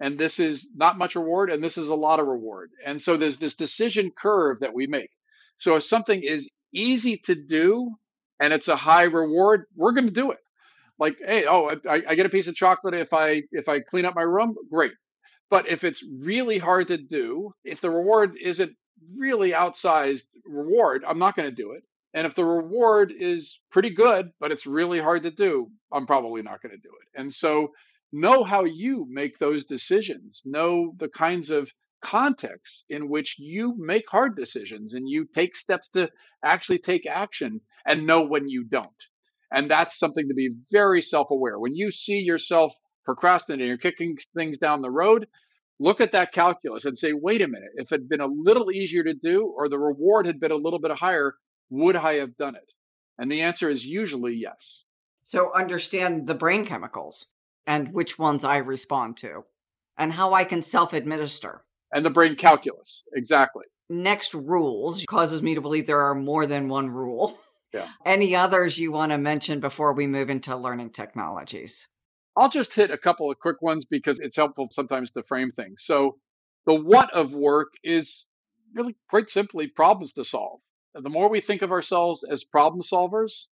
And 0.00 0.18
this 0.18 0.40
is 0.40 0.70
not 0.74 0.98
much 0.98 1.14
reward 1.14 1.50
and 1.50 1.62
this 1.62 1.78
is 1.78 1.88
a 1.88 1.94
lot 1.94 2.20
of 2.20 2.26
reward. 2.26 2.70
And 2.84 3.00
so 3.00 3.16
there's 3.16 3.36
this 3.36 3.54
decision 3.54 4.10
curve 4.10 4.60
that 4.60 4.74
we 4.74 4.86
make. 4.86 5.10
So 5.58 5.76
if 5.76 5.84
something 5.84 6.22
is 6.22 6.48
easy 6.74 7.18
to 7.18 7.34
do 7.34 7.90
and 8.40 8.52
it's 8.52 8.68
a 8.68 8.76
high 8.76 9.04
reward 9.04 9.64
we're 9.76 9.92
going 9.92 10.06
to 10.06 10.12
do 10.12 10.30
it. 10.30 10.38
Like 10.98 11.18
hey 11.24 11.44
oh 11.46 11.70
I, 11.88 12.02
I 12.08 12.14
get 12.14 12.26
a 12.26 12.30
piece 12.30 12.48
of 12.48 12.54
chocolate 12.54 12.94
if 12.94 13.12
i 13.12 13.42
if 13.52 13.68
i 13.68 13.80
clean 13.80 14.04
up 14.06 14.14
my 14.14 14.22
room 14.22 14.54
great. 14.70 14.92
But 15.50 15.68
if 15.68 15.84
it's 15.84 16.04
really 16.20 16.58
hard 16.58 16.88
to 16.88 16.96
do 16.96 17.52
if 17.64 17.80
the 17.80 17.90
reward 17.90 18.34
isn't 18.42 18.72
really 19.16 19.52
outsized 19.52 20.24
reward 20.44 21.04
i'm 21.06 21.18
not 21.18 21.36
going 21.36 21.48
to 21.48 21.54
do 21.54 21.72
it. 21.72 21.82
And 22.14 22.26
if 22.26 22.34
the 22.34 22.44
reward 22.44 23.12
is 23.18 23.58
pretty 23.70 23.90
good 23.90 24.30
but 24.40 24.50
it's 24.50 24.66
really 24.66 25.00
hard 25.00 25.24
to 25.24 25.30
do 25.30 25.70
i'm 25.92 26.06
probably 26.06 26.40
not 26.40 26.62
going 26.62 26.74
to 26.74 26.82
do 26.82 26.90
it. 27.02 27.20
And 27.20 27.32
so 27.32 27.72
know 28.12 28.44
how 28.44 28.64
you 28.64 29.06
make 29.08 29.38
those 29.38 29.64
decisions, 29.64 30.42
know 30.44 30.94
the 30.98 31.08
kinds 31.08 31.50
of 31.50 31.70
contexts 32.02 32.84
in 32.88 33.08
which 33.08 33.36
you 33.38 33.74
make 33.78 34.04
hard 34.08 34.36
decisions 34.36 34.94
and 34.94 35.08
you 35.08 35.26
take 35.34 35.54
steps 35.54 35.88
to 35.90 36.10
actually 36.44 36.78
take 36.78 37.06
action 37.06 37.60
and 37.86 38.06
know 38.06 38.22
when 38.22 38.48
you 38.48 38.64
don't. 38.64 38.88
And 39.52 39.70
that's 39.70 39.98
something 39.98 40.28
to 40.28 40.34
be 40.34 40.54
very 40.70 41.02
self 41.02 41.30
aware. 41.30 41.58
When 41.58 41.74
you 41.74 41.90
see 41.90 42.18
yourself 42.18 42.74
procrastinating 43.04 43.70
or 43.70 43.76
kicking 43.76 44.16
things 44.34 44.58
down 44.58 44.82
the 44.82 44.90
road, 44.90 45.26
look 45.78 46.00
at 46.00 46.12
that 46.12 46.32
calculus 46.32 46.84
and 46.84 46.96
say, 46.96 47.12
wait 47.12 47.42
a 47.42 47.48
minute, 47.48 47.70
if 47.74 47.92
it 47.92 48.00
had 48.00 48.08
been 48.08 48.20
a 48.20 48.26
little 48.26 48.70
easier 48.70 49.02
to 49.04 49.14
do 49.14 49.52
or 49.56 49.68
the 49.68 49.78
reward 49.78 50.26
had 50.26 50.40
been 50.40 50.52
a 50.52 50.56
little 50.56 50.78
bit 50.78 50.92
higher, 50.92 51.34
would 51.70 51.96
I 51.96 52.14
have 52.14 52.36
done 52.36 52.54
it? 52.54 52.72
And 53.18 53.30
the 53.30 53.42
answer 53.42 53.68
is 53.68 53.84
usually 53.84 54.34
yes. 54.34 54.82
So 55.24 55.52
understand 55.54 56.26
the 56.26 56.34
brain 56.34 56.64
chemicals 56.64 57.26
and 57.70 57.94
which 57.94 58.18
ones 58.18 58.44
I 58.44 58.56
respond 58.56 59.16
to, 59.18 59.44
and 59.96 60.12
how 60.12 60.34
I 60.34 60.42
can 60.42 60.60
self 60.60 60.92
administer. 60.92 61.62
And 61.92 62.04
the 62.04 62.10
brain 62.10 62.34
calculus, 62.34 63.04
exactly. 63.14 63.64
Next, 63.88 64.34
rules 64.34 65.04
causes 65.04 65.40
me 65.40 65.54
to 65.54 65.60
believe 65.60 65.86
there 65.86 66.02
are 66.02 66.16
more 66.16 66.46
than 66.46 66.68
one 66.68 66.90
rule. 66.90 67.38
Yeah. 67.72 67.86
Any 68.04 68.34
others 68.34 68.76
you 68.76 68.90
want 68.90 69.12
to 69.12 69.18
mention 69.18 69.60
before 69.60 69.92
we 69.92 70.08
move 70.08 70.30
into 70.30 70.56
learning 70.56 70.90
technologies? 70.90 71.86
I'll 72.36 72.48
just 72.48 72.74
hit 72.74 72.90
a 72.90 72.98
couple 72.98 73.30
of 73.30 73.38
quick 73.38 73.62
ones 73.62 73.84
because 73.84 74.18
it's 74.18 74.36
helpful 74.36 74.66
sometimes 74.72 75.12
to 75.12 75.22
frame 75.22 75.52
things. 75.52 75.84
So, 75.84 76.16
the 76.66 76.74
what 76.74 77.14
of 77.14 77.34
work 77.34 77.68
is 77.84 78.26
really 78.74 78.96
quite 79.08 79.30
simply 79.30 79.68
problems 79.68 80.12
to 80.14 80.24
solve. 80.24 80.58
The 80.94 81.08
more 81.08 81.30
we 81.30 81.40
think 81.40 81.62
of 81.62 81.70
ourselves 81.70 82.24
as 82.28 82.42
problem 82.42 82.82
solvers, 82.82 83.44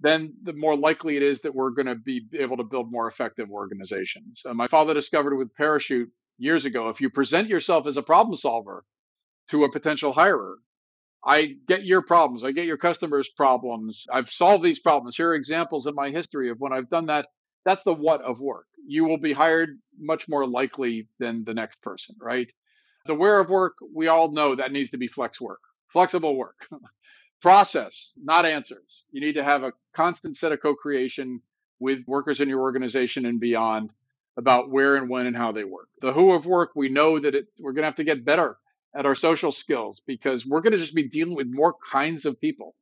then 0.00 0.34
the 0.42 0.52
more 0.52 0.76
likely 0.76 1.16
it 1.16 1.22
is 1.22 1.40
that 1.40 1.54
we're 1.54 1.70
going 1.70 1.86
to 1.86 1.94
be 1.94 2.22
able 2.34 2.56
to 2.56 2.64
build 2.64 2.90
more 2.90 3.08
effective 3.08 3.50
organizations. 3.50 4.42
Uh, 4.46 4.54
my 4.54 4.66
father 4.66 4.94
discovered 4.94 5.36
with 5.36 5.54
Parachute 5.54 6.10
years 6.38 6.64
ago 6.64 6.88
if 6.88 7.00
you 7.00 7.10
present 7.10 7.48
yourself 7.48 7.86
as 7.86 7.96
a 7.96 8.02
problem 8.02 8.36
solver 8.36 8.84
to 9.50 9.64
a 9.64 9.72
potential 9.72 10.12
hirer, 10.12 10.56
I 11.24 11.56
get 11.66 11.84
your 11.84 12.02
problems, 12.02 12.44
I 12.44 12.52
get 12.52 12.66
your 12.66 12.76
customers' 12.76 13.28
problems, 13.28 14.06
I've 14.12 14.30
solved 14.30 14.62
these 14.62 14.78
problems. 14.78 15.16
Here 15.16 15.30
are 15.30 15.34
examples 15.34 15.86
in 15.86 15.94
my 15.94 16.10
history 16.10 16.50
of 16.50 16.60
when 16.60 16.72
I've 16.72 16.90
done 16.90 17.06
that. 17.06 17.26
That's 17.64 17.82
the 17.82 17.92
what 17.92 18.22
of 18.22 18.40
work. 18.40 18.66
You 18.86 19.04
will 19.04 19.18
be 19.18 19.32
hired 19.32 19.78
much 19.98 20.28
more 20.28 20.46
likely 20.46 21.08
than 21.18 21.44
the 21.44 21.54
next 21.54 21.82
person, 21.82 22.14
right? 22.20 22.48
The 23.06 23.14
where 23.14 23.40
of 23.40 23.50
work, 23.50 23.74
we 23.94 24.06
all 24.06 24.30
know 24.30 24.54
that 24.54 24.72
needs 24.72 24.90
to 24.90 24.98
be 24.98 25.08
flex 25.08 25.40
work, 25.40 25.60
flexible 25.92 26.36
work. 26.36 26.56
process, 27.40 28.12
not 28.16 28.44
answers. 28.44 29.04
You 29.10 29.20
need 29.20 29.34
to 29.34 29.44
have 29.44 29.62
a 29.62 29.72
constant 29.94 30.36
set 30.36 30.52
of 30.52 30.60
co 30.60 30.74
creation 30.74 31.40
with 31.80 32.06
workers 32.06 32.40
in 32.40 32.48
your 32.48 32.60
organization 32.60 33.26
and 33.26 33.40
beyond 33.40 33.90
about 34.36 34.70
where 34.70 34.96
and 34.96 35.08
when 35.08 35.26
and 35.26 35.36
how 35.36 35.52
they 35.52 35.64
work. 35.64 35.88
The 36.00 36.12
who 36.12 36.32
of 36.32 36.46
work, 36.46 36.70
we 36.74 36.88
know 36.88 37.18
that 37.18 37.34
it, 37.34 37.46
we're 37.58 37.72
going 37.72 37.82
to 37.82 37.88
have 37.88 37.96
to 37.96 38.04
get 38.04 38.24
better 38.24 38.56
at 38.96 39.06
our 39.06 39.14
social 39.14 39.52
skills 39.52 40.00
because 40.06 40.46
we're 40.46 40.60
going 40.60 40.72
to 40.72 40.78
just 40.78 40.94
be 40.94 41.08
dealing 41.08 41.34
with 41.34 41.48
more 41.48 41.74
kinds 41.90 42.24
of 42.24 42.40
people. 42.40 42.74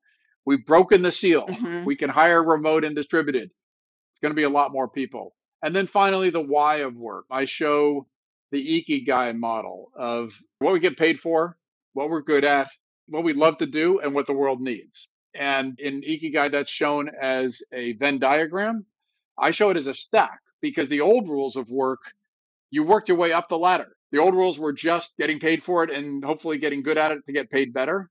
We've 0.44 0.64
broken 0.64 1.02
the 1.02 1.10
seal. 1.10 1.46
Mm-hmm. 1.46 1.84
We 1.84 1.96
can 1.96 2.10
hire 2.10 2.42
remote 2.42 2.84
and 2.84 2.94
distributed. 2.94 3.50
It's 3.50 4.20
going 4.22 4.32
to 4.32 4.36
be 4.36 4.44
a 4.44 4.50
lot 4.50 4.72
more 4.72 4.88
people. 4.88 5.34
And 5.62 5.74
then 5.74 5.86
finally, 5.86 6.30
the 6.30 6.42
why 6.42 6.76
of 6.76 6.94
work. 6.94 7.24
I 7.30 7.46
show 7.46 8.06
the 8.52 8.84
Ikigai 8.86 9.36
model 9.36 9.90
of 9.96 10.38
what 10.58 10.72
we 10.72 10.80
get 10.80 10.98
paid 10.98 11.18
for, 11.18 11.56
what 11.94 12.08
we're 12.10 12.22
good 12.22 12.44
at, 12.44 12.70
what 13.08 13.24
we 13.24 13.32
love 13.32 13.58
to 13.58 13.66
do 13.66 14.00
and 14.00 14.14
what 14.14 14.26
the 14.26 14.32
world 14.32 14.60
needs. 14.60 15.08
And 15.34 15.78
in 15.78 16.02
Ikigai, 16.02 16.52
that's 16.52 16.70
shown 16.70 17.10
as 17.20 17.62
a 17.72 17.92
Venn 17.92 18.18
diagram. 18.18 18.86
I 19.38 19.50
show 19.50 19.70
it 19.70 19.76
as 19.76 19.86
a 19.86 19.94
stack 19.94 20.40
because 20.60 20.88
the 20.88 21.02
old 21.02 21.28
rules 21.28 21.56
of 21.56 21.68
work, 21.68 22.00
you 22.70 22.84
worked 22.84 23.08
your 23.08 23.18
way 23.18 23.32
up 23.32 23.48
the 23.48 23.58
ladder. 23.58 23.96
The 24.12 24.18
old 24.18 24.34
rules 24.34 24.58
were 24.58 24.72
just 24.72 25.16
getting 25.18 25.40
paid 25.40 25.62
for 25.62 25.84
it 25.84 25.90
and 25.90 26.24
hopefully 26.24 26.58
getting 26.58 26.82
good 26.82 26.96
at 26.96 27.12
it 27.12 27.26
to 27.26 27.32
get 27.32 27.50
paid 27.50 27.74
better. 27.74 28.10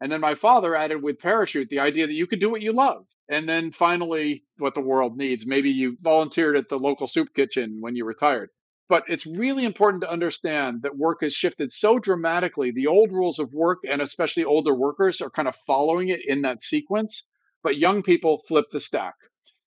And 0.00 0.10
then 0.10 0.20
my 0.20 0.34
father 0.34 0.74
added 0.74 1.02
with 1.02 1.18
parachute 1.18 1.68
the 1.68 1.80
idea 1.80 2.06
that 2.06 2.12
you 2.12 2.26
could 2.26 2.40
do 2.40 2.50
what 2.50 2.62
you 2.62 2.72
love. 2.72 3.06
And 3.28 3.48
then 3.48 3.70
finally, 3.70 4.44
what 4.58 4.74
the 4.74 4.80
world 4.80 5.16
needs. 5.16 5.46
Maybe 5.46 5.70
you 5.70 5.96
volunteered 6.00 6.56
at 6.56 6.68
the 6.68 6.78
local 6.78 7.06
soup 7.06 7.34
kitchen 7.34 7.78
when 7.80 7.94
you 7.96 8.04
retired. 8.04 8.50
But 8.92 9.04
it's 9.08 9.26
really 9.26 9.64
important 9.64 10.02
to 10.02 10.10
understand 10.10 10.82
that 10.82 10.98
work 10.98 11.22
has 11.22 11.32
shifted 11.32 11.72
so 11.72 11.98
dramatically. 11.98 12.72
The 12.72 12.88
old 12.88 13.10
rules 13.10 13.38
of 13.38 13.50
work, 13.54 13.78
and 13.90 14.02
especially 14.02 14.44
older 14.44 14.74
workers, 14.74 15.22
are 15.22 15.30
kind 15.30 15.48
of 15.48 15.56
following 15.66 16.10
it 16.10 16.20
in 16.26 16.42
that 16.42 16.62
sequence. 16.62 17.24
But 17.62 17.78
young 17.78 18.02
people 18.02 18.42
flip 18.46 18.66
the 18.70 18.80
stack. 18.80 19.14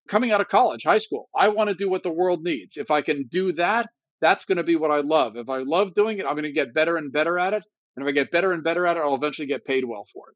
Coming 0.08 0.32
out 0.32 0.42
of 0.42 0.50
college, 0.50 0.84
high 0.84 1.00
school, 1.00 1.28
I 1.36 1.48
want 1.48 1.72
to 1.72 1.76
do 1.76 1.90
what 1.90 2.04
the 2.04 2.12
world 2.12 2.44
needs. 2.44 2.78
If 2.78 2.92
I 2.92 3.02
can 3.02 3.26
do 3.26 3.52
that, 3.54 3.90
that's 4.22 4.46
going 4.46 4.60
to 4.60 4.64
be 4.64 4.76
what 4.76 4.92
I 4.92 5.00
love. 5.00 5.38
If 5.38 5.50
I 5.50 5.64
love 5.64 5.96
doing 5.96 6.20
it, 6.20 6.28
I'm 6.28 6.36
going 6.36 6.44
to 6.44 6.52
get 6.52 6.76
better 6.76 6.96
and 6.96 7.12
better 7.12 7.40
at 7.40 7.56
it. 7.56 7.64
And 7.96 8.06
if 8.06 8.08
I 8.08 8.12
get 8.12 8.30
better 8.30 8.52
and 8.52 8.64
better 8.64 8.86
at 8.86 8.96
it, 8.96 9.00
I'll 9.00 9.16
eventually 9.16 9.48
get 9.48 9.66
paid 9.66 9.86
well 9.86 10.06
for 10.14 10.30
it. 10.30 10.36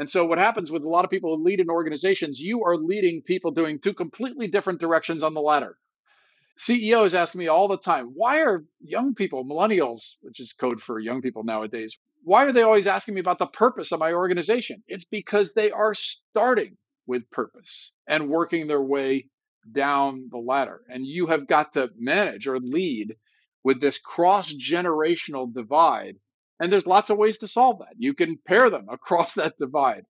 And 0.00 0.10
so 0.10 0.26
what 0.26 0.38
happens 0.38 0.68
with 0.72 0.82
a 0.82 0.88
lot 0.88 1.04
of 1.04 1.12
people 1.12 1.36
who 1.36 1.44
lead 1.44 1.60
in 1.60 1.70
organizations, 1.70 2.40
you 2.40 2.64
are 2.64 2.76
leading 2.76 3.22
people 3.22 3.52
doing 3.52 3.78
two 3.78 3.94
completely 3.94 4.48
different 4.48 4.80
directions 4.80 5.22
on 5.22 5.32
the 5.32 5.40
ladder. 5.40 5.78
CEOs 6.58 7.14
ask 7.14 7.34
me 7.34 7.48
all 7.48 7.68
the 7.68 7.78
time, 7.78 8.12
why 8.14 8.40
are 8.40 8.64
young 8.80 9.14
people, 9.14 9.44
millennials, 9.44 10.14
which 10.22 10.40
is 10.40 10.52
code 10.52 10.80
for 10.80 10.98
young 10.98 11.20
people 11.20 11.44
nowadays, 11.44 11.98
why 12.24 12.44
are 12.44 12.52
they 12.52 12.62
always 12.62 12.86
asking 12.86 13.14
me 13.14 13.20
about 13.20 13.38
the 13.38 13.46
purpose 13.46 13.92
of 13.92 14.00
my 14.00 14.12
organization? 14.12 14.82
It's 14.88 15.04
because 15.04 15.52
they 15.52 15.70
are 15.70 15.94
starting 15.94 16.76
with 17.06 17.30
purpose 17.30 17.92
and 18.08 18.28
working 18.28 18.66
their 18.66 18.82
way 18.82 19.26
down 19.70 20.28
the 20.30 20.38
ladder. 20.38 20.80
And 20.88 21.06
you 21.06 21.26
have 21.26 21.46
got 21.46 21.74
to 21.74 21.90
manage 21.96 22.46
or 22.46 22.58
lead 22.58 23.16
with 23.62 23.80
this 23.80 23.98
cross 23.98 24.52
generational 24.52 25.52
divide. 25.52 26.16
And 26.58 26.72
there's 26.72 26.86
lots 26.86 27.10
of 27.10 27.18
ways 27.18 27.38
to 27.38 27.48
solve 27.48 27.80
that. 27.80 27.94
You 27.98 28.14
can 28.14 28.38
pair 28.46 28.70
them 28.70 28.86
across 28.90 29.34
that 29.34 29.58
divide 29.58 30.04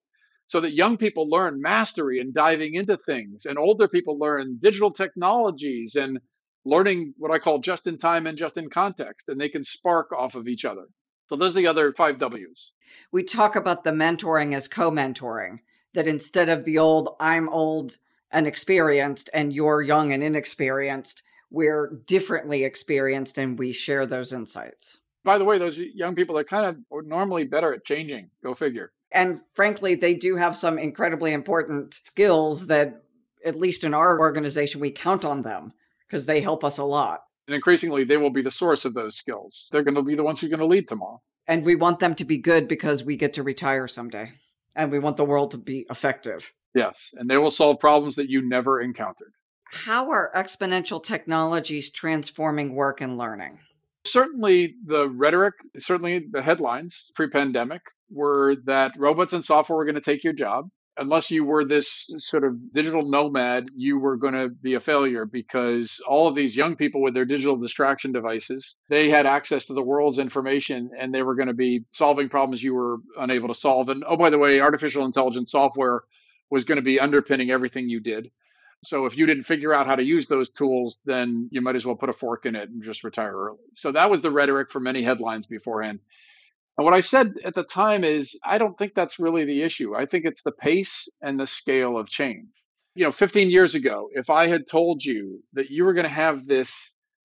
so 0.47 0.61
that 0.61 0.73
young 0.73 0.97
people 0.97 1.29
learn 1.29 1.61
mastery 1.61 2.19
and 2.19 2.33
diving 2.33 2.73
into 2.75 2.97
things, 2.97 3.45
and 3.45 3.57
older 3.57 3.87
people 3.87 4.17
learn 4.17 4.59
digital 4.61 4.91
technologies 4.91 5.95
and 5.95 6.19
learning 6.67 7.13
what 7.17 7.31
I 7.31 7.39
call 7.39 7.59
just 7.59 7.87
in 7.87 7.97
time 7.97 8.27
and 8.27 8.37
just 8.37 8.57
in 8.57 8.69
context, 8.69 9.29
and 9.29 9.39
they 9.39 9.49
can 9.49 9.63
spark 9.63 10.11
off 10.11 10.35
of 10.35 10.47
each 10.47 10.65
other. 10.65 10.85
So 11.29 11.35
those 11.35 11.53
are 11.53 11.61
the 11.61 11.67
other 11.67 11.93
five 11.93 12.19
W's. 12.19 12.71
We 13.11 13.23
talk 13.23 13.55
about 13.55 13.83
the 13.83 13.91
mentoring 13.91 14.53
as 14.53 14.67
co 14.67 14.91
mentoring, 14.91 15.59
that 15.93 16.07
instead 16.07 16.49
of 16.49 16.63
the 16.65 16.77
old, 16.77 17.15
I'm 17.19 17.49
old 17.49 17.97
and 18.31 18.45
experienced 18.47 19.29
and 19.33 19.53
you're 19.53 19.81
young 19.81 20.11
and 20.11 20.21
inexperienced, 20.21 21.23
we're 21.49 22.01
differently 22.05 22.63
experienced 22.63 23.37
and 23.37 23.57
we 23.57 23.71
share 23.71 24.05
those 24.05 24.33
insights. 24.33 24.99
By 25.23 25.37
the 25.37 25.45
way, 25.45 25.57
those 25.57 25.77
young 25.77 26.15
people 26.15 26.37
are 26.37 26.43
kind 26.43 26.65
of 26.65 27.05
normally 27.05 27.45
better 27.45 27.73
at 27.73 27.85
changing. 27.85 28.29
Go 28.43 28.53
figure. 28.53 28.91
And 29.11 29.41
frankly, 29.53 29.95
they 29.95 30.13
do 30.13 30.35
have 30.35 30.55
some 30.55 30.77
incredibly 30.77 31.31
important 31.31 31.93
skills 31.93 32.67
that, 32.67 33.01
at 33.45 33.55
least 33.55 33.83
in 33.83 33.93
our 33.93 34.19
organization, 34.19 34.81
we 34.81 34.91
count 34.91 35.23
on 35.23 35.41
them 35.41 35.73
because 36.07 36.25
they 36.25 36.41
help 36.41 36.63
us 36.63 36.77
a 36.77 36.83
lot. 36.83 37.21
And 37.47 37.55
increasingly, 37.55 38.03
they 38.03 38.17
will 38.17 38.29
be 38.29 38.41
the 38.41 38.51
source 38.51 38.85
of 38.85 38.93
those 38.93 39.15
skills. 39.15 39.67
They're 39.71 39.83
going 39.83 39.95
to 39.95 40.03
be 40.03 40.15
the 40.15 40.23
ones 40.23 40.39
who 40.39 40.47
are 40.47 40.49
going 40.49 40.59
to 40.59 40.65
lead 40.65 40.87
tomorrow. 40.87 41.21
And 41.47 41.63
we 41.63 41.75
want 41.75 41.99
them 41.99 42.15
to 42.15 42.25
be 42.25 42.37
good 42.37 42.67
because 42.67 43.03
we 43.03 43.15
get 43.15 43.33
to 43.33 43.43
retire 43.43 43.87
someday. 43.87 44.33
And 44.75 44.91
we 44.91 44.99
want 44.99 45.17
the 45.17 45.25
world 45.25 45.51
to 45.51 45.57
be 45.57 45.85
effective. 45.89 46.53
Yes. 46.75 47.11
And 47.13 47.29
they 47.29 47.37
will 47.37 47.51
solve 47.51 47.79
problems 47.79 48.15
that 48.15 48.29
you 48.29 48.47
never 48.47 48.81
encountered. 48.81 49.31
How 49.71 50.11
are 50.11 50.31
exponential 50.35 51.03
technologies 51.03 51.89
transforming 51.89 52.75
work 52.75 53.01
and 53.01 53.17
learning? 53.17 53.59
Certainly, 54.05 54.75
the 54.85 55.09
rhetoric, 55.09 55.55
certainly 55.77 56.25
the 56.31 56.41
headlines 56.41 57.11
pre 57.15 57.29
pandemic 57.29 57.81
were 58.09 58.55
that 58.65 58.93
robots 58.97 59.33
and 59.33 59.43
software 59.43 59.77
were 59.77 59.85
going 59.85 59.95
to 59.95 60.01
take 60.01 60.23
your 60.23 60.33
job 60.33 60.69
unless 60.97 61.31
you 61.31 61.43
were 61.43 61.63
this 61.63 62.07
sort 62.19 62.43
of 62.43 62.73
digital 62.73 63.03
nomad, 63.03 63.69
you 63.75 63.99
were 63.99 64.17
going 64.17 64.33
to 64.33 64.49
be 64.49 64.73
a 64.73 64.79
failure 64.79 65.25
because 65.25 65.99
all 66.07 66.27
of 66.27 66.35
these 66.35 66.55
young 66.55 66.75
people 66.75 67.01
with 67.01 67.13
their 67.13 67.25
digital 67.25 67.55
distraction 67.55 68.11
devices, 68.11 68.75
they 68.89 69.09
had 69.09 69.25
access 69.25 69.65
to 69.65 69.73
the 69.73 69.83
world's 69.83 70.19
information 70.19 70.89
and 70.99 71.13
they 71.13 71.21
were 71.21 71.35
going 71.35 71.47
to 71.47 71.53
be 71.53 71.85
solving 71.91 72.29
problems 72.29 72.63
you 72.63 72.73
were 72.73 72.97
unable 73.17 73.47
to 73.47 73.55
solve. 73.55 73.89
And 73.89 74.03
oh, 74.07 74.17
by 74.17 74.29
the 74.29 74.39
way, 74.39 74.59
artificial 74.59 75.05
intelligence 75.05 75.51
software 75.51 76.01
was 76.49 76.63
going 76.63 76.77
to 76.77 76.81
be 76.81 76.99
underpinning 76.99 77.51
everything 77.51 77.89
you 77.89 77.99
did. 77.99 78.31
So 78.83 79.05
if 79.05 79.17
you 79.17 79.25
didn't 79.25 79.43
figure 79.43 79.73
out 79.73 79.87
how 79.87 79.95
to 79.95 80.03
use 80.03 80.27
those 80.27 80.49
tools, 80.49 80.99
then 81.05 81.49
you 81.51 81.61
might 81.61 81.75
as 81.75 81.85
well 81.85 81.95
put 81.95 82.09
a 82.09 82.13
fork 82.13 82.45
in 82.45 82.55
it 82.55 82.69
and 82.69 82.83
just 82.83 83.03
retire 83.03 83.35
early. 83.35 83.57
So 83.75 83.91
that 83.91 84.09
was 84.09 84.21
the 84.21 84.31
rhetoric 84.31 84.71
for 84.71 84.79
many 84.79 85.01
headlines 85.01 85.47
beforehand. 85.47 85.99
And 86.77 86.85
what 86.85 86.93
I 86.93 86.99
said 87.01 87.33
at 87.43 87.55
the 87.55 87.63
time 87.63 88.03
is, 88.03 88.37
I 88.45 88.57
don't 88.57 88.77
think 88.77 88.93
that's 88.93 89.19
really 89.19 89.45
the 89.45 89.63
issue. 89.63 89.95
I 89.95 90.05
think 90.05 90.25
it's 90.25 90.43
the 90.43 90.51
pace 90.51 91.07
and 91.21 91.39
the 91.39 91.47
scale 91.47 91.97
of 91.97 92.07
change. 92.07 92.49
You 92.93 93.05
know, 93.05 93.11
15 93.11 93.49
years 93.49 93.75
ago, 93.75 94.09
if 94.13 94.29
I 94.29 94.47
had 94.47 94.67
told 94.67 95.03
you 95.03 95.43
that 95.53 95.69
you 95.69 95.85
were 95.85 95.93
going 95.93 96.05
to 96.05 96.09
have 96.09 96.45
this 96.45 96.91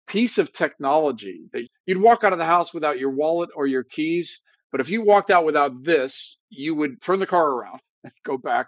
piece 0.07 0.37
of 0.37 0.53
technology 0.53 1.41
that 1.53 1.67
you'd 1.85 2.01
walk 2.01 2.23
out 2.23 2.33
of 2.33 2.39
the 2.39 2.45
house 2.45 2.73
without 2.73 2.99
your 2.99 3.11
wallet 3.11 3.49
or 3.55 3.67
your 3.67 3.83
keys, 3.83 4.41
but 4.71 4.81
if 4.81 4.89
you 4.89 5.03
walked 5.03 5.29
out 5.29 5.45
without 5.45 5.83
this, 5.83 6.37
you 6.49 6.75
would 6.75 7.01
turn 7.01 7.19
the 7.19 7.25
car 7.25 7.47
around 7.47 7.79
and 8.03 8.13
go 8.25 8.37
back. 8.37 8.67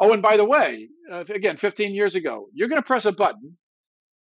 Oh, 0.00 0.12
and 0.12 0.22
by 0.22 0.36
the 0.36 0.44
way, 0.44 0.88
uh, 1.10 1.24
again, 1.28 1.56
15 1.56 1.94
years 1.94 2.16
ago, 2.16 2.48
you're 2.52 2.68
going 2.68 2.80
to 2.80 2.86
press 2.86 3.04
a 3.04 3.12
button 3.12 3.56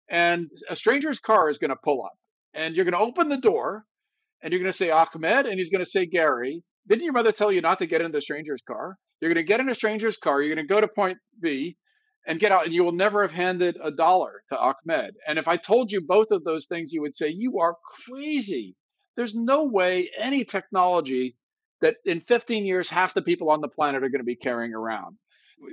and 0.10 0.50
a 0.70 0.76
stranger's 0.76 1.20
car 1.20 1.50
is 1.50 1.58
going 1.58 1.70
to 1.70 1.78
pull 1.84 2.04
up 2.04 2.14
and 2.54 2.76
you're 2.76 2.86
going 2.86 2.94
to 2.94 3.00
open 3.00 3.30
the 3.30 3.38
door 3.38 3.86
and 4.42 4.52
you're 4.52 4.62
going 4.62 4.72
to 4.72 4.78
say 4.78 4.90
Ahmed 4.90 5.46
and 5.46 5.58
he's 5.58 5.70
going 5.70 5.84
to 5.84 5.90
say 5.90 6.06
Gary. 6.06 6.64
Didn't 6.88 7.04
your 7.04 7.14
mother 7.14 7.32
tell 7.32 7.52
you 7.52 7.62
not 7.62 7.80
to 7.80 7.86
get 7.86 8.02
in 8.02 8.12
the 8.12 8.22
stranger's 8.22 8.62
car? 8.62 8.98
You're 9.20 9.34
going 9.34 9.44
to 9.44 9.48
get 9.48 9.60
in 9.60 9.70
a 9.70 9.76
stranger's 9.76 10.18
car. 10.18 10.42
You're 10.42 10.56
going 10.56 10.68
to 10.68 10.74
go 10.74 10.82
to 10.82 10.88
point 10.88 11.20
B 11.42 11.78
and 12.28 12.40
get 12.40 12.52
out, 12.52 12.66
and 12.66 12.74
you 12.74 12.84
will 12.84 12.92
never 12.92 13.22
have 13.22 13.32
handed 13.32 13.78
a 13.84 13.92
dollar 13.92 14.44
to 14.50 14.58
Ahmed. 14.58 15.16
And 15.28 15.40
if 15.40 15.48
I 15.48 15.58
told 15.58 15.92
you 15.92 16.02
both 16.02 16.32
of 16.32 16.44
those 16.44 16.66
things, 16.66 16.92
you 16.92 17.02
would 17.02 17.16
say, 17.16 17.30
You 17.30 17.60
are 17.60 17.76
crazy. 18.08 18.76
There's 19.16 19.36
no 19.36 19.66
way 19.66 20.10
any 20.18 20.44
technology 20.46 21.36
that 21.82 21.96
in 22.06 22.22
15 22.22 22.66
years, 22.66 22.90
half 22.90 23.14
the 23.14 23.22
people 23.22 23.50
on 23.50 23.62
the 23.62 23.68
planet 23.68 24.04
are 24.04 24.10
going 24.10 24.22
to 24.22 24.26
be 24.26 24.36
carrying 24.36 24.74
around. 24.74 25.18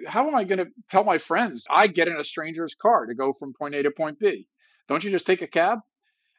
How 0.07 0.27
am 0.27 0.35
I 0.35 0.45
going 0.45 0.59
to 0.59 0.71
tell 0.91 1.05
my 1.05 1.19
friends 1.19 1.65
I 1.71 1.87
get 1.87 2.09
in 2.09 2.17
a 2.17 2.25
stranger's 2.25 2.75
car 2.75 3.07
to 3.07 3.15
go 3.15 3.33
from 3.33 3.55
point 3.59 3.75
A 3.75 3.83
to 3.83 3.91
point 3.91 4.19
B? 4.19 4.47
Don't 4.89 5.05
you 5.05 5.11
just 5.11 5.27
take 5.27 5.43
a 5.43 5.47
cab? 5.47 5.79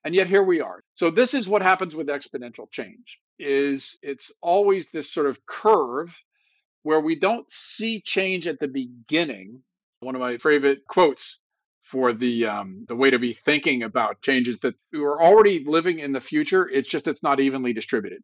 And 0.05 0.15
yet 0.15 0.27
here 0.27 0.43
we 0.43 0.61
are. 0.61 0.81
So 0.95 1.09
this 1.09 1.33
is 1.33 1.47
what 1.47 1.61
happens 1.61 1.95
with 1.95 2.07
exponential 2.07 2.71
change 2.71 3.19
is 3.37 3.97
it's 4.01 4.31
always 4.41 4.91
this 4.91 5.11
sort 5.11 5.27
of 5.27 5.45
curve 5.45 6.17
where 6.83 6.99
we 6.99 7.15
don't 7.17 7.49
see 7.51 8.01
change 8.01 8.47
at 8.47 8.59
the 8.59 8.67
beginning. 8.67 9.61
One 9.99 10.15
of 10.15 10.21
my 10.21 10.37
favorite 10.37 10.79
quotes 10.87 11.39
for 11.83 12.13
the 12.13 12.45
um, 12.45 12.85
the 12.87 12.95
way 12.95 13.09
to 13.09 13.19
be 13.19 13.33
thinking 13.33 13.83
about 13.83 14.21
change 14.21 14.47
is 14.47 14.59
that 14.59 14.75
we're 14.93 15.21
already 15.21 15.63
living 15.65 15.99
in 15.99 16.13
the 16.13 16.21
future. 16.21 16.69
It's 16.69 16.87
just 16.87 17.07
it's 17.07 17.23
not 17.23 17.39
evenly 17.39 17.73
distributed. 17.73 18.21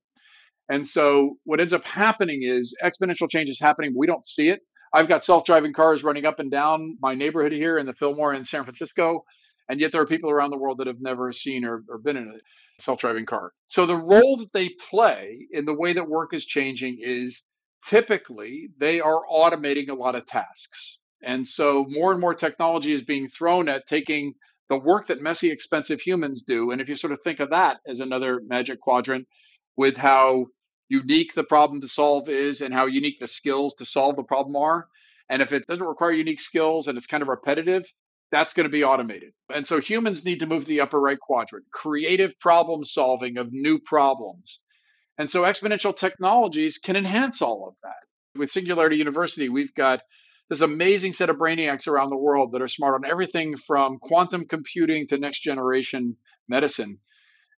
And 0.69 0.87
so 0.87 1.37
what 1.43 1.59
ends 1.59 1.73
up 1.73 1.83
happening 1.83 2.41
is 2.43 2.75
exponential 2.83 3.29
change 3.29 3.49
is 3.49 3.59
happening. 3.59 3.93
We 3.95 4.07
don't 4.07 4.25
see 4.25 4.49
it. 4.49 4.61
I've 4.93 5.07
got 5.07 5.23
self-driving 5.23 5.73
cars 5.73 6.03
running 6.03 6.25
up 6.25 6.39
and 6.39 6.49
down 6.49 6.97
my 7.01 7.15
neighborhood 7.15 7.51
here 7.51 7.77
in 7.77 7.85
the 7.85 7.93
Fillmore 7.93 8.33
in 8.33 8.45
San 8.45 8.63
Francisco. 8.63 9.25
And 9.69 9.79
yet 9.79 9.91
there 9.91 10.01
are 10.01 10.07
people 10.07 10.29
around 10.29 10.51
the 10.51 10.57
world 10.57 10.77
that 10.79 10.87
have 10.87 11.01
never 11.01 11.31
seen 11.31 11.65
or, 11.65 11.83
or 11.89 11.97
been 11.97 12.17
in 12.17 12.27
a 12.27 12.81
self 12.81 12.99
driving 12.99 13.25
car. 13.25 13.51
So 13.67 13.85
the 13.85 13.95
role 13.95 14.37
that 14.37 14.53
they 14.53 14.69
play 14.89 15.47
in 15.51 15.65
the 15.65 15.73
way 15.77 15.93
that 15.93 16.09
work 16.09 16.33
is 16.33 16.45
changing 16.45 16.99
is 17.01 17.41
typically 17.87 18.69
they 18.79 18.99
are 18.99 19.21
automating 19.31 19.89
a 19.89 19.95
lot 19.95 20.15
of 20.15 20.25
tasks. 20.25 20.97
And 21.23 21.47
so 21.47 21.85
more 21.89 22.11
and 22.11 22.21
more 22.21 22.35
technology 22.35 22.93
is 22.93 23.03
being 23.03 23.27
thrown 23.27 23.67
at 23.69 23.87
taking 23.87 24.33
the 24.69 24.77
work 24.77 25.07
that 25.07 25.21
messy, 25.21 25.51
expensive 25.51 26.01
humans 26.01 26.43
do. 26.43 26.71
And 26.71 26.81
if 26.81 26.89
you 26.89 26.95
sort 26.95 27.13
of 27.13 27.21
think 27.23 27.39
of 27.39 27.51
that 27.51 27.79
as 27.87 27.99
another 27.99 28.41
magic 28.47 28.79
quadrant 28.79 29.27
with 29.77 29.97
how 29.97 30.47
unique 30.89 31.33
the 31.33 31.43
problem 31.43 31.81
to 31.81 31.87
solve 31.87 32.29
is 32.29 32.61
and 32.61 32.73
how 32.73 32.85
unique 32.85 33.19
the 33.19 33.27
skills 33.27 33.75
to 33.75 33.85
solve 33.85 34.15
the 34.15 34.23
problem 34.23 34.55
are. 34.55 34.87
And 35.29 35.41
if 35.41 35.51
it 35.51 35.65
doesn't 35.67 35.83
require 35.83 36.11
unique 36.11 36.41
skills 36.41 36.87
and 36.87 36.97
it's 36.97 37.07
kind 37.07 37.23
of 37.23 37.29
repetitive, 37.29 37.85
that's 38.35 38.53
going 38.53 38.65
to 38.65 38.71
be 38.71 38.83
automated. 38.83 39.31
And 39.53 39.65
so 39.65 39.79
humans 39.79 40.25
need 40.25 40.39
to 40.39 40.45
move 40.45 40.63
to 40.63 40.67
the 40.67 40.81
upper 40.81 40.99
right 40.99 41.17
quadrant, 41.17 41.65
creative 41.73 42.37
problem 42.41 42.83
solving 42.83 43.37
of 43.37 43.47
new 43.51 43.79
problems. 43.79 44.59
And 45.17 45.31
so 45.31 45.43
exponential 45.43 45.95
technologies 45.95 46.77
can 46.77 46.97
enhance 46.97 47.41
all 47.41 47.65
of 47.65 47.75
that. 47.83 48.39
With 48.39 48.51
Singularity 48.51 48.97
University, 48.97 49.47
we've 49.47 49.73
got 49.73 50.01
this 50.49 50.59
amazing 50.59 51.13
set 51.13 51.29
of 51.29 51.37
brainiacs 51.37 51.87
around 51.87 52.09
the 52.09 52.17
world 52.17 52.51
that 52.51 52.61
are 52.61 52.67
smart 52.67 52.95
on 52.95 53.09
everything 53.09 53.55
from 53.55 53.99
quantum 53.99 54.45
computing 54.49 55.07
to 55.07 55.17
next 55.17 55.41
generation 55.41 56.17
medicine. 56.49 56.99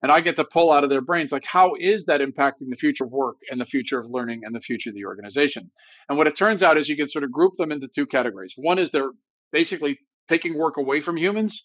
And 0.04 0.12
I 0.12 0.22
get 0.22 0.36
to 0.36 0.46
pull 0.46 0.72
out 0.72 0.84
of 0.84 0.92
their 0.92 1.02
brains, 1.02 1.32
like, 1.32 1.44
how 1.44 1.74
is 1.80 2.06
that 2.06 2.22
impacting 2.22 2.70
the 2.70 2.78
future 2.78 3.06
of 3.06 3.12
work 3.12 3.38
and 3.50 3.60
the 3.60 3.66
future 3.66 3.98
of 3.98 4.06
learning 4.12 4.42
and 4.44 4.54
the 4.54 4.62
future 4.62 4.92
of 4.92 4.96
the 4.96 5.06
organization? 5.06 5.72
And 6.08 6.20
what 6.20 6.28
it 6.28 6.36
turns 6.36 6.62
out 6.62 6.78
is 6.78 6.88
you 6.88 6.96
can 6.96 7.08
sort 7.08 7.24
of 7.24 7.32
group 7.32 7.54
them 7.58 7.72
into 7.72 7.88
two 7.88 8.06
categories. 8.06 8.54
One 8.56 8.78
is 8.78 8.92
they're 8.92 9.10
basically 9.52 9.98
taking 10.28 10.58
work 10.58 10.78
away 10.78 11.02
from 11.02 11.18
humans, 11.18 11.64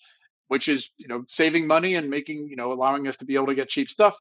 which 0.48 0.68
is, 0.68 0.90
you 0.96 1.08
know, 1.08 1.24
saving 1.28 1.66
money 1.66 1.94
and 1.94 2.10
making, 2.10 2.48
you 2.48 2.56
know, 2.56 2.72
allowing 2.72 3.08
us 3.08 3.16
to 3.18 3.24
be 3.24 3.34
able 3.34 3.46
to 3.46 3.54
get 3.54 3.68
cheap 3.68 3.90
stuff. 3.90 4.16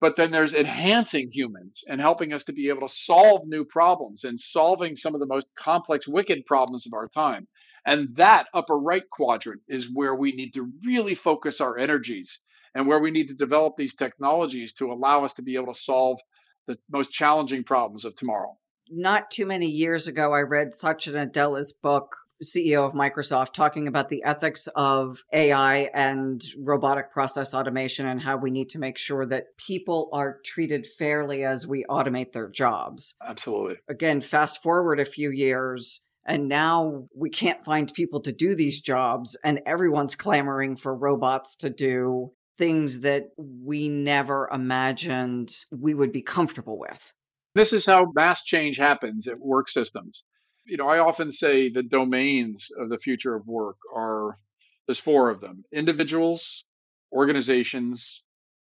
But 0.00 0.16
then 0.16 0.32
there's 0.32 0.54
enhancing 0.54 1.30
humans 1.32 1.84
and 1.86 2.00
helping 2.00 2.32
us 2.32 2.44
to 2.44 2.52
be 2.52 2.68
able 2.68 2.88
to 2.88 2.92
solve 2.92 3.46
new 3.46 3.64
problems 3.64 4.24
and 4.24 4.40
solving 4.40 4.96
some 4.96 5.14
of 5.14 5.20
the 5.20 5.26
most 5.26 5.46
complex, 5.56 6.08
wicked 6.08 6.44
problems 6.44 6.86
of 6.86 6.92
our 6.92 7.08
time. 7.08 7.46
And 7.86 8.16
that 8.16 8.46
upper 8.52 8.76
right 8.76 9.08
quadrant 9.10 9.62
is 9.68 9.92
where 9.92 10.14
we 10.14 10.32
need 10.32 10.54
to 10.54 10.72
really 10.84 11.14
focus 11.14 11.60
our 11.60 11.78
energies 11.78 12.40
and 12.74 12.86
where 12.86 12.98
we 12.98 13.10
need 13.10 13.28
to 13.28 13.34
develop 13.34 13.76
these 13.76 13.94
technologies 13.94 14.72
to 14.74 14.92
allow 14.92 15.24
us 15.24 15.34
to 15.34 15.42
be 15.42 15.54
able 15.54 15.72
to 15.72 15.80
solve 15.80 16.18
the 16.66 16.78
most 16.90 17.12
challenging 17.12 17.64
problems 17.64 18.04
of 18.04 18.16
tomorrow. 18.16 18.56
Not 18.90 19.30
too 19.30 19.46
many 19.46 19.66
years 19.66 20.06
ago, 20.06 20.32
I 20.32 20.40
read 20.40 20.72
Satya 20.72 21.12
Nadella's 21.12 21.72
book, 21.72 22.16
CEO 22.42 22.86
of 22.86 22.92
Microsoft, 22.92 23.52
talking 23.52 23.86
about 23.86 24.08
the 24.08 24.22
ethics 24.24 24.68
of 24.74 25.24
AI 25.32 25.90
and 25.94 26.42
robotic 26.58 27.12
process 27.12 27.54
automation 27.54 28.06
and 28.06 28.20
how 28.20 28.36
we 28.36 28.50
need 28.50 28.68
to 28.70 28.78
make 28.78 28.98
sure 28.98 29.24
that 29.26 29.56
people 29.56 30.08
are 30.12 30.38
treated 30.44 30.86
fairly 30.86 31.44
as 31.44 31.66
we 31.66 31.84
automate 31.88 32.32
their 32.32 32.48
jobs. 32.48 33.14
Absolutely. 33.26 33.76
Again, 33.88 34.20
fast 34.20 34.62
forward 34.62 35.00
a 35.00 35.04
few 35.04 35.30
years, 35.30 36.02
and 36.24 36.48
now 36.48 37.08
we 37.14 37.30
can't 37.30 37.64
find 37.64 37.92
people 37.92 38.20
to 38.20 38.32
do 38.32 38.54
these 38.54 38.80
jobs, 38.80 39.36
and 39.44 39.60
everyone's 39.66 40.14
clamoring 40.14 40.76
for 40.76 40.94
robots 40.94 41.56
to 41.56 41.70
do 41.70 42.32
things 42.58 43.00
that 43.00 43.30
we 43.36 43.88
never 43.88 44.48
imagined 44.52 45.54
we 45.70 45.94
would 45.94 46.12
be 46.12 46.22
comfortable 46.22 46.78
with. 46.78 47.12
This 47.54 47.72
is 47.72 47.86
how 47.86 48.12
mass 48.14 48.44
change 48.44 48.76
happens 48.76 49.26
at 49.26 49.38
work 49.40 49.68
systems. 49.68 50.22
You 50.66 50.76
know, 50.76 50.88
I 50.88 50.98
often 50.98 51.32
say 51.32 51.70
the 51.70 51.82
domains 51.82 52.68
of 52.78 52.88
the 52.88 52.98
future 52.98 53.34
of 53.34 53.46
work 53.46 53.76
are 53.94 54.38
there's 54.86 54.98
four 54.98 55.30
of 55.30 55.40
them 55.40 55.64
individuals, 55.72 56.64
organizations, 57.12 58.22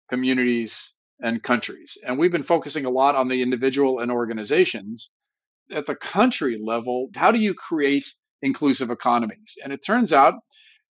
communities, 0.09 0.93
and 1.21 1.41
countries. 1.43 1.97
And 2.05 2.19
we've 2.19 2.31
been 2.31 2.43
focusing 2.43 2.85
a 2.85 2.89
lot 2.89 3.15
on 3.15 3.27
the 3.27 3.41
individual 3.41 3.99
and 3.99 4.11
organizations. 4.11 5.11
At 5.75 5.87
the 5.87 5.95
country 5.95 6.59
level, 6.63 7.09
how 7.15 7.31
do 7.31 7.39
you 7.39 7.53
create 7.53 8.05
inclusive 8.41 8.91
economies? 8.91 9.55
And 9.63 9.73
it 9.73 9.83
turns 9.85 10.13
out 10.13 10.35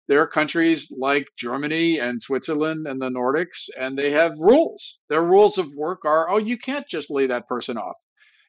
there 0.08 0.20
are 0.22 0.28
countries 0.28 0.92
like 0.96 1.26
Germany 1.38 1.98
and 1.98 2.22
Switzerland 2.22 2.86
and 2.86 3.00
the 3.00 3.10
Nordics, 3.10 3.68
and 3.78 3.98
they 3.98 4.10
have 4.12 4.32
rules. 4.38 4.98
Their 5.08 5.24
rules 5.24 5.58
of 5.58 5.68
work 5.76 6.04
are 6.04 6.30
oh, 6.30 6.38
you 6.38 6.58
can't 6.58 6.86
just 6.88 7.10
lay 7.10 7.26
that 7.28 7.48
person 7.48 7.78
off. 7.78 7.96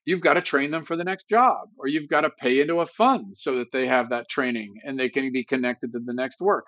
You've 0.06 0.22
got 0.22 0.34
to 0.34 0.42
train 0.42 0.72
them 0.72 0.86
for 0.86 0.96
the 0.96 1.04
next 1.04 1.30
job, 1.30 1.70
or 1.78 1.88
you've 1.88 2.10
got 2.10 2.22
to 2.22 2.30
pay 2.30 2.60
into 2.60 2.80
a 2.80 2.86
fund 2.86 3.36
so 3.38 3.60
that 3.60 3.72
they 3.72 3.88
have 3.88 4.10
that 4.10 4.30
training 4.30 4.76
and 4.84 5.00
they 5.00 5.10
can 5.10 5.32
be 5.32 5.46
connected 5.46 5.94
to 5.94 6.00
the 6.00 6.14
next 6.14 6.42
work. 6.42 6.66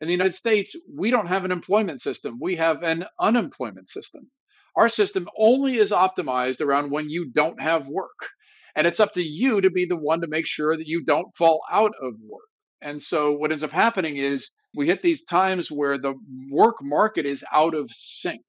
In 0.00 0.06
the 0.06 0.12
United 0.12 0.34
States, 0.34 0.76
we 0.96 1.10
don't 1.10 1.26
have 1.26 1.44
an 1.44 1.50
employment 1.50 2.02
system, 2.02 2.38
we 2.40 2.56
have 2.56 2.82
an 2.82 3.04
unemployment 3.20 3.90
system. 3.90 4.30
Our 4.76 4.88
system 4.88 5.28
only 5.36 5.76
is 5.76 5.90
optimized 5.90 6.60
around 6.60 6.92
when 6.92 7.10
you 7.10 7.32
don't 7.32 7.60
have 7.60 7.88
work. 7.88 8.28
And 8.76 8.86
it's 8.86 9.00
up 9.00 9.14
to 9.14 9.22
you 9.22 9.60
to 9.60 9.70
be 9.70 9.86
the 9.86 9.96
one 9.96 10.20
to 10.20 10.28
make 10.28 10.46
sure 10.46 10.76
that 10.76 10.86
you 10.86 11.04
don't 11.04 11.36
fall 11.36 11.62
out 11.68 11.94
of 12.00 12.14
work. 12.24 12.42
And 12.80 13.02
so 13.02 13.32
what 13.32 13.50
ends 13.50 13.64
up 13.64 13.72
happening 13.72 14.18
is 14.18 14.52
we 14.76 14.86
hit 14.86 15.02
these 15.02 15.24
times 15.24 15.68
where 15.68 15.98
the 15.98 16.14
work 16.48 16.76
market 16.80 17.26
is 17.26 17.44
out 17.52 17.74
of 17.74 17.90
sync. 17.90 18.42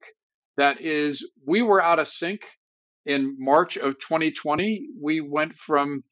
That 0.56 0.80
is, 0.80 1.28
we 1.44 1.62
were 1.62 1.82
out 1.82 1.98
of 1.98 2.06
sync 2.06 2.42
in 3.06 3.36
March 3.38 3.76
of 3.76 3.98
2020. 4.00 4.88
We 5.00 5.20
went 5.20 5.56
from 5.56 6.04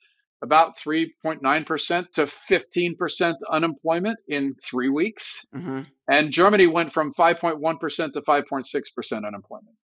about 0.43 0.79
3.9% 0.79 2.13
to 2.13 2.23
15% 2.23 3.35
unemployment 3.51 4.19
in 4.29 4.55
three 4.65 4.89
weeks. 4.89 5.45
Mm-hmm. 5.55 5.83
And 6.09 6.31
Germany 6.31 6.67
went 6.67 6.93
from 6.93 7.13
5.1% 7.13 8.13
to 8.13 8.21
5.6% 8.21 9.27
unemployment 9.27 9.77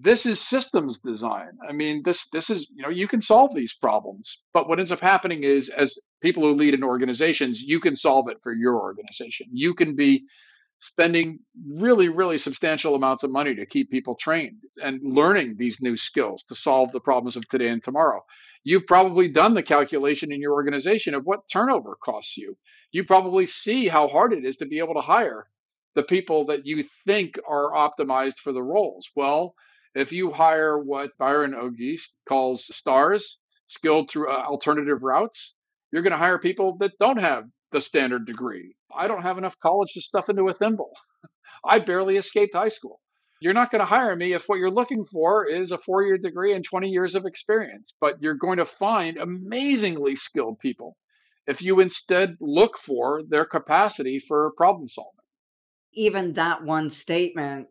this 0.00 0.24
is 0.24 0.40
systems 0.40 1.00
design. 1.00 1.58
I 1.68 1.72
mean, 1.72 2.02
this 2.04 2.26
this 2.32 2.48
is 2.48 2.66
you 2.74 2.82
know 2.82 2.88
you 2.88 3.06
can 3.06 3.20
solve 3.20 3.54
these 3.54 3.74
problems, 3.74 4.38
but 4.54 4.68
what 4.68 4.78
ends 4.78 4.92
up 4.92 5.00
happening 5.00 5.44
is 5.44 5.68
as 5.68 5.98
people 6.22 6.42
who 6.42 6.54
lead 6.54 6.74
in 6.74 6.82
organizations, 6.82 7.60
you 7.60 7.80
can 7.80 7.94
solve 7.94 8.28
it 8.28 8.38
for 8.42 8.52
your 8.52 8.80
organization. 8.80 9.48
You 9.52 9.74
can 9.74 9.94
be 9.94 10.24
spending 10.80 11.38
really 11.68 12.08
really 12.08 12.38
substantial 12.38 12.94
amounts 12.94 13.22
of 13.22 13.30
money 13.30 13.54
to 13.54 13.66
keep 13.66 13.90
people 13.90 14.14
trained 14.14 14.58
and 14.82 15.00
learning 15.02 15.56
these 15.58 15.80
new 15.80 15.96
skills 15.96 16.42
to 16.44 16.56
solve 16.56 16.90
the 16.92 17.00
problems 17.00 17.36
of 17.36 17.48
today 17.48 17.68
and 17.68 17.84
tomorrow. 17.84 18.24
You've 18.64 18.86
probably 18.86 19.28
done 19.28 19.54
the 19.54 19.62
calculation 19.62 20.32
in 20.32 20.40
your 20.40 20.52
organization 20.52 21.14
of 21.14 21.24
what 21.24 21.48
turnover 21.50 21.96
costs 22.02 22.36
you. 22.36 22.56
You 22.92 23.04
probably 23.04 23.46
see 23.46 23.88
how 23.88 24.08
hard 24.08 24.32
it 24.32 24.44
is 24.44 24.58
to 24.58 24.66
be 24.66 24.78
able 24.78 24.94
to 24.94 25.00
hire 25.00 25.46
the 25.94 26.02
people 26.02 26.46
that 26.46 26.66
you 26.66 26.84
think 27.06 27.38
are 27.48 27.72
optimized 27.72 28.38
for 28.38 28.52
the 28.52 28.62
roles. 28.62 29.08
Well, 29.16 29.54
if 29.94 30.12
you 30.12 30.30
hire 30.30 30.78
what 30.78 31.16
Byron 31.18 31.54
Auguste 31.54 32.12
calls 32.28 32.64
stars, 32.74 33.38
skilled 33.68 34.10
through 34.10 34.30
uh, 34.30 34.44
alternative 34.44 35.02
routes, 35.02 35.54
you're 35.92 36.02
going 36.02 36.12
to 36.12 36.18
hire 36.18 36.38
people 36.38 36.76
that 36.78 36.98
don't 37.00 37.18
have 37.18 37.44
the 37.72 37.80
standard 37.80 38.26
degree. 38.26 38.74
I 38.94 39.08
don't 39.08 39.22
have 39.22 39.38
enough 39.38 39.58
college 39.58 39.92
to 39.94 40.00
stuff 40.00 40.28
into 40.28 40.48
a 40.48 40.54
thimble. 40.54 40.92
I 41.64 41.78
barely 41.78 42.16
escaped 42.16 42.54
high 42.54 42.68
school. 42.68 43.00
You're 43.40 43.54
not 43.54 43.70
going 43.70 43.80
to 43.80 43.86
hire 43.86 44.14
me 44.14 44.34
if 44.34 44.44
what 44.46 44.58
you're 44.58 44.70
looking 44.70 45.04
for 45.06 45.46
is 45.46 45.70
a 45.70 45.78
four 45.78 46.02
year 46.02 46.18
degree 46.18 46.54
and 46.54 46.64
20 46.64 46.88
years 46.88 47.14
of 47.14 47.24
experience, 47.24 47.94
but 48.00 48.20
you're 48.20 48.34
going 48.34 48.58
to 48.58 48.66
find 48.66 49.16
amazingly 49.16 50.14
skilled 50.14 50.58
people 50.58 50.96
if 51.46 51.62
you 51.62 51.80
instead 51.80 52.36
look 52.40 52.78
for 52.78 53.22
their 53.26 53.46
capacity 53.46 54.18
for 54.18 54.52
problem 54.56 54.88
solving. 54.88 55.12
Even 55.94 56.34
that 56.34 56.62
one 56.62 56.90
statement 56.90 57.68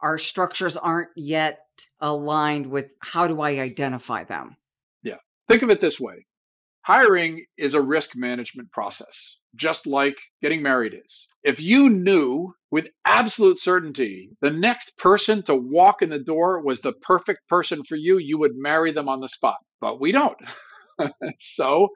our 0.00 0.18
structures 0.18 0.76
aren't 0.76 1.10
yet 1.16 1.60
aligned 2.00 2.66
with 2.66 2.96
how 3.00 3.26
do 3.28 3.40
I 3.40 3.60
identify 3.60 4.24
them? 4.24 4.56
Yeah. 5.02 5.18
Think 5.48 5.62
of 5.62 5.70
it 5.70 5.80
this 5.80 6.00
way 6.00 6.26
hiring 6.82 7.44
is 7.58 7.74
a 7.74 7.80
risk 7.80 8.16
management 8.16 8.70
process, 8.72 9.36
just 9.56 9.86
like 9.86 10.16
getting 10.40 10.62
married 10.62 10.94
is. 10.94 11.26
If 11.44 11.60
you 11.60 11.88
knew 11.88 12.52
with 12.70 12.88
absolute 13.04 13.58
certainty 13.58 14.30
the 14.40 14.50
next 14.50 14.96
person 14.96 15.42
to 15.44 15.54
walk 15.54 16.02
in 16.02 16.10
the 16.10 16.18
door 16.18 16.60
was 16.60 16.80
the 16.80 16.92
perfect 16.92 17.48
person 17.48 17.82
for 17.84 17.96
you, 17.96 18.18
you 18.18 18.38
would 18.38 18.52
marry 18.54 18.92
them 18.92 19.08
on 19.08 19.20
the 19.20 19.28
spot. 19.28 19.58
But 19.80 20.00
we 20.00 20.12
don't. 20.12 20.38
so 21.40 21.88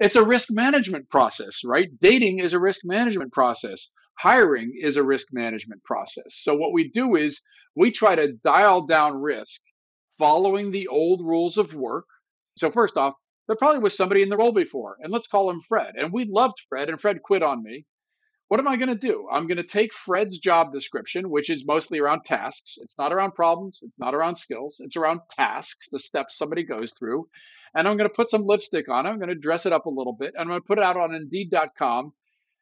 it's 0.00 0.16
a 0.16 0.24
risk 0.24 0.48
management 0.50 1.08
process, 1.10 1.60
right? 1.64 1.88
Dating 2.00 2.38
is 2.38 2.52
a 2.52 2.58
risk 2.58 2.80
management 2.84 3.32
process 3.32 3.90
hiring 4.18 4.72
is 4.80 4.96
a 4.96 5.02
risk 5.02 5.28
management 5.32 5.82
process. 5.84 6.24
So 6.30 6.54
what 6.54 6.72
we 6.72 6.90
do 6.90 7.16
is 7.16 7.40
we 7.74 7.90
try 7.90 8.14
to 8.14 8.32
dial 8.44 8.86
down 8.86 9.20
risk 9.20 9.60
following 10.18 10.70
the 10.70 10.88
old 10.88 11.20
rules 11.20 11.58
of 11.58 11.74
work. 11.74 12.06
So 12.56 12.70
first 12.70 12.96
off, 12.96 13.14
there 13.46 13.56
probably 13.56 13.80
was 13.80 13.96
somebody 13.96 14.22
in 14.22 14.28
the 14.28 14.36
role 14.36 14.52
before, 14.52 14.96
and 15.00 15.12
let's 15.12 15.26
call 15.26 15.50
him 15.50 15.60
Fred. 15.60 15.94
And 15.96 16.12
we 16.12 16.24
loved 16.24 16.60
Fred, 16.68 16.88
and 16.88 17.00
Fred 17.00 17.22
quit 17.22 17.42
on 17.42 17.62
me. 17.62 17.84
What 18.48 18.60
am 18.60 18.68
I 18.68 18.76
going 18.76 18.88
to 18.88 18.94
do? 18.94 19.28
I'm 19.32 19.46
going 19.46 19.56
to 19.56 19.64
take 19.64 19.92
Fred's 19.92 20.38
job 20.38 20.72
description, 20.72 21.30
which 21.30 21.50
is 21.50 21.64
mostly 21.66 21.98
around 21.98 22.24
tasks. 22.24 22.74
It's 22.80 22.96
not 22.98 23.12
around 23.12 23.32
problems. 23.32 23.80
It's 23.82 23.98
not 23.98 24.14
around 24.14 24.36
skills. 24.36 24.80
It's 24.80 24.96
around 24.96 25.20
tasks, 25.30 25.88
the 25.90 25.98
steps 25.98 26.36
somebody 26.36 26.62
goes 26.62 26.92
through. 26.92 27.28
And 27.74 27.88
I'm 27.88 27.96
going 27.96 28.08
to 28.08 28.14
put 28.14 28.30
some 28.30 28.44
lipstick 28.44 28.88
on 28.88 29.06
it. 29.06 29.08
I'm 29.08 29.18
going 29.18 29.30
to 29.30 29.34
dress 29.34 29.66
it 29.66 29.72
up 29.72 29.86
a 29.86 29.90
little 29.90 30.12
bit. 30.12 30.34
And 30.34 30.42
I'm 30.42 30.48
going 30.48 30.60
to 30.60 30.66
put 30.66 30.78
it 30.78 30.84
out 30.84 30.96
on 30.96 31.14
Indeed.com. 31.14 32.12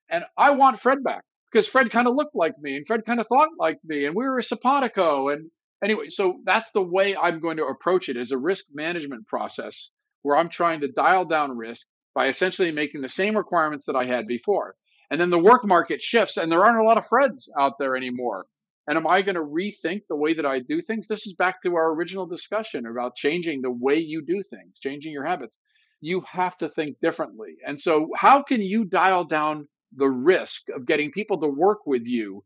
And 0.08 0.24
I 0.38 0.52
want 0.52 0.80
Fred 0.80 1.04
back 1.04 1.24
because 1.50 1.68
Fred 1.68 1.90
kind 1.90 2.06
of 2.06 2.14
looked 2.14 2.34
like 2.34 2.58
me 2.58 2.76
and 2.76 2.86
Fred 2.86 3.04
kind 3.04 3.20
of 3.20 3.26
thought 3.26 3.50
like 3.58 3.78
me 3.84 4.06
and 4.06 4.14
we 4.14 4.24
were 4.24 4.38
a 4.38 4.42
simpatico. 4.42 5.28
And 5.28 5.50
anyway, 5.82 6.08
so 6.08 6.40
that's 6.44 6.70
the 6.70 6.82
way 6.82 7.16
I'm 7.16 7.40
going 7.40 7.58
to 7.58 7.66
approach 7.66 8.08
it 8.08 8.16
as 8.16 8.30
a 8.30 8.38
risk 8.38 8.66
management 8.72 9.26
process 9.26 9.90
where 10.22 10.36
I'm 10.36 10.48
trying 10.48 10.80
to 10.80 10.88
dial 10.88 11.24
down 11.24 11.56
risk 11.56 11.86
by 12.14 12.28
essentially 12.28 12.72
making 12.72 13.02
the 13.02 13.08
same 13.08 13.36
requirements 13.36 13.86
that 13.86 13.96
I 13.96 14.04
had 14.04 14.26
before. 14.26 14.74
And 15.10 15.20
then 15.20 15.30
the 15.30 15.38
work 15.38 15.64
market 15.64 16.00
shifts 16.00 16.36
and 16.36 16.50
there 16.50 16.64
aren't 16.64 16.80
a 16.80 16.84
lot 16.84 16.98
of 16.98 17.06
Freds 17.06 17.48
out 17.58 17.78
there 17.78 17.96
anymore. 17.96 18.46
And 18.86 18.96
am 18.96 19.06
I 19.06 19.22
going 19.22 19.36
to 19.36 19.42
rethink 19.42 20.02
the 20.08 20.16
way 20.16 20.34
that 20.34 20.46
I 20.46 20.58
do 20.58 20.80
things? 20.80 21.06
This 21.06 21.26
is 21.26 21.34
back 21.34 21.62
to 21.62 21.74
our 21.76 21.92
original 21.92 22.26
discussion 22.26 22.86
about 22.86 23.16
changing 23.16 23.62
the 23.62 23.70
way 23.70 23.96
you 23.96 24.24
do 24.24 24.42
things, 24.42 24.78
changing 24.80 25.12
your 25.12 25.24
habits. 25.24 25.56
You 26.00 26.22
have 26.22 26.58
to 26.58 26.68
think 26.68 26.96
differently. 27.00 27.56
And 27.64 27.80
so, 27.80 28.10
how 28.16 28.42
can 28.42 28.60
you 28.60 28.84
dial 28.84 29.24
down 29.24 29.68
the 29.96 30.08
risk 30.08 30.62
of 30.74 30.86
getting 30.86 31.12
people 31.12 31.40
to 31.40 31.48
work 31.48 31.86
with 31.86 32.06
you 32.06 32.44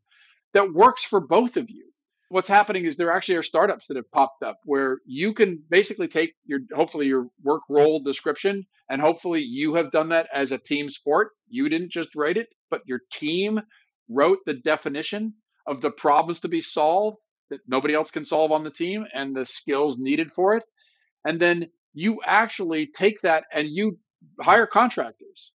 that 0.54 0.72
works 0.72 1.04
for 1.04 1.20
both 1.20 1.56
of 1.56 1.70
you. 1.70 1.90
What's 2.28 2.48
happening 2.48 2.84
is 2.84 2.96
there 2.96 3.12
actually 3.12 3.36
are 3.36 3.42
startups 3.42 3.86
that 3.86 3.96
have 3.96 4.10
popped 4.10 4.42
up 4.42 4.58
where 4.64 4.98
you 5.06 5.32
can 5.32 5.62
basically 5.70 6.08
take 6.08 6.34
your 6.44 6.60
hopefully 6.74 7.06
your 7.06 7.28
work 7.44 7.62
role 7.68 8.00
description 8.00 8.66
and 8.90 9.00
hopefully 9.00 9.42
you 9.42 9.74
have 9.74 9.92
done 9.92 10.08
that 10.08 10.28
as 10.34 10.50
a 10.50 10.58
team 10.58 10.88
sport. 10.88 11.30
You 11.48 11.68
didn't 11.68 11.92
just 11.92 12.16
write 12.16 12.36
it, 12.36 12.48
but 12.70 12.82
your 12.86 13.00
team 13.12 13.60
wrote 14.08 14.38
the 14.44 14.54
definition 14.54 15.34
of 15.66 15.80
the 15.80 15.90
problems 15.90 16.40
to 16.40 16.48
be 16.48 16.60
solved 16.60 17.18
that 17.50 17.60
nobody 17.68 17.94
else 17.94 18.10
can 18.10 18.24
solve 18.24 18.50
on 18.50 18.64
the 18.64 18.70
team 18.70 19.06
and 19.14 19.36
the 19.36 19.44
skills 19.44 19.98
needed 19.98 20.32
for 20.32 20.56
it. 20.56 20.64
And 21.24 21.38
then 21.38 21.68
you 21.94 22.20
actually 22.26 22.88
take 22.88 23.20
that 23.22 23.44
and 23.52 23.68
you 23.68 23.98
hire 24.40 24.66
contractors. 24.66 25.52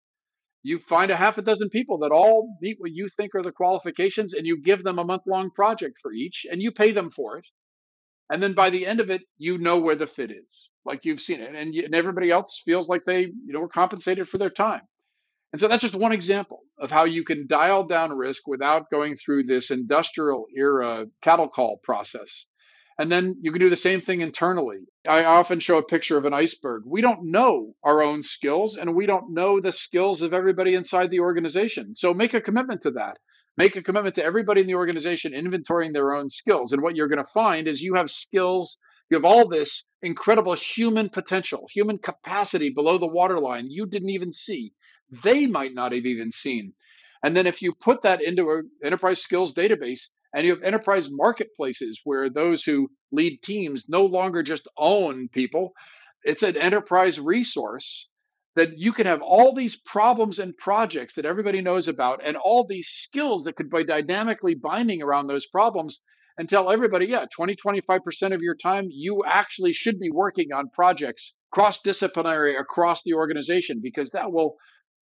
You 0.62 0.78
find 0.78 1.10
a 1.10 1.16
half 1.16 1.38
a 1.38 1.42
dozen 1.42 1.70
people 1.70 1.98
that 1.98 2.12
all 2.12 2.56
meet 2.60 2.76
what 2.78 2.92
you 2.92 3.08
think 3.16 3.34
are 3.34 3.42
the 3.42 3.52
qualifications 3.52 4.34
and 4.34 4.46
you 4.46 4.62
give 4.62 4.82
them 4.82 4.98
a 4.98 5.04
month 5.04 5.22
long 5.26 5.50
project 5.50 5.96
for 6.02 6.12
each 6.12 6.46
and 6.50 6.60
you 6.60 6.70
pay 6.70 6.92
them 6.92 7.10
for 7.10 7.38
it. 7.38 7.46
And 8.30 8.42
then 8.42 8.52
by 8.52 8.70
the 8.70 8.86
end 8.86 9.00
of 9.00 9.10
it, 9.10 9.22
you 9.38 9.58
know 9.58 9.80
where 9.80 9.96
the 9.96 10.06
fit 10.06 10.30
is, 10.30 10.68
like 10.84 11.04
you've 11.04 11.20
seen 11.20 11.40
it. 11.40 11.54
And, 11.54 11.74
and 11.74 11.94
everybody 11.94 12.30
else 12.30 12.62
feels 12.64 12.88
like 12.88 13.02
they, 13.06 13.22
you 13.22 13.52
know, 13.52 13.60
were 13.60 13.68
compensated 13.68 14.28
for 14.28 14.38
their 14.38 14.50
time. 14.50 14.82
And 15.52 15.60
so 15.60 15.66
that's 15.66 15.82
just 15.82 15.96
one 15.96 16.12
example 16.12 16.60
of 16.78 16.92
how 16.92 17.04
you 17.04 17.24
can 17.24 17.46
dial 17.48 17.86
down 17.86 18.12
risk 18.12 18.46
without 18.46 18.90
going 18.90 19.16
through 19.16 19.44
this 19.44 19.70
industrial 19.70 20.46
era 20.56 21.06
cattle 21.22 21.48
call 21.48 21.80
process. 21.82 22.46
And 23.00 23.10
then 23.10 23.38
you 23.40 23.50
can 23.50 23.60
do 23.60 23.70
the 23.70 23.76
same 23.76 24.02
thing 24.02 24.20
internally. 24.20 24.80
I 25.08 25.24
often 25.24 25.58
show 25.58 25.78
a 25.78 25.82
picture 25.82 26.18
of 26.18 26.26
an 26.26 26.34
iceberg. 26.34 26.82
We 26.84 27.00
don't 27.00 27.30
know 27.30 27.74
our 27.82 28.02
own 28.02 28.22
skills 28.22 28.76
and 28.76 28.94
we 28.94 29.06
don't 29.06 29.32
know 29.32 29.58
the 29.58 29.72
skills 29.72 30.20
of 30.20 30.34
everybody 30.34 30.74
inside 30.74 31.10
the 31.10 31.20
organization. 31.20 31.94
So 31.94 32.12
make 32.12 32.34
a 32.34 32.42
commitment 32.42 32.82
to 32.82 32.90
that. 32.90 33.16
Make 33.56 33.74
a 33.76 33.82
commitment 33.82 34.16
to 34.16 34.22
everybody 34.22 34.60
in 34.60 34.66
the 34.66 34.74
organization 34.74 35.32
inventorying 35.32 35.94
their 35.94 36.14
own 36.14 36.28
skills. 36.28 36.74
And 36.74 36.82
what 36.82 36.94
you're 36.94 37.08
going 37.08 37.24
to 37.24 37.32
find 37.32 37.66
is 37.68 37.80
you 37.80 37.94
have 37.94 38.10
skills, 38.10 38.76
you 39.08 39.16
have 39.16 39.24
all 39.24 39.48
this 39.48 39.84
incredible 40.02 40.52
human 40.52 41.08
potential, 41.08 41.66
human 41.72 41.96
capacity 41.96 42.68
below 42.68 42.98
the 42.98 43.06
waterline 43.06 43.70
you 43.70 43.86
didn't 43.86 44.10
even 44.10 44.30
see 44.30 44.74
they 45.24 45.46
might 45.46 45.74
not 45.74 45.92
have 45.92 46.04
even 46.04 46.30
seen. 46.30 46.74
And 47.24 47.36
then 47.36 47.46
if 47.46 47.62
you 47.62 47.72
put 47.74 48.02
that 48.02 48.22
into 48.22 48.50
an 48.50 48.70
enterprise 48.84 49.22
skills 49.22 49.54
database 49.54 50.08
and 50.34 50.46
you 50.46 50.54
have 50.54 50.62
enterprise 50.62 51.08
marketplaces 51.10 52.00
where 52.04 52.30
those 52.30 52.62
who 52.62 52.88
lead 53.12 53.40
teams 53.42 53.86
no 53.88 54.04
longer 54.04 54.42
just 54.42 54.68
own 54.78 55.28
people, 55.32 55.72
it's 56.22 56.42
an 56.42 56.56
enterprise 56.56 57.18
resource 57.18 58.08
that 58.56 58.78
you 58.78 58.92
can 58.92 59.06
have 59.06 59.22
all 59.22 59.54
these 59.54 59.76
problems 59.76 60.38
and 60.38 60.56
projects 60.56 61.14
that 61.14 61.24
everybody 61.24 61.60
knows 61.60 61.88
about 61.88 62.20
and 62.24 62.36
all 62.36 62.66
these 62.66 62.88
skills 62.88 63.44
that 63.44 63.56
could 63.56 63.70
be 63.70 63.84
dynamically 63.84 64.54
binding 64.54 65.02
around 65.02 65.26
those 65.26 65.46
problems 65.46 66.02
and 66.36 66.48
tell 66.48 66.70
everybody, 66.70 67.06
yeah, 67.06 67.26
20, 67.36 67.56
25% 67.56 68.34
of 68.34 68.40
your 68.40 68.56
time, 68.56 68.86
you 68.90 69.22
actually 69.26 69.72
should 69.72 69.98
be 69.98 70.10
working 70.10 70.52
on 70.52 70.70
projects 70.70 71.34
cross 71.52 71.80
disciplinary 71.80 72.56
across 72.56 73.02
the 73.02 73.14
organization 73.14 73.80
because 73.82 74.10
that 74.10 74.32
will 74.32 74.56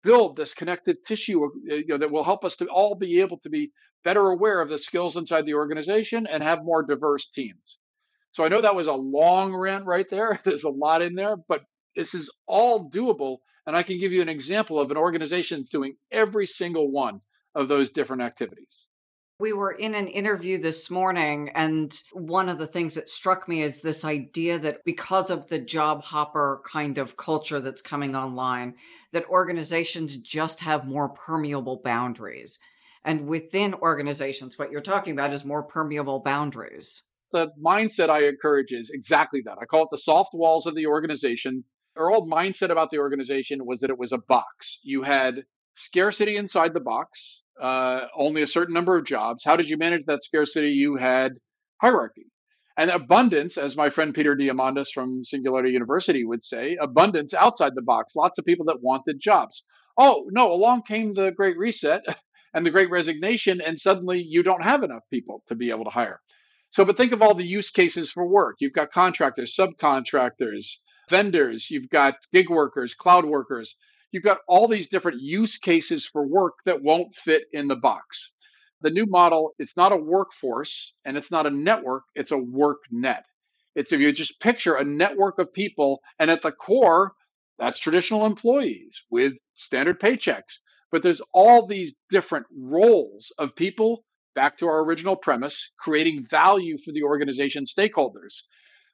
build 0.04 0.38
this 0.38 0.54
connective 0.54 0.96
tissue 1.06 1.44
uh, 1.44 1.76
you 1.76 1.86
know, 1.90 1.98
that 1.98 2.12
will 2.12 2.24
help 2.24 2.46
us 2.46 2.58
to 2.58 2.66
all 2.68 2.96
be 2.96 3.20
able 3.20 3.40
to 3.40 3.50
be 3.50 3.72
better 4.04 4.30
aware 4.30 4.62
of 4.62 4.70
the 4.70 4.78
skills 4.78 5.18
inside 5.18 5.46
the 5.46 5.54
organization 5.54 6.28
and 6.28 6.44
have 6.44 6.64
more 6.64 6.84
diverse 6.84 7.28
teams. 7.28 7.80
So 8.32 8.44
I 8.44 8.50
know 8.50 8.62
that 8.62 8.76
was 8.76 8.88
a 8.88 8.94
long 8.94 9.54
rant 9.56 9.86
right 9.86 10.10
there. 10.10 10.40
There's 10.46 10.64
a 10.64 10.70
lot 10.70 11.02
in 11.02 11.16
there, 11.16 11.36
but 11.36 11.64
this 11.96 12.14
is 12.14 12.32
all 12.48 12.90
doable. 12.90 13.38
And 13.66 13.76
I 13.76 13.84
can 13.84 14.00
give 14.00 14.14
you 14.14 14.22
an 14.22 14.30
example 14.30 14.80
of 14.80 14.92
an 14.92 14.98
organization 14.98 15.66
doing 15.70 15.98
every 16.12 16.48
single 16.48 16.90
one 16.92 17.22
of 17.56 17.68
those 17.68 17.92
different 17.92 18.22
activities. 18.22 18.88
We 19.40 19.54
were 19.54 19.72
in 19.72 19.94
an 19.94 20.08
interview 20.08 20.58
this 20.58 20.90
morning, 20.90 21.50
and 21.50 21.94
one 22.12 22.50
of 22.50 22.58
the 22.58 22.66
things 22.66 22.96
that 22.96 23.08
struck 23.08 23.48
me 23.48 23.62
is 23.62 23.82
this 23.82 24.04
idea 24.04 24.58
that 24.58 24.84
because 24.84 25.30
of 25.30 25.48
the 25.48 25.60
job 25.60 26.02
hopper 26.02 26.62
kind 26.66 26.98
of 26.98 27.18
culture 27.18 27.60
that's 27.60 27.82
coming 27.82 28.16
online, 28.16 28.74
that 29.12 29.30
organizations 29.30 30.18
just 30.18 30.62
have 30.62 30.88
more 30.88 31.10
permeable 31.10 31.82
boundaries. 31.84 32.60
And 33.08 33.26
within 33.26 33.74
organizations, 33.74 34.60
what 34.60 34.70
you're 34.70 34.82
talking 34.82 35.14
about 35.14 35.32
is 35.32 35.46
more 35.46 35.64
permeable 35.64 36.20
boundaries. 36.20 37.04
The 37.32 37.48
mindset 37.58 38.10
I 38.10 38.28
encourage 38.28 38.74
is 38.74 38.90
exactly 38.90 39.42
that. 39.46 39.58
I 39.62 39.66
call 39.66 39.84
it 39.84 39.88
the 39.92 39.98
soft 39.98 40.34
walls 40.34 40.66
of 40.66 40.76
the 40.76 40.88
organization. 40.88 41.64
Our 41.96 42.12
old 42.12 42.30
mindset 42.30 42.70
about 42.70 42.92
the 42.92 42.98
organization 42.98 43.66
was 43.66 43.80
that 43.80 43.90
it 43.90 43.98
was 43.98 44.12
a 44.12 44.18
box. 44.18 44.80
You 44.84 45.04
had 45.04 45.46
scarcity 45.76 46.36
inside 46.36 46.74
the 46.74 46.82
box, 46.82 47.44
uh, 47.62 48.02
only 48.14 48.42
a 48.42 48.48
certain 48.48 48.74
number 48.74 48.98
of 48.98 49.06
jobs. 49.06 49.42
How 49.46 49.56
did 49.56 49.70
you 49.70 49.78
manage 49.78 50.06
that 50.08 50.26
scarcity? 50.26 50.72
You 50.72 50.98
had 50.98 51.32
hierarchy. 51.82 52.26
And 52.76 52.92
abundance, 52.92 53.58
as 53.58 53.78
my 53.78 53.90
friend 53.90 54.14
Peter 54.14 54.36
Diamandis 54.36 54.90
from 54.94 55.24
Singularity 55.24 55.72
University 55.72 56.26
would 56.26 56.44
say, 56.44 56.76
abundance 56.76 57.34
outside 57.34 57.74
the 57.74 57.82
box, 57.82 58.18
lots 58.18 58.38
of 58.38 58.44
people 58.44 58.66
that 58.66 58.84
wanted 58.84 59.22
jobs. 59.22 59.64
Oh, 59.98 60.26
no, 60.30 60.52
along 60.52 60.84
came 60.84 61.14
the 61.14 61.32
Great 61.32 61.58
Reset 61.58 62.04
and 62.54 62.66
the 62.66 62.72
Great 62.72 62.90
Resignation, 62.90 63.62
and 63.62 63.80
suddenly 63.80 64.22
you 64.22 64.44
don't 64.44 64.64
have 64.64 64.84
enough 64.84 65.04
people 65.10 65.44
to 65.48 65.56
be 65.56 65.70
able 65.70 65.86
to 65.86 65.90
hire. 65.90 66.20
So, 66.72 66.86
but 66.86 66.98
think 66.98 67.12
of 67.12 67.22
all 67.22 67.34
the 67.34 67.46
use 67.46 67.70
cases 67.70 68.12
for 68.12 68.28
work. 68.28 68.58
You've 68.60 68.74
got 68.74 68.92
contractors, 68.92 69.56
subcontractors, 69.56 70.78
vendors, 71.10 71.70
you've 71.70 71.90
got 71.90 72.16
gig 72.34 72.50
workers, 72.50 72.94
cloud 72.94 73.26
workers. 73.26 73.76
You've 74.12 74.24
got 74.24 74.40
all 74.48 74.68
these 74.68 74.90
different 74.90 75.22
use 75.22 75.58
cases 75.58 76.06
for 76.06 76.26
work 76.26 76.56
that 76.66 76.82
won't 76.82 77.16
fit 77.16 77.44
in 77.52 77.68
the 77.68 77.76
box. 77.76 78.32
The 78.82 78.90
new 78.90 79.06
model, 79.06 79.54
it's 79.60 79.76
not 79.76 79.92
a 79.92 79.98
workforce 79.98 80.94
and 81.06 81.18
it's 81.18 81.32
not 81.32 81.46
a 81.46 81.52
network, 81.52 82.04
it's 82.16 82.32
a 82.32 82.38
work 82.38 82.80
net. 82.92 83.26
It's 83.76 83.92
if 83.92 84.00
you 84.00 84.12
just 84.12 84.40
picture 84.40 84.76
a 84.76 84.84
network 84.84 85.40
of 85.40 85.54
people, 85.54 86.02
and 86.20 86.32
at 86.32 86.42
the 86.42 86.52
core, 86.52 87.14
that's 87.60 87.80
traditional 87.80 88.26
employees 88.26 89.02
with 89.10 89.34
standard 89.56 90.00
paychecks. 90.00 90.60
But 90.92 91.04
there's 91.04 91.22
all 91.34 91.68
these 91.68 91.96
different 92.10 92.46
roles 92.56 93.32
of 93.38 93.56
people, 93.56 94.04
back 94.36 94.58
to 94.60 94.68
our 94.68 94.84
original 94.84 95.16
premise, 95.16 95.72
creating 95.78 96.26
value 96.30 96.78
for 96.84 96.92
the 96.92 97.04
organization 97.04 97.66
stakeholders. 97.66 98.44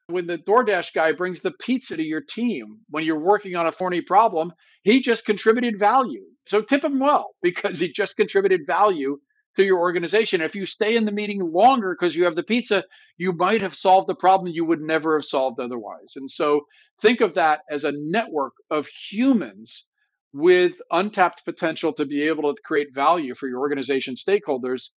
When 0.08 0.26
the 0.26 0.38
DoorDash 0.38 0.92
guy 0.92 1.12
brings 1.12 1.40
the 1.40 1.52
pizza 1.52 1.96
to 1.96 2.02
your 2.02 2.20
team 2.20 2.80
when 2.90 3.04
you're 3.04 3.18
working 3.18 3.56
on 3.56 3.66
a 3.66 3.72
thorny 3.72 4.02
problem, 4.02 4.52
he 4.82 5.00
just 5.00 5.24
contributed 5.24 5.78
value. 5.78 6.24
So 6.46 6.60
tip 6.60 6.84
him 6.84 6.98
well 6.98 7.34
because 7.42 7.78
he 7.78 7.90
just 7.90 8.16
contributed 8.16 8.66
value 8.66 9.18
to 9.56 9.64
your 9.64 9.78
organization. 9.78 10.42
If 10.42 10.56
you 10.56 10.66
stay 10.66 10.96
in 10.96 11.04
the 11.04 11.12
meeting 11.12 11.40
longer 11.40 11.96
because 11.98 12.14
you 12.16 12.24
have 12.24 12.34
the 12.34 12.42
pizza, 12.42 12.84
you 13.16 13.32
might 13.32 13.62
have 13.62 13.74
solved 13.74 14.08
the 14.08 14.16
problem 14.16 14.52
you 14.52 14.64
would 14.64 14.80
never 14.80 15.16
have 15.16 15.24
solved 15.24 15.60
otherwise. 15.60 16.14
And 16.16 16.28
so 16.28 16.62
think 17.00 17.20
of 17.20 17.34
that 17.34 17.60
as 17.70 17.84
a 17.84 17.92
network 17.94 18.54
of 18.70 18.88
humans 18.88 19.84
with 20.34 20.82
untapped 20.90 21.44
potential 21.44 21.92
to 21.92 22.04
be 22.04 22.22
able 22.22 22.52
to 22.52 22.62
create 22.62 22.92
value 22.92 23.36
for 23.36 23.48
your 23.48 23.60
organization 23.60 24.16
stakeholders. 24.16 24.90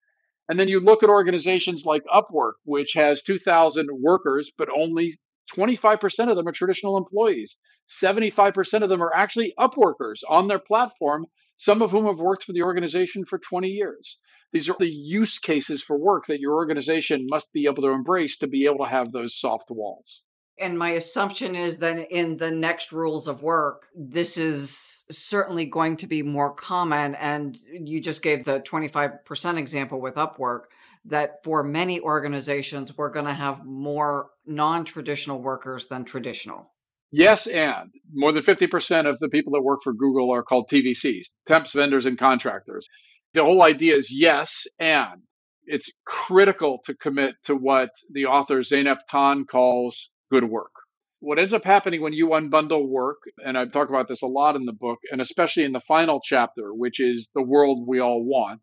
And 0.50 0.60
then 0.60 0.68
you 0.68 0.80
look 0.80 1.04
at 1.04 1.10
organizations 1.10 1.86
like 1.86 2.02
Upwork, 2.12 2.54
which 2.66 2.94
has 2.96 3.22
2,000 3.22 3.88
workers, 4.02 4.52
but 4.58 4.68
only 4.76 5.14
25% 5.56 6.30
of 6.30 6.36
them 6.36 6.48
are 6.48 6.52
traditional 6.52 6.98
employees. 6.98 7.56
75% 8.04 8.82
of 8.82 8.90
them 8.90 9.04
are 9.04 9.14
actually 9.16 9.54
Upworkers 9.60 10.22
on 10.28 10.48
their 10.48 10.60
platform, 10.60 11.28
some 11.58 11.84
of 11.84 11.92
whom 11.92 12.06
have 12.06 12.18
worked 12.18 12.44
for 12.44 12.54
the 12.54 12.64
organization 12.64 13.24
for 13.24 13.38
20 13.38 13.68
years. 13.68 14.18
These 14.52 14.70
are 14.70 14.76
the 14.80 14.90
use 14.90 15.38
cases 15.38 15.84
for 15.84 16.00
work 16.00 16.26
that 16.28 16.40
your 16.40 16.56
organization 16.56 17.28
must 17.30 17.54
be 17.54 17.66
able 17.66 17.84
to 17.84 17.90
embrace 17.90 18.38
to 18.38 18.48
be 18.48 18.66
able 18.66 18.86
to 18.86 18.92
have 18.92 19.12
those 19.12 19.40
soft 19.40 19.70
walls. 19.70 20.22
And 20.60 20.78
my 20.78 20.92
assumption 20.92 21.56
is 21.56 21.78
that 21.80 22.12
in 22.12 22.38
the 22.38 22.52
next 22.52 22.92
rules 22.92 23.28
of 23.28 23.44
work, 23.44 23.88
this 23.96 24.38
is 24.38 25.06
certainly 25.10 25.66
going 25.66 25.98
to 25.98 26.08
be 26.08 26.24
more 26.24 26.54
common. 26.54 27.16
And 27.16 27.58
you 27.72 28.02
just 28.02 28.22
gave 28.22 28.46
the 28.46 28.62
25% 28.62 29.58
example 29.58 30.02
with 30.02 30.16
Upwork 30.16 30.64
that 31.06 31.44
for 31.44 31.64
many 31.64 32.02
organizations, 32.02 32.98
we're 32.98 33.12
going 33.12 33.26
to 33.26 33.34
have 33.34 33.66
more 33.66 34.30
non 34.46 34.84
traditional 34.84 35.42
workers 35.42 35.88
than 35.88 36.06
traditional. 36.06 36.74
Yes, 37.12 37.48
and 37.48 37.90
more 38.12 38.34
than 38.34 38.44
50% 38.44 39.10
of 39.10 39.18
the 39.20 39.30
people 39.30 39.54
that 39.54 39.62
work 39.62 39.80
for 39.82 39.94
Google 39.94 40.34
are 40.34 40.44
called 40.44 40.70
TVCs, 40.70 41.28
temps, 41.46 41.72
vendors, 41.72 42.06
and 42.06 42.18
contractors 42.18 42.88
the 43.34 43.44
whole 43.44 43.64
idea 43.64 43.96
is 43.96 44.12
yes, 44.12 44.66
and 44.80 45.22
it's 45.66 45.92
critical 46.06 46.80
to 46.86 46.96
commit 46.96 47.36
to 47.46 47.56
what 47.56 47.90
the 48.12 48.26
author 48.26 48.62
Zeynep 48.62 48.98
Ton 49.10 49.46
calls 49.46 50.10
good 50.32 50.44
work. 50.44 50.72
What 51.20 51.40
ends 51.40 51.54
up 51.54 51.64
happening 51.64 52.02
when 52.02 52.14
you 52.14 52.30
unbundle 52.30 52.88
work, 52.88 53.18
and 53.44 53.58
I 53.58 53.66
talk 53.66 53.90
about 53.90 54.08
this 54.08 54.22
a 54.22 54.28
lot 54.28 54.56
in 54.56 54.66
the 54.66 54.74
book, 54.74 55.00
and 55.12 55.20
especially 55.20 55.64
in 55.64 55.72
the 55.72 55.80
final 55.80 56.22
chapter, 56.24 56.74
which 56.74 57.00
is 57.00 57.28
the 57.34 57.42
world 57.42 57.86
we 57.88 58.00
all 58.00 58.24
want. 58.24 58.62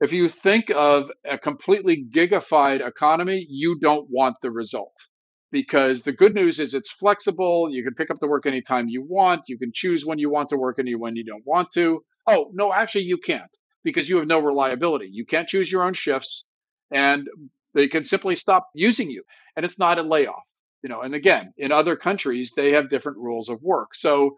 If 0.00 0.12
you 0.12 0.28
think 0.28 0.70
of 0.74 1.10
a 1.24 1.38
completely 1.38 2.04
gigified 2.14 2.86
economy, 2.86 3.46
you 3.48 3.78
don't 3.78 4.06
want 4.10 4.36
the 4.42 4.50
result 4.50 4.92
because 5.50 6.02
the 6.02 6.12
good 6.12 6.34
news 6.34 6.60
is 6.60 6.74
it's 6.74 6.92
flexible. 6.92 7.68
You 7.70 7.82
can 7.82 7.94
pick 7.94 8.10
up 8.10 8.18
the 8.20 8.28
work 8.28 8.44
anytime 8.44 8.88
you 8.88 9.02
want. 9.02 9.44
You 9.48 9.58
can 9.58 9.72
choose 9.74 10.04
when 10.04 10.18
you 10.18 10.30
want 10.30 10.50
to 10.50 10.58
work 10.58 10.78
and 10.78 10.88
when 11.00 11.16
you 11.16 11.24
don't 11.24 11.46
want 11.46 11.68
to. 11.74 12.02
Oh, 12.26 12.50
no, 12.52 12.72
actually, 12.72 13.04
you 13.04 13.16
can't 13.16 13.50
because 13.84 14.08
you 14.08 14.18
have 14.18 14.26
no 14.26 14.40
reliability. 14.40 15.08
You 15.10 15.24
can't 15.24 15.48
choose 15.48 15.72
your 15.72 15.84
own 15.84 15.94
shifts 15.94 16.44
and 16.90 17.26
they 17.72 17.88
can 17.88 18.04
simply 18.04 18.34
stop 18.34 18.66
using 18.74 19.10
you. 19.10 19.22
And 19.56 19.64
it's 19.64 19.78
not 19.78 19.98
a 19.98 20.02
layoff, 20.02 20.42
you 20.86 20.94
know. 20.94 21.02
And 21.02 21.16
again, 21.16 21.52
in 21.58 21.72
other 21.72 21.96
countries, 21.96 22.52
they 22.54 22.70
have 22.70 22.90
different 22.90 23.18
rules 23.18 23.48
of 23.48 23.60
work. 23.60 23.96
So 23.96 24.36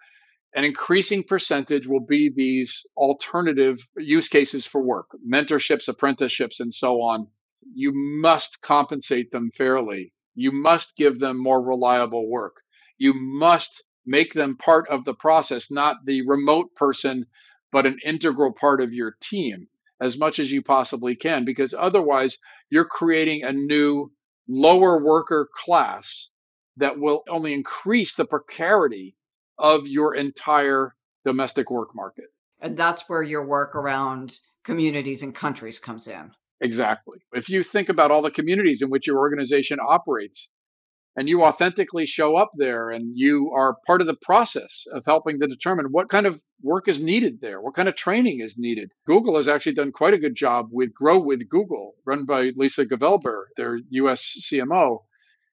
an 0.55 0.65
increasing 0.65 1.23
percentage 1.23 1.87
will 1.87 2.07
be 2.07 2.33
these 2.35 2.87
alternative 2.97 3.87
use 3.99 4.29
cases 4.29 4.65
for 4.65 4.81
work, 4.83 5.09
mentorships, 5.31 5.89
apprenticeships, 5.89 6.61
and 6.61 6.73
so 6.73 7.03
on. 7.03 7.27
You 7.75 7.93
must 7.95 8.63
compensate 8.63 9.31
them 9.31 9.51
fairly. 9.55 10.15
You 10.35 10.51
must 10.51 10.97
give 10.97 11.19
them 11.19 11.37
more 11.37 11.63
reliable 11.63 12.27
work. 12.31 12.55
You 12.97 13.13
must 13.13 13.85
make 14.07 14.33
them 14.33 14.57
part 14.57 14.89
of 14.89 15.05
the 15.05 15.13
process, 15.13 15.71
not 15.71 15.97
the 16.07 16.27
remote 16.27 16.75
person, 16.77 17.27
but 17.73 17.85
an 17.85 17.99
integral 18.03 18.55
part 18.59 18.81
of 18.81 18.95
your 18.95 19.17
team 19.21 19.67
as 20.01 20.17
much 20.17 20.39
as 20.39 20.51
you 20.51 20.63
possibly 20.63 21.15
can, 21.15 21.45
because 21.45 21.75
otherwise 21.75 22.39
you're 22.71 22.87
creating 22.87 23.43
a 23.43 23.53
new 23.53 24.11
lower 24.49 25.05
worker 25.05 25.47
class 25.55 26.31
that 26.79 26.99
will 26.99 27.23
only 27.29 27.53
increase 27.53 28.15
the 28.15 28.25
precarity 28.25 29.17
of 29.59 29.87
your 29.87 30.15
entire 30.15 30.95
domestic 31.25 31.71
work 31.71 31.95
market. 31.95 32.27
And 32.61 32.77
that's 32.77 33.09
where 33.09 33.23
your 33.23 33.45
work 33.45 33.75
around 33.75 34.39
communities 34.65 35.23
and 35.23 35.35
countries 35.35 35.79
comes 35.79 36.09
in. 36.09 36.33
Exactly. 36.61 37.19
If 37.33 37.49
you 37.49 37.63
think 37.63 37.89
about 37.89 38.11
all 38.11 38.23
the 38.23 38.31
communities 38.31 38.83
in 38.83 38.91
which 38.91 39.07
your 39.07 39.19
organization 39.19 39.79
operates, 39.81 40.49
and 41.19 41.29
you 41.29 41.43
authentically 41.43 42.07
show 42.07 42.37
up 42.37 42.53
there 42.57 42.91
and 42.91 43.11
you 43.17 43.51
are 43.53 43.77
part 43.89 44.01
of 44.01 44.07
the 44.07 44.17
process 44.23 44.85
of 44.93 45.03
helping 45.05 45.41
to 45.41 45.49
determine 45.49 45.87
what 45.87 46.09
kind 46.09 46.27
of 46.27 46.41
work 46.63 46.87
is 46.87 47.03
needed 47.03 47.41
there, 47.41 47.61
what 47.61 47.75
kind 47.75 47.89
of 47.89 47.97
training 47.97 48.41
is 48.41 48.57
needed. 48.57 48.93
Google 49.05 49.37
has 49.37 49.49
actually 49.49 49.75
done 49.75 49.91
quite 49.91 50.15
a 50.15 50.19
good 50.19 50.37
job 50.37 50.69
with 50.71 50.95
Grow 50.95 51.19
with 51.19 51.49
Google, 51.49 51.95
run 52.07 52.25
by 52.25 52.53
Lisa 52.55 52.87
Gevelber, 52.87 53.47
their 53.57 53.81
US 53.91 54.23
CMO. 54.49 55.01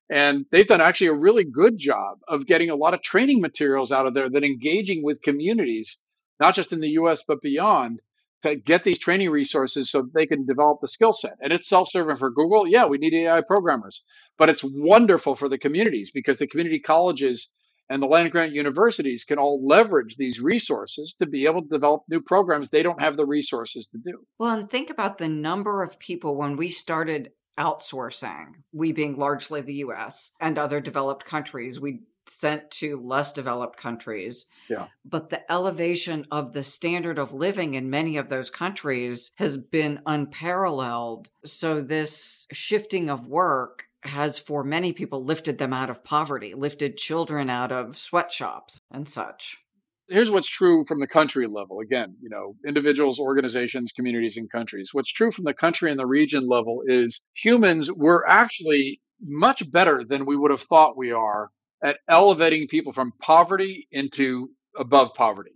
And 0.10 0.46
they've 0.52 0.68
done 0.68 0.82
actually 0.82 1.08
a 1.08 1.14
really 1.14 1.44
good 1.44 1.78
job 1.78 2.20
of 2.28 2.46
getting 2.46 2.70
a 2.70 2.76
lot 2.76 2.94
of 2.94 3.02
training 3.02 3.42
materials 3.42 3.92
out 3.92 4.06
of 4.06 4.14
there 4.14 4.30
that 4.30 4.44
engaging 4.44 5.04
with 5.04 5.22
communities, 5.22 5.98
not 6.40 6.54
just 6.54 6.72
in 6.72 6.80
the 6.80 6.92
US, 6.92 7.24
but 7.28 7.42
beyond, 7.42 8.02
to 8.44 8.56
get 8.56 8.84
these 8.84 9.00
training 9.00 9.32
resources 9.32 9.90
so 9.90 10.08
they 10.14 10.28
can 10.28 10.46
develop 10.46 10.80
the 10.80 10.88
skill 10.88 11.14
set. 11.14 11.38
And 11.42 11.52
it's 11.52 11.68
self 11.68 11.90
serving 11.90 12.18
for 12.18 12.30
Google. 12.30 12.68
Yeah, 12.68 12.86
we 12.86 13.00
need 13.00 13.14
AI 13.14 13.42
programmers, 13.42 14.04
but 14.38 14.50
it's 14.50 14.64
wonderful 14.64 15.36
for 15.36 15.50
the 15.50 15.58
communities 15.58 16.12
because 16.14 16.38
the 16.38 16.48
community 16.48 16.80
colleges 16.80 17.50
and 17.90 18.02
the 18.02 18.08
land 18.08 18.32
grant 18.32 18.54
universities 18.54 19.24
can 19.24 19.38
all 19.38 19.66
leverage 19.66 20.16
these 20.18 20.40
resources 20.40 21.16
to 21.20 21.26
be 21.26 21.46
able 21.46 21.62
to 21.62 21.70
develop 21.70 22.04
new 22.10 22.22
programs 22.22 22.70
they 22.70 22.84
don't 22.84 23.02
have 23.02 23.18
the 23.18 23.26
resources 23.26 23.88
to 23.92 23.98
do. 23.98 24.26
Well, 24.40 24.54
and 24.54 24.70
think 24.70 24.90
about 24.90 25.18
the 25.18 25.28
number 25.28 25.84
of 25.84 26.00
people 26.00 26.36
when 26.36 26.58
we 26.58 26.70
started 26.70 27.32
outsourcing, 27.58 28.56
we 28.74 28.92
being 28.92 29.16
largely 29.16 29.62
the 29.62 29.76
US 29.76 30.32
and 30.40 30.58
other 30.58 30.80
developed 30.80 31.26
countries, 31.26 31.80
we 31.80 32.02
sent 32.28 32.72
to 32.72 33.00
less 33.00 33.32
developed 33.32 33.78
countries. 33.78 34.48
Yeah. 34.68 34.88
But 35.04 35.30
the 35.30 35.50
elevation 35.52 36.26
of 36.32 36.54
the 36.54 36.64
standard 36.64 37.20
of 37.20 37.34
living 37.34 37.74
in 37.76 37.90
many 37.90 38.18
of 38.18 38.30
those 38.30 38.50
countries 38.50 39.32
has 39.36 39.58
been 39.58 40.02
unparalleled. 40.06 41.30
So 41.44 41.82
this 41.82 42.48
shifting 42.52 43.10
of 43.10 43.28
work 43.28 43.86
has 44.04 44.38
for 44.38 44.64
many 44.64 44.94
people 44.94 45.24
lifted 45.24 45.58
them 45.58 45.74
out 45.74 45.90
of 45.90 46.04
poverty, 46.04 46.54
lifted 46.54 46.98
children 46.98 47.50
out 47.50 47.72
of 47.72 47.98
sweatshops 47.98 48.80
and 48.92 49.10
such 49.10 49.65
here's 50.10 50.32
what's 50.32 50.48
true 50.48 50.86
from 50.86 51.00
the 51.00 51.08
country 51.08 51.48
level 51.48 51.80
again 51.80 52.16
you 52.22 52.30
know 52.30 52.56
individuals 52.66 53.20
organizations 53.20 53.92
communities 53.92 54.38
and 54.38 54.52
countries. 54.52 54.90
What's 54.92 55.12
true 55.12 55.32
from 55.32 55.46
the 55.46 55.54
country 55.54 55.92
and 55.92 56.00
the 56.00 56.06
region 56.06 56.48
level 56.48 56.82
is 56.86 57.22
humans 57.34 57.92
we're 57.92 58.26
actually 58.26 59.02
much 59.22 59.70
better 59.72 60.04
than 60.08 60.26
we 60.26 60.36
would 60.36 60.52
have 60.52 60.62
thought 60.62 60.98
we 60.98 61.12
are 61.12 61.50
at 61.84 61.98
elevating 62.10 62.68
people 62.68 62.94
from 62.94 63.14
poverty 63.22 63.88
into 63.92 64.50
above 64.78 65.10
poverty. 65.16 65.52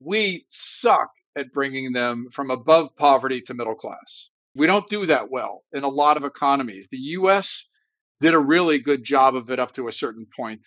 We 0.00 0.46
suck 0.50 1.10
at 1.36 1.52
bringing 1.52 1.92
them 1.92 2.26
from 2.32 2.50
above 2.50 2.90
poverty 2.96 3.42
to 3.42 3.54
middle 3.54 3.74
class. 3.74 4.28
We 4.54 4.66
don't 4.66 4.88
do 4.88 5.06
that 5.06 5.30
well 5.30 5.64
in 5.72 5.82
a 5.82 5.88
lot 5.88 6.16
of 6.16 6.24
economies. 6.24 6.88
The 6.90 6.98
us 6.98 7.68
did 8.20 8.34
a 8.34 8.38
really 8.38 8.78
good 8.78 9.04
job 9.04 9.36
of 9.36 9.50
it 9.50 9.58
up 9.58 9.74
to 9.74 9.88
a 9.88 9.92
certain 9.92 10.26
point 10.34 10.60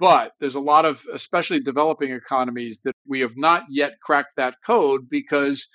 but 0.00 0.32
there's 0.40 0.54
a 0.54 0.60
lot 0.60 0.86
of, 0.86 1.02
especially 1.12 1.60
developing 1.60 2.12
economies, 2.12 2.80
that 2.84 2.96
we 3.06 3.20
have 3.20 3.36
not 3.36 3.64
yet 3.68 4.00
cracked 4.02 4.36
that 4.36 4.56
code 4.66 5.10
because 5.10 5.68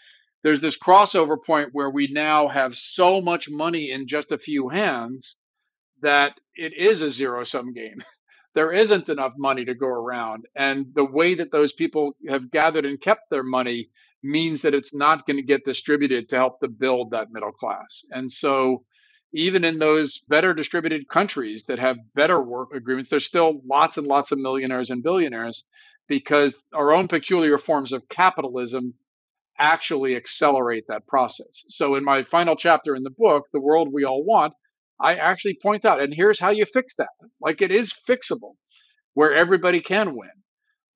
there's 0.44 0.62
this 0.62 0.78
crossover 0.78 1.38
point 1.46 1.70
where 1.74 1.92
we 1.92 2.08
now 2.12 2.48
have 2.48 2.76
so 2.76 3.22
much 3.22 3.50
money 3.50 3.92
in 3.92 4.08
just 4.08 4.32
a 4.32 4.40
few 4.40 4.68
hands 4.68 5.38
that 6.02 6.34
it 6.56 6.74
is 6.76 7.04
a 7.04 7.10
zero 7.10 7.44
sum 7.44 7.72
game. 7.72 8.04
There 8.56 8.72
isn't 8.72 9.10
enough 9.10 9.34
money 9.38 9.66
to 9.66 9.76
go 9.76 9.88
around. 9.88 10.46
And 10.56 10.86
the 10.96 11.04
way 11.04 11.36
that 11.36 11.52
those 11.52 11.74
people 11.74 12.16
have 12.30 12.50
gathered 12.50 12.86
and 12.86 13.02
kept 13.02 13.30
their 13.30 13.44
money 13.44 13.90
means 14.24 14.62
that 14.62 14.74
it's 14.74 14.96
not 14.96 15.28
going 15.28 15.36
to 15.36 15.44
get 15.44 15.66
distributed 15.66 16.30
to 16.30 16.38
help 16.38 16.62
to 16.62 16.70
build 16.70 17.12
that 17.12 17.34
middle 17.34 17.52
class. 17.52 18.06
And 18.12 18.32
so 18.32 18.86
even 19.34 19.66
in 19.66 19.80
those 19.80 20.20
better 20.30 20.54
distributed 20.54 21.08
countries 21.10 21.66
that 21.66 21.80
have 21.80 21.98
better 22.14 22.42
work 22.42 22.70
agreements, 22.74 23.10
there's 23.10 23.26
still 23.26 23.62
lots 23.66 23.98
and 23.98 24.08
lots 24.08 24.32
of 24.32 24.40
millionaires 24.40 24.90
and 24.90 25.04
billionaires 25.04 25.66
because 26.08 26.62
our 26.74 26.94
own 26.94 27.08
peculiar 27.08 27.58
forms 27.58 27.92
of 27.92 28.08
capitalism 28.10 28.94
actually 29.58 30.16
accelerate 30.16 30.86
that 30.88 31.08
process. 31.08 31.66
So, 31.70 31.96
in 31.96 32.04
my 32.04 32.24
final 32.24 32.56
chapter 32.56 32.96
in 32.96 33.04
the 33.04 33.10
book, 33.10 33.46
The 33.54 33.62
World 33.62 33.90
We 33.92 34.04
All 34.04 34.24
Want, 34.24 34.54
I 35.00 35.16
actually 35.16 35.58
point 35.62 35.86
out, 35.86 36.02
and 36.02 36.14
here's 36.14 36.40
how 36.40 36.52
you 36.52 36.66
fix 36.66 36.96
that. 36.98 37.10
Like 37.42 37.62
it 37.62 37.72
is 37.72 37.94
fixable 38.08 38.54
where 39.14 39.34
everybody 39.34 39.82
can 39.82 40.16
win, 40.16 40.30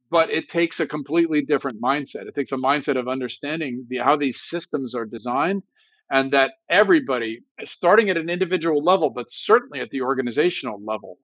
but 0.09 0.29
it 0.29 0.49
takes 0.49 0.79
a 0.79 0.87
completely 0.87 1.41
different 1.41 1.81
mindset. 1.81 2.27
It 2.27 2.35
takes 2.35 2.51
a 2.51 2.57
mindset 2.57 2.97
of 2.97 3.07
understanding 3.07 3.85
the, 3.89 3.97
how 3.97 4.15
these 4.15 4.41
systems 4.41 4.95
are 4.95 5.05
designed 5.05 5.63
and 6.09 6.31
that 6.33 6.53
everybody, 6.69 7.41
starting 7.63 8.09
at 8.09 8.17
an 8.17 8.29
individual 8.29 8.83
level, 8.83 9.09
but 9.09 9.31
certainly 9.31 9.79
at 9.79 9.89
the 9.91 10.01
organizational 10.01 10.83
level, 10.83 11.17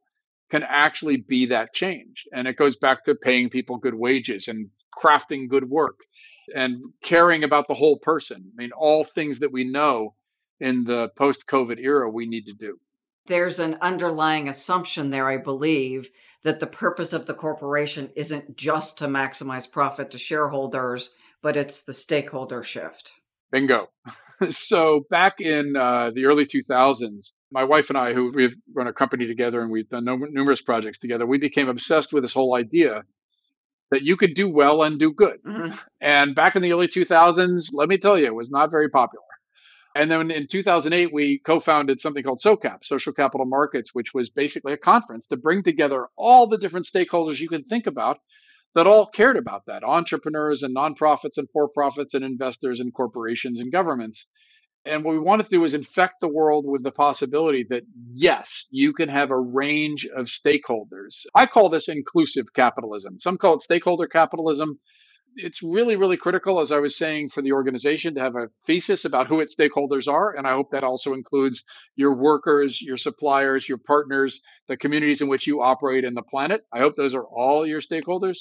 can 0.52 0.64
actually 0.64 1.18
be 1.18 1.48
that 1.48 1.74
change. 1.74 2.26
And 2.32 2.48
it 2.48 2.58
goes 2.58 2.76
back 2.76 3.04
to 3.06 3.16
paying 3.16 3.50
people 3.50 3.78
good 3.78 3.96
wages 3.96 4.48
and 4.48 4.70
crafting 4.96 5.50
good 5.50 5.70
work 5.70 6.00
and 6.54 6.82
caring 7.04 7.44
about 7.44 7.68
the 7.68 7.74
whole 7.74 7.98
person. 7.98 8.52
I 8.54 8.62
mean, 8.62 8.72
all 8.72 9.04
things 9.04 9.40
that 9.40 9.52
we 9.52 9.64
know 9.64 10.14
in 10.60 10.84
the 10.84 11.10
post 11.18 11.48
COVID 11.48 11.80
era 11.80 12.10
we 12.10 12.28
need 12.28 12.46
to 12.46 12.54
do. 12.54 12.80
There's 13.28 13.58
an 13.58 13.78
underlying 13.82 14.48
assumption 14.48 15.10
there, 15.10 15.28
I 15.28 15.38
believe, 15.38 16.12
that 16.44 16.60
the 16.60 16.68
purpose 16.68 17.12
of 17.12 17.26
the 17.26 17.34
corporation 17.34 18.12
isn't 18.16 18.56
just 18.56 19.00
to 19.00 19.08
maximize 19.08 19.70
profit 19.70 20.12
to 20.12 20.20
shareholders, 20.20 21.10
but 21.42 21.58
it's 21.58 21.82
the 21.82 21.94
stakeholder 21.94 22.62
shift. 22.62 23.14
Bingo. 23.52 23.90
so 24.50 25.06
back 25.10 25.40
in 25.40 25.76
uh, 25.76 26.12
the 26.14 26.26
early 26.26 26.46
2000s, 26.46 27.32
my 27.52 27.64
wife 27.64 27.90
and 27.90 27.98
I, 27.98 28.14
who 28.14 28.32
we've 28.34 28.56
run 28.74 28.88
a 28.88 28.94
company 28.94 29.28
together 29.28 29.62
and 29.62 29.72
we've 29.72 29.90
done 29.90 30.06
numerous 30.06 30.62
projects 30.62 31.00
together, 31.00 31.26
we 31.26 31.38
became 31.38 31.70
obsessed 31.70 32.14
with 32.14 32.24
this 32.24 32.34
whole 32.34 32.56
idea 32.56 33.04
that 33.92 34.02
you 34.02 34.18
could 34.18 34.34
do 34.34 34.50
well 34.50 34.84
and 34.84 35.00
do 35.00 35.14
good. 35.14 35.40
Mm-hmm. 35.48 35.78
And 36.02 36.36
back 36.36 36.56
in 36.56 36.62
the 36.62 36.72
early 36.72 36.88
2000s, 36.88 37.70
let 37.74 37.90
me 37.90 37.98
tell 37.98 38.18
you, 38.18 38.26
it 38.26 38.36
was 38.36 38.52
not 38.52 38.72
very 38.72 38.90
popular. 38.90 39.24
And 39.96 40.12
then 40.12 40.30
in 40.30 40.48
2008, 40.48 41.14
we 41.14 41.40
co 41.40 41.60
founded 41.60 42.02
something 42.02 42.22
called 42.22 42.42
SOCAP, 42.44 42.84
Social 42.84 43.14
Capital 43.14 43.46
Markets, 43.46 43.92
which 43.94 44.14
was 44.14 44.30
basically 44.30 44.74
a 44.74 44.78
conference 44.78 45.26
to 45.28 45.38
bring 45.38 45.64
together 45.64 46.08
all 46.18 46.48
the 46.48 46.58
different 46.58 46.86
stakeholders 46.86 47.40
you 47.40 47.48
can 47.48 47.64
think 47.64 47.88
about 47.88 48.20
that 48.76 48.88
all 48.88 49.08
cared 49.08 49.38
about 49.38 49.64
that 49.68 49.84
entrepreneurs 49.84 50.62
and 50.62 50.76
nonprofits 50.76 51.38
and 51.38 51.48
for 51.52 51.70
profits 51.70 52.14
and 52.14 52.24
investors 52.24 52.80
and 52.80 52.94
corporations 52.94 53.60
and 53.60 53.72
governments. 53.72 54.28
And 54.86 55.04
what 55.04 55.14
we 55.14 55.20
wanted 55.20 55.46
to 55.46 55.50
do 55.50 55.64
is 55.64 55.74
infect 55.74 56.16
the 56.22 56.32
world 56.32 56.66
with 56.68 56.84
the 56.84 56.92
possibility 56.92 57.66
that, 57.72 57.84
yes, 58.08 58.66
you 58.70 58.94
can 58.94 59.10
have 59.10 59.32
a 59.32 59.40
range 59.40 60.06
of 60.16 60.28
stakeholders. 60.28 61.26
I 61.34 61.48
call 61.48 61.70
this 61.70 61.88
inclusive 61.88 62.46
capitalism. 62.54 63.20
Some 63.20 63.38
call 63.38 63.56
it 63.56 63.64
stakeholder 63.64 64.06
capitalism. 64.08 64.78
It's 65.38 65.64
really, 65.64 65.96
really 65.96 66.18
critical, 66.18 66.60
as 66.60 66.72
I 66.72 66.80
was 66.80 66.98
saying, 66.98 67.30
for 67.30 67.42
the 67.42 67.54
organization 67.54 68.14
to 68.16 68.22
have 68.22 68.36
a 68.36 68.50
thesis 68.68 69.06
about 69.06 69.28
who 69.28 69.40
its 69.40 69.56
stakeholders 69.56 70.08
are. 70.08 70.36
And 70.36 70.46
I 70.46 70.54
hope 70.54 70.70
that 70.72 70.84
also 70.84 71.14
includes 71.14 71.64
your 71.96 72.16
workers, 72.16 72.80
your 72.80 72.98
suppliers, 72.98 73.68
your 73.68 73.80
partners, 73.80 74.40
the 74.68 74.78
communities 74.78 75.22
in 75.22 75.28
which 75.28 75.48
you 75.48 75.64
operate 75.64 76.04
in 76.04 76.14
the 76.14 76.22
planet. 76.22 76.62
I 76.72 76.80
hope 76.80 76.96
those 76.96 77.16
are 77.16 77.26
all 77.26 77.66
your 77.66 77.82
stakeholders. 77.82 78.38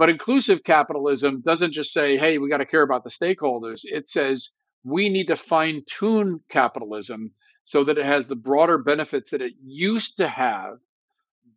But 0.00 0.08
inclusive 0.08 0.64
capitalism 0.64 1.42
doesn't 1.42 1.74
just 1.74 1.92
say, 1.92 2.16
hey, 2.16 2.38
we 2.38 2.48
got 2.48 2.56
to 2.56 2.64
care 2.64 2.80
about 2.80 3.04
the 3.04 3.10
stakeholders. 3.10 3.80
It 3.82 4.08
says 4.08 4.48
we 4.82 5.10
need 5.10 5.26
to 5.26 5.36
fine 5.36 5.82
tune 5.86 6.40
capitalism 6.48 7.32
so 7.66 7.84
that 7.84 7.98
it 7.98 8.06
has 8.06 8.26
the 8.26 8.34
broader 8.34 8.78
benefits 8.78 9.32
that 9.32 9.42
it 9.42 9.52
used 9.62 10.16
to 10.16 10.26
have 10.26 10.78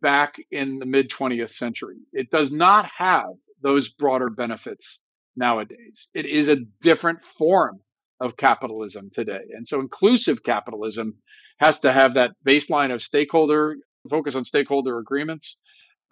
back 0.02 0.34
in 0.50 0.78
the 0.78 0.84
mid 0.84 1.08
20th 1.08 1.54
century. 1.54 1.96
It 2.12 2.30
does 2.30 2.52
not 2.52 2.84
have 2.98 3.30
those 3.62 3.88
broader 3.88 4.28
benefits 4.28 4.98
nowadays. 5.34 6.08
It 6.12 6.26
is 6.26 6.48
a 6.48 6.66
different 6.82 7.24
form 7.24 7.80
of 8.20 8.36
capitalism 8.36 9.08
today. 9.10 9.40
And 9.56 9.66
so 9.66 9.80
inclusive 9.80 10.42
capitalism 10.42 11.14
has 11.60 11.80
to 11.80 11.90
have 11.90 12.12
that 12.14 12.32
baseline 12.46 12.92
of 12.92 13.00
stakeholder 13.02 13.76
focus 14.10 14.34
on 14.34 14.44
stakeholder 14.44 14.98
agreements 14.98 15.56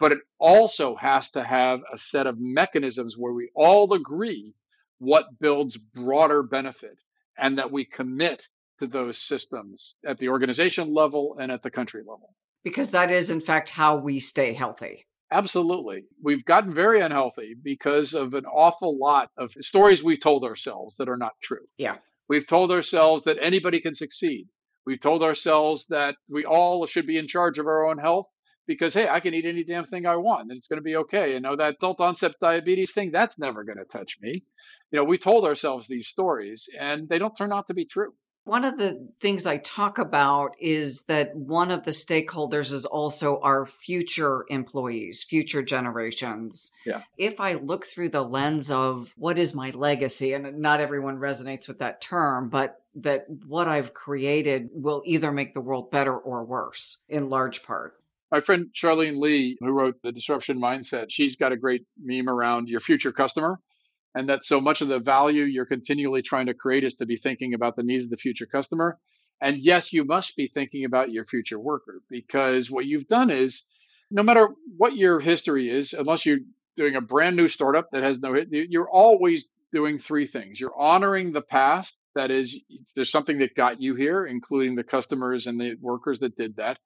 but 0.03 0.11
it 0.11 0.19
also 0.37 0.97
has 0.97 1.29
to 1.29 1.41
have 1.41 1.79
a 1.93 1.97
set 1.97 2.27
of 2.27 2.35
mechanisms 2.37 3.17
where 3.17 3.31
we 3.31 3.49
all 3.55 3.93
agree 3.93 4.53
what 4.97 5.39
builds 5.39 5.77
broader 5.77 6.43
benefit 6.43 6.99
and 7.37 7.57
that 7.57 7.71
we 7.71 7.85
commit 7.85 8.45
to 8.81 8.87
those 8.87 9.17
systems 9.17 9.95
at 10.05 10.19
the 10.19 10.27
organization 10.27 10.93
level 10.93 11.37
and 11.39 11.53
at 11.53 11.63
the 11.63 11.71
country 11.71 12.01
level. 12.01 12.35
Because 12.65 12.89
that 12.89 13.11
is, 13.11 13.29
in 13.29 13.39
fact, 13.39 13.69
how 13.69 13.95
we 13.95 14.19
stay 14.19 14.51
healthy. 14.51 15.05
Absolutely. 15.31 16.03
We've 16.21 16.43
gotten 16.43 16.73
very 16.73 16.99
unhealthy 16.99 17.55
because 17.63 18.13
of 18.13 18.33
an 18.33 18.45
awful 18.45 18.99
lot 18.99 19.29
of 19.37 19.53
stories 19.61 20.03
we've 20.03 20.19
told 20.19 20.43
ourselves 20.43 20.97
that 20.97 21.07
are 21.07 21.15
not 21.15 21.31
true. 21.41 21.65
Yeah. 21.77 21.95
We've 22.27 22.45
told 22.45 22.71
ourselves 22.71 23.23
that 23.23 23.37
anybody 23.39 23.79
can 23.79 23.95
succeed. 23.95 24.49
We've 24.85 24.99
told 24.99 25.23
ourselves 25.23 25.85
that 25.91 26.15
we 26.27 26.43
all 26.43 26.85
should 26.87 27.07
be 27.07 27.17
in 27.17 27.29
charge 27.29 27.57
of 27.57 27.67
our 27.67 27.87
own 27.87 27.99
health 27.99 28.27
because, 28.67 28.93
hey, 28.93 29.07
I 29.07 29.19
can 29.19 29.33
eat 29.33 29.45
any 29.45 29.63
damn 29.63 29.85
thing 29.85 30.05
I 30.05 30.15
want 30.15 30.49
and 30.49 30.57
it's 30.57 30.67
going 30.67 30.79
to 30.79 30.83
be 30.83 30.95
okay. 30.97 31.33
You 31.33 31.39
know, 31.39 31.55
that 31.55 31.75
adult 31.75 31.99
onset 31.99 32.33
diabetes 32.41 32.91
thing, 32.91 33.11
that's 33.11 33.39
never 33.39 33.63
going 33.63 33.77
to 33.77 33.85
touch 33.85 34.17
me. 34.21 34.43
You 34.91 34.99
know, 34.99 35.03
we 35.03 35.17
told 35.17 35.45
ourselves 35.45 35.87
these 35.87 36.07
stories 36.07 36.67
and 36.79 37.09
they 37.09 37.19
don't 37.19 37.35
turn 37.35 37.51
out 37.51 37.67
to 37.67 37.73
be 37.73 37.85
true. 37.85 38.13
One 38.45 38.65
of 38.65 38.77
the 38.77 39.07
things 39.21 39.45
I 39.45 39.57
talk 39.57 39.97
about 39.97 40.55
is 40.59 41.03
that 41.03 41.33
one 41.33 41.71
of 41.71 41.85
the 41.85 41.91
stakeholders 41.91 42.73
is 42.73 42.85
also 42.85 43.39
our 43.39 43.65
future 43.65 44.43
employees, 44.49 45.23
future 45.23 45.63
generations. 45.63 46.71
Yeah. 46.85 47.03
If 47.17 47.39
I 47.39 47.53
look 47.53 47.85
through 47.85 48.09
the 48.09 48.21
lens 48.21 48.69
of 48.69 49.13
what 49.15 49.37
is 49.39 49.55
my 49.55 49.69
legacy, 49.69 50.33
and 50.33 50.59
not 50.59 50.81
everyone 50.81 51.19
resonates 51.19 51.69
with 51.69 51.79
that 51.79 52.01
term, 52.01 52.49
but 52.49 52.81
that 52.95 53.27
what 53.47 53.69
I've 53.69 53.93
created 53.93 54.69
will 54.73 55.03
either 55.05 55.31
make 55.31 55.53
the 55.53 55.61
world 55.61 55.89
better 55.89 56.15
or 56.15 56.43
worse 56.43 56.97
in 57.07 57.29
large 57.29 57.63
part. 57.63 57.93
My 58.33 58.39
friend 58.39 58.71
Charlene 58.73 59.19
Li, 59.19 59.57
who 59.59 59.69
wrote 59.69 60.01
The 60.01 60.11
Disruption 60.11 60.59
Mindset, 60.59 61.05
she's 61.09 61.35
got 61.35 61.51
a 61.51 61.55
great 61.55 61.85
meme 62.03 62.27
around 62.27 62.67
your 62.67 62.79
future 62.79 63.11
customer 63.11 63.59
and 64.15 64.27
that 64.27 64.43
so 64.43 64.59
much 64.59 64.81
of 64.81 64.87
the 64.87 64.97
value 64.97 65.43
you're 65.43 65.67
continually 65.67 66.23
trying 66.23 66.47
to 66.47 66.55
create 66.55 66.83
is 66.83 66.95
to 66.95 67.05
be 67.05 67.15
thinking 67.15 67.53
about 67.53 67.75
the 67.75 67.83
needs 67.83 68.05
of 68.05 68.09
the 68.09 68.17
future 68.17 68.47
customer. 68.47 68.97
And 69.39 69.57
yes, 69.57 69.93
you 69.93 70.03
must 70.03 70.35
be 70.35 70.47
thinking 70.47 70.83
about 70.83 71.11
your 71.11 71.25
future 71.25 71.59
worker 71.59 72.01
because 72.09 72.71
what 72.71 72.87
you've 72.87 73.07
done 73.07 73.29
is 73.29 73.65
no 74.09 74.23
matter 74.23 74.49
what 74.77 74.95
your 74.95 75.19
history 75.19 75.69
is, 75.69 75.93
unless 75.93 76.25
you're 76.25 76.39
doing 76.75 76.95
a 76.95 77.01
brand 77.01 77.35
new 77.35 77.47
startup 77.47 77.91
that 77.91 78.01
has 78.01 78.19
no, 78.19 78.35
you're 78.49 78.89
always 78.89 79.45
doing 79.71 79.99
three 79.99 80.25
things. 80.25 80.59
You're 80.59 80.75
honoring 80.75 81.33
the 81.33 81.41
past. 81.43 81.95
That 82.15 82.31
is, 82.31 82.59
there's 82.95 83.11
something 83.11 83.37
that 83.39 83.53
got 83.53 83.79
you 83.79 83.93
here, 83.93 84.25
including 84.25 84.73
the 84.73 84.83
customers 84.83 85.45
and 85.45 85.61
the 85.61 85.75
workers 85.79 86.17
that 86.21 86.35
did 86.35 86.55
that. 86.55 86.79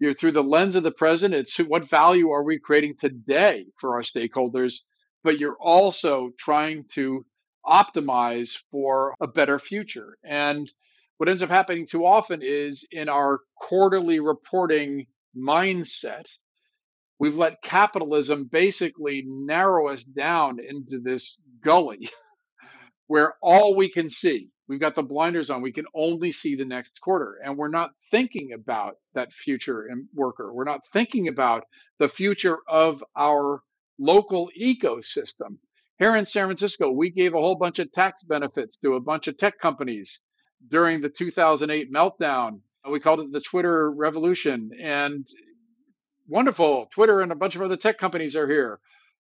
You're 0.00 0.12
through 0.12 0.32
the 0.32 0.42
lens 0.42 0.76
of 0.76 0.82
the 0.82 0.90
present. 0.92 1.34
It's 1.34 1.56
what 1.58 1.88
value 1.88 2.30
are 2.30 2.44
we 2.44 2.58
creating 2.58 2.96
today 2.98 3.66
for 3.78 3.96
our 3.96 4.02
stakeholders? 4.02 4.80
but 5.24 5.38
you're 5.38 5.56
also 5.60 6.30
trying 6.38 6.84
to 6.90 7.24
optimize 7.66 8.56
for 8.70 9.14
a 9.20 9.26
better 9.26 9.58
future. 9.58 10.16
And 10.24 10.70
what 11.18 11.28
ends 11.28 11.42
up 11.42 11.50
happening 11.50 11.86
too 11.86 12.06
often 12.06 12.40
is 12.42 12.86
in 12.90 13.08
our 13.08 13.40
quarterly 13.56 14.20
reporting 14.20 15.06
mindset, 15.36 16.26
we've 17.18 17.36
let 17.36 17.62
capitalism 17.62 18.48
basically 18.50 19.24
narrow 19.26 19.88
us 19.88 20.04
down 20.04 20.58
into 20.60 21.00
this 21.00 21.36
gully 21.62 22.08
where 23.06 23.34
all 23.42 23.76
we 23.76 23.90
can 23.90 24.08
see, 24.08 24.48
we've 24.68 24.80
got 24.80 24.94
the 24.94 25.02
blinders 25.02 25.50
on, 25.50 25.62
we 25.62 25.72
can 25.72 25.86
only 25.94 26.30
see 26.30 26.54
the 26.54 26.64
next 26.64 27.00
quarter. 27.00 27.38
And 27.42 27.56
we're 27.56 27.68
not 27.68 27.90
thinking 28.10 28.52
about 28.52 28.96
that 29.14 29.32
future 29.32 29.88
worker. 30.14 30.52
We're 30.52 30.64
not 30.64 30.80
thinking 30.92 31.28
about 31.28 31.64
the 31.98 32.08
future 32.08 32.58
of 32.68 33.02
our 33.16 33.62
local 33.98 34.50
ecosystem. 34.60 35.56
Here 35.98 36.14
in 36.14 36.26
San 36.26 36.46
Francisco, 36.46 36.90
we 36.90 37.10
gave 37.10 37.34
a 37.34 37.40
whole 37.40 37.56
bunch 37.56 37.80
of 37.80 37.90
tax 37.92 38.22
benefits 38.22 38.76
to 38.78 38.94
a 38.94 39.00
bunch 39.00 39.26
of 39.26 39.36
tech 39.36 39.58
companies 39.58 40.20
during 40.70 41.00
the 41.00 41.08
2008 41.08 41.92
meltdown. 41.92 42.60
We 42.88 43.00
called 43.00 43.20
it 43.20 43.32
the 43.32 43.40
Twitter 43.40 43.90
revolution. 43.90 44.70
And 44.80 45.26
wonderful, 46.28 46.86
Twitter 46.92 47.20
and 47.20 47.32
a 47.32 47.36
bunch 47.36 47.56
of 47.56 47.62
other 47.62 47.76
tech 47.76 47.98
companies 47.98 48.36
are 48.36 48.46
here. 48.46 48.78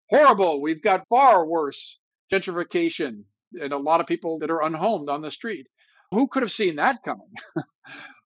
Horrible, 0.09 0.61
we've 0.61 0.81
got 0.81 1.07
far 1.09 1.45
worse 1.45 1.97
gentrification 2.31 3.23
and 3.61 3.73
a 3.73 3.77
lot 3.77 4.01
of 4.01 4.07
people 4.07 4.39
that 4.39 4.51
are 4.51 4.63
unhomed 4.63 5.09
on 5.09 5.21
the 5.21 5.31
street. 5.31 5.67
Who 6.11 6.27
could 6.27 6.43
have 6.43 6.51
seen 6.51 6.77
that 6.77 7.03
coming? 7.03 7.33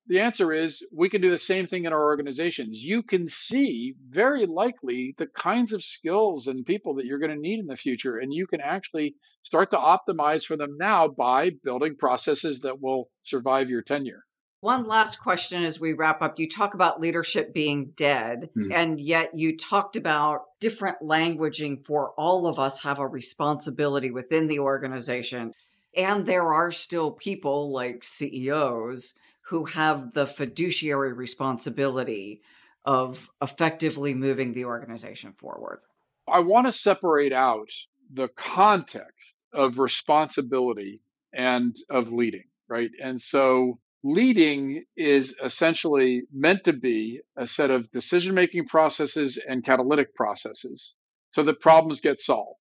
The 0.07 0.19
answer 0.19 0.51
is 0.51 0.85
we 0.91 1.09
can 1.09 1.21
do 1.21 1.29
the 1.29 1.37
same 1.37 1.67
thing 1.67 1.85
in 1.85 1.93
our 1.93 2.03
organizations. 2.03 2.77
You 2.77 3.01
can 3.01 3.29
see 3.29 3.95
very 4.09 4.45
likely 4.45 5.15
the 5.17 5.27
kinds 5.27 5.71
of 5.71 5.83
skills 5.83 6.47
and 6.47 6.65
people 6.65 6.95
that 6.95 7.05
you're 7.05 7.19
going 7.19 7.33
to 7.33 7.39
need 7.39 7.59
in 7.59 7.67
the 7.67 7.77
future, 7.77 8.17
and 8.17 8.33
you 8.33 8.47
can 8.47 8.59
actually 8.59 9.15
start 9.43 9.71
to 9.71 9.77
optimize 9.77 10.45
for 10.45 10.57
them 10.57 10.75
now 10.77 11.07
by 11.07 11.51
building 11.63 11.95
processes 11.95 12.59
that 12.59 12.81
will 12.81 13.09
survive 13.23 13.69
your 13.69 13.83
tenure. 13.83 14.25
One 14.61 14.87
last 14.87 15.17
question 15.17 15.63
as 15.63 15.79
we 15.79 15.93
wrap 15.93 16.21
up. 16.21 16.39
You 16.39 16.47
talk 16.47 16.73
about 16.73 17.01
leadership 17.01 17.53
being 17.53 17.93
dead, 17.95 18.49
mm-hmm. 18.55 18.71
and 18.71 19.01
yet 19.01 19.35
you 19.35 19.57
talked 19.57 19.95
about 19.95 20.45
different 20.59 21.01
languaging 21.01 21.85
for 21.85 22.13
all 22.17 22.47
of 22.47 22.59
us 22.59 22.83
have 22.83 22.99
a 22.99 23.07
responsibility 23.07 24.11
within 24.11 24.47
the 24.47 24.59
organization. 24.59 25.53
And 25.97 26.25
there 26.25 26.53
are 26.53 26.71
still 26.71 27.11
people 27.11 27.71
like 27.71 28.03
CEOs 28.03 29.15
who 29.51 29.65
have 29.65 30.13
the 30.13 30.25
fiduciary 30.25 31.11
responsibility 31.11 32.41
of 32.85 33.29
effectively 33.41 34.13
moving 34.13 34.53
the 34.53 34.65
organization 34.65 35.33
forward? 35.33 35.79
I 36.27 36.39
want 36.39 36.67
to 36.67 36.71
separate 36.71 37.33
out 37.33 37.69
the 38.13 38.29
context 38.29 39.33
of 39.53 39.79
responsibility 39.79 41.01
and 41.33 41.75
of 41.89 42.11
leading, 42.11 42.45
right? 42.67 42.91
And 43.01 43.19
so 43.19 43.79
leading 44.03 44.83
is 44.97 45.35
essentially 45.43 46.23
meant 46.33 46.63
to 46.65 46.73
be 46.73 47.21
a 47.37 47.45
set 47.45 47.69
of 47.71 47.91
decision 47.91 48.33
making 48.33 48.67
processes 48.67 49.41
and 49.47 49.63
catalytic 49.65 50.15
processes 50.15 50.93
so 51.33 51.43
that 51.43 51.61
problems 51.61 52.01
get 52.01 52.21
solved. 52.21 52.59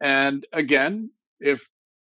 And 0.00 0.46
again, 0.52 1.10
if 1.40 1.68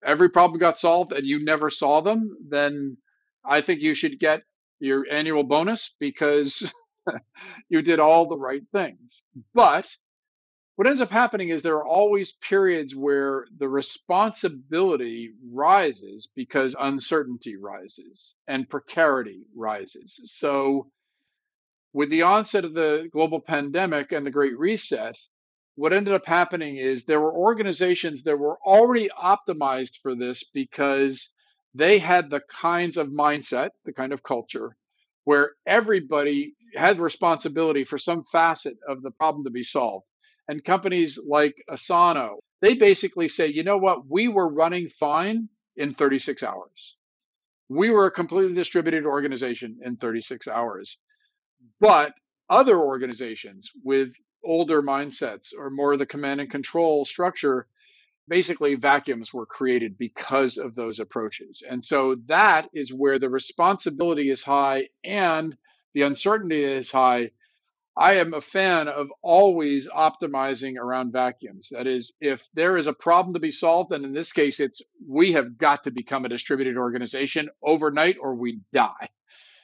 every 0.05 0.31
problem 0.31 0.59
got 0.59 0.79
solved 0.79 1.13
and 1.13 1.27
you 1.27 1.45
never 1.45 1.71
saw 1.71 2.01
them, 2.01 2.37
then 2.49 2.97
I 3.45 3.61
think 3.61 3.81
you 3.81 3.95
should 3.95 4.19
get 4.19 4.43
your 4.81 5.07
annual 5.11 5.45
bonus 5.45 5.95
because 6.01 6.73
you 7.69 7.83
did 7.83 8.01
all 8.01 8.29
the 8.29 8.39
right 8.39 8.63
things. 8.73 9.23
But 9.55 9.89
what 10.83 10.89
ends 10.89 11.01
up 11.01 11.13
happening 11.13 11.51
is 11.51 11.63
there 11.63 11.77
are 11.77 11.87
always 11.87 12.33
periods 12.33 12.93
where 12.93 13.47
the 13.57 13.69
responsibility 13.69 15.31
rises 15.53 16.29
because 16.35 16.75
uncertainty 16.77 17.55
rises 17.57 18.35
and 18.49 18.69
precarity 18.69 19.47
rises. 19.55 20.21
So, 20.25 20.91
with 21.93 22.11
the 22.11 22.23
onset 22.23 22.65
of 22.65 22.75
the 22.75 23.09
global 23.13 23.39
pandemic 23.39 24.11
and 24.11 24.27
the 24.27 24.33
Great 24.33 24.59
Reset, 24.59 25.17
what 25.77 25.93
ended 25.93 26.15
up 26.15 26.27
happening 26.27 26.79
is 26.79 27.05
there 27.05 27.21
were 27.21 27.33
organizations 27.33 28.25
that 28.25 28.37
were 28.37 28.59
already 28.67 29.09
optimized 29.09 30.01
for 30.03 30.17
this 30.17 30.43
because 30.53 31.31
they 31.77 32.01
had 32.01 32.29
the 32.29 32.41
kinds 32.51 32.97
of 32.97 33.07
mindset, 33.07 33.71
the 33.85 33.93
kind 33.93 34.13
of 34.13 34.25
culture 34.25 34.77
where 35.23 35.53
everybody 35.65 36.55
had 36.75 36.99
responsibility 36.99 37.85
for 37.85 37.99
some 37.99 38.25
facet 38.33 38.77
of 38.89 39.01
the 39.03 39.13
problem 39.13 39.45
to 39.45 39.51
be 39.51 39.63
solved. 39.63 40.07
And 40.53 40.63
companies 40.63 41.19
like 41.27 41.65
Asana, 41.71 42.35
they 42.61 42.75
basically 42.75 43.29
say, 43.29 43.47
you 43.47 43.63
know 43.63 43.79
what, 43.79 44.07
we 44.07 44.29
were 44.29 44.53
running 44.53 44.91
fine 44.91 45.49
in 45.79 45.95
36 45.95 46.43
hours. 46.43 46.97
We 47.71 47.89
were 47.89 48.05
a 48.05 48.11
completely 48.11 48.53
distributed 48.53 49.07
organization 49.07 49.79
in 49.83 49.97
36 49.97 50.47
hours. 50.49 50.99
But 51.81 52.13
other 52.51 52.79
organizations 52.79 53.71
with 53.83 54.13
older 54.45 54.83
mindsets 54.83 55.55
or 55.59 55.71
more 55.71 55.95
of 55.95 55.99
the 55.99 56.05
command 56.05 56.43
and 56.43 56.51
control 56.51 57.07
structure, 57.07 57.67
basically 58.29 58.75
vacuums 58.75 59.33
were 59.33 59.47
created 59.47 59.97
because 59.97 60.59
of 60.59 60.75
those 60.75 61.01
approaches. 61.01 61.63
And 61.67 61.83
so 61.83 62.17
that 62.27 62.69
is 62.75 62.93
where 62.93 63.19
the 63.19 63.31
responsibility 63.31 64.29
is 64.29 64.45
high 64.45 64.89
and 65.03 65.57
the 65.95 66.03
uncertainty 66.03 66.63
is 66.63 66.93
high. 66.93 67.31
I 67.97 68.15
am 68.15 68.33
a 68.33 68.41
fan 68.41 68.89
of 68.89 69.09
always 69.23 69.89
optimizing 69.89 70.77
around 70.77 71.13
vacuums. 71.13 71.69
That 71.73 71.87
is, 71.87 72.15
if 72.21 72.43
there 72.55 72.79
is 72.79 72.87
a 72.87 72.95
problem 72.95 73.35
to 73.35 73.41
be 73.41 73.51
solved, 73.51 73.93
and 73.93 74.05
in 74.05 74.15
this 74.15 74.33
case, 74.33 74.61
it's 74.61 74.81
we 75.07 75.33
have 75.33 75.59
got 75.59 75.85
to 75.85 75.91
become 75.91 76.25
a 76.25 76.31
distributed 76.31 76.79
organization 76.79 77.51
overnight 77.63 78.17
or 78.21 78.35
we 78.35 78.61
die. 78.73 79.11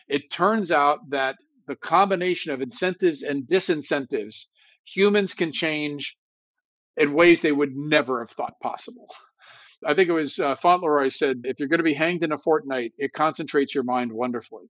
It 0.09 0.31
turns 0.31 0.71
out 0.71 1.11
that 1.11 1.37
the 1.67 1.77
combination 1.77 2.53
of 2.53 2.61
incentives 2.61 3.23
and 3.23 3.45
disincentives, 3.45 4.47
humans 4.85 5.35
can 5.35 5.53
change 5.53 6.17
in 6.97 7.15
ways 7.15 7.41
they 7.41 7.53
would 7.53 7.77
never 7.77 8.21
have 8.21 8.31
thought 8.31 8.61
possible. 8.61 9.09
I 9.87 9.95
think 9.95 10.09
it 10.09 10.13
was 10.13 10.39
uh, 10.39 10.57
Fauntleroy 10.57 11.09
said, 11.09 11.43
if 11.45 11.61
you're 11.61 11.69
going 11.69 11.79
to 11.79 11.85
be 11.85 11.95
hanged 11.95 12.25
in 12.25 12.33
a 12.33 12.39
fortnight, 12.39 12.93
it 12.99 13.13
concentrates 13.13 13.75
your 13.75 13.85
mind 13.85 14.13
wonderfully. 14.13 14.65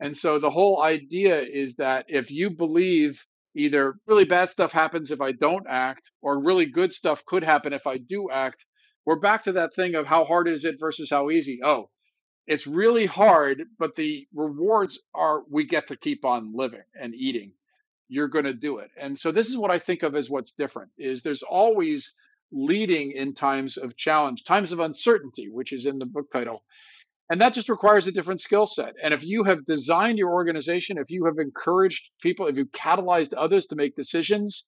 And 0.00 0.16
so 0.16 0.38
the 0.38 0.50
whole 0.50 0.82
idea 0.82 1.40
is 1.40 1.76
that 1.76 2.06
if 2.08 2.30
you 2.30 2.50
believe 2.50 3.24
Either 3.56 3.98
really 4.06 4.26
bad 4.26 4.50
stuff 4.50 4.70
happens 4.70 5.10
if 5.10 5.22
I 5.22 5.32
don't 5.32 5.66
act, 5.66 6.10
or 6.20 6.44
really 6.44 6.66
good 6.66 6.92
stuff 6.92 7.24
could 7.24 7.42
happen 7.42 7.72
if 7.72 7.86
I 7.86 7.96
do 7.96 8.28
act. 8.30 8.66
We're 9.06 9.18
back 9.18 9.44
to 9.44 9.52
that 9.52 9.74
thing 9.74 9.94
of 9.94 10.04
how 10.06 10.26
hard 10.26 10.46
is 10.46 10.66
it 10.66 10.78
versus 10.78 11.08
how 11.08 11.30
easy. 11.30 11.60
Oh, 11.64 11.88
it's 12.46 12.66
really 12.66 13.06
hard, 13.06 13.62
but 13.78 13.96
the 13.96 14.28
rewards 14.34 15.00
are 15.14 15.42
we 15.50 15.64
get 15.64 15.86
to 15.88 15.96
keep 15.96 16.22
on 16.26 16.54
living 16.54 16.82
and 17.00 17.14
eating. 17.14 17.52
You're 18.08 18.28
going 18.28 18.44
to 18.44 18.52
do 18.52 18.76
it. 18.78 18.90
And 19.00 19.18
so 19.18 19.32
this 19.32 19.48
is 19.48 19.56
what 19.56 19.70
I 19.70 19.78
think 19.78 20.02
of 20.02 20.14
as 20.14 20.28
what's 20.28 20.52
different 20.52 20.90
is 20.98 21.22
there's 21.22 21.42
always 21.42 22.12
leading 22.52 23.12
in 23.12 23.34
times 23.34 23.78
of 23.78 23.96
challenge, 23.96 24.44
times 24.44 24.70
of 24.70 24.80
uncertainty, 24.80 25.48
which 25.48 25.72
is 25.72 25.86
in 25.86 25.98
the 25.98 26.06
book 26.06 26.30
title. 26.30 26.62
And 27.28 27.40
that 27.40 27.54
just 27.54 27.68
requires 27.68 28.06
a 28.06 28.12
different 28.12 28.40
skill 28.40 28.66
set. 28.66 28.94
And 29.02 29.12
if 29.12 29.24
you 29.24 29.44
have 29.44 29.66
designed 29.66 30.18
your 30.18 30.32
organization, 30.32 30.98
if 30.98 31.10
you 31.10 31.24
have 31.24 31.38
encouraged 31.38 32.04
people, 32.22 32.46
if 32.46 32.56
you've 32.56 32.70
catalyzed 32.70 33.34
others 33.36 33.66
to 33.66 33.76
make 33.76 33.96
decisions, 33.96 34.64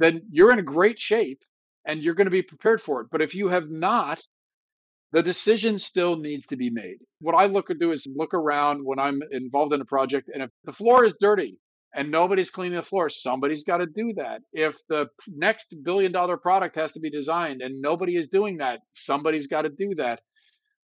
then 0.00 0.22
you're 0.30 0.52
in 0.52 0.58
a 0.58 0.62
great 0.62 1.00
shape 1.00 1.42
and 1.86 2.02
you're 2.02 2.14
going 2.14 2.26
to 2.26 2.32
be 2.32 2.42
prepared 2.42 2.80
for 2.80 3.02
it. 3.02 3.08
But 3.12 3.22
if 3.22 3.34
you 3.34 3.48
have 3.48 3.70
not, 3.70 4.20
the 5.12 5.22
decision 5.22 5.78
still 5.78 6.16
needs 6.16 6.46
to 6.48 6.56
be 6.56 6.70
made. 6.70 6.96
What 7.20 7.36
I 7.36 7.46
look 7.46 7.68
to 7.68 7.74
do 7.74 7.92
is 7.92 8.06
look 8.16 8.34
around 8.34 8.84
when 8.84 8.98
I'm 8.98 9.20
involved 9.30 9.72
in 9.72 9.80
a 9.80 9.84
project, 9.84 10.28
and 10.32 10.42
if 10.42 10.50
the 10.64 10.72
floor 10.72 11.04
is 11.04 11.16
dirty 11.20 11.56
and 11.94 12.10
nobody's 12.10 12.50
cleaning 12.50 12.76
the 12.76 12.82
floor, 12.82 13.08
somebody's 13.08 13.62
got 13.62 13.76
to 13.76 13.86
do 13.86 14.14
that. 14.16 14.40
If 14.52 14.76
the 14.88 15.06
next 15.28 15.72
billion 15.84 16.10
dollar 16.10 16.36
product 16.36 16.74
has 16.74 16.92
to 16.94 17.00
be 17.00 17.10
designed 17.10 17.62
and 17.62 17.80
nobody 17.80 18.16
is 18.16 18.26
doing 18.26 18.56
that, 18.56 18.80
somebody's 18.94 19.46
got 19.46 19.62
to 19.62 19.68
do 19.68 19.94
that. 19.98 20.20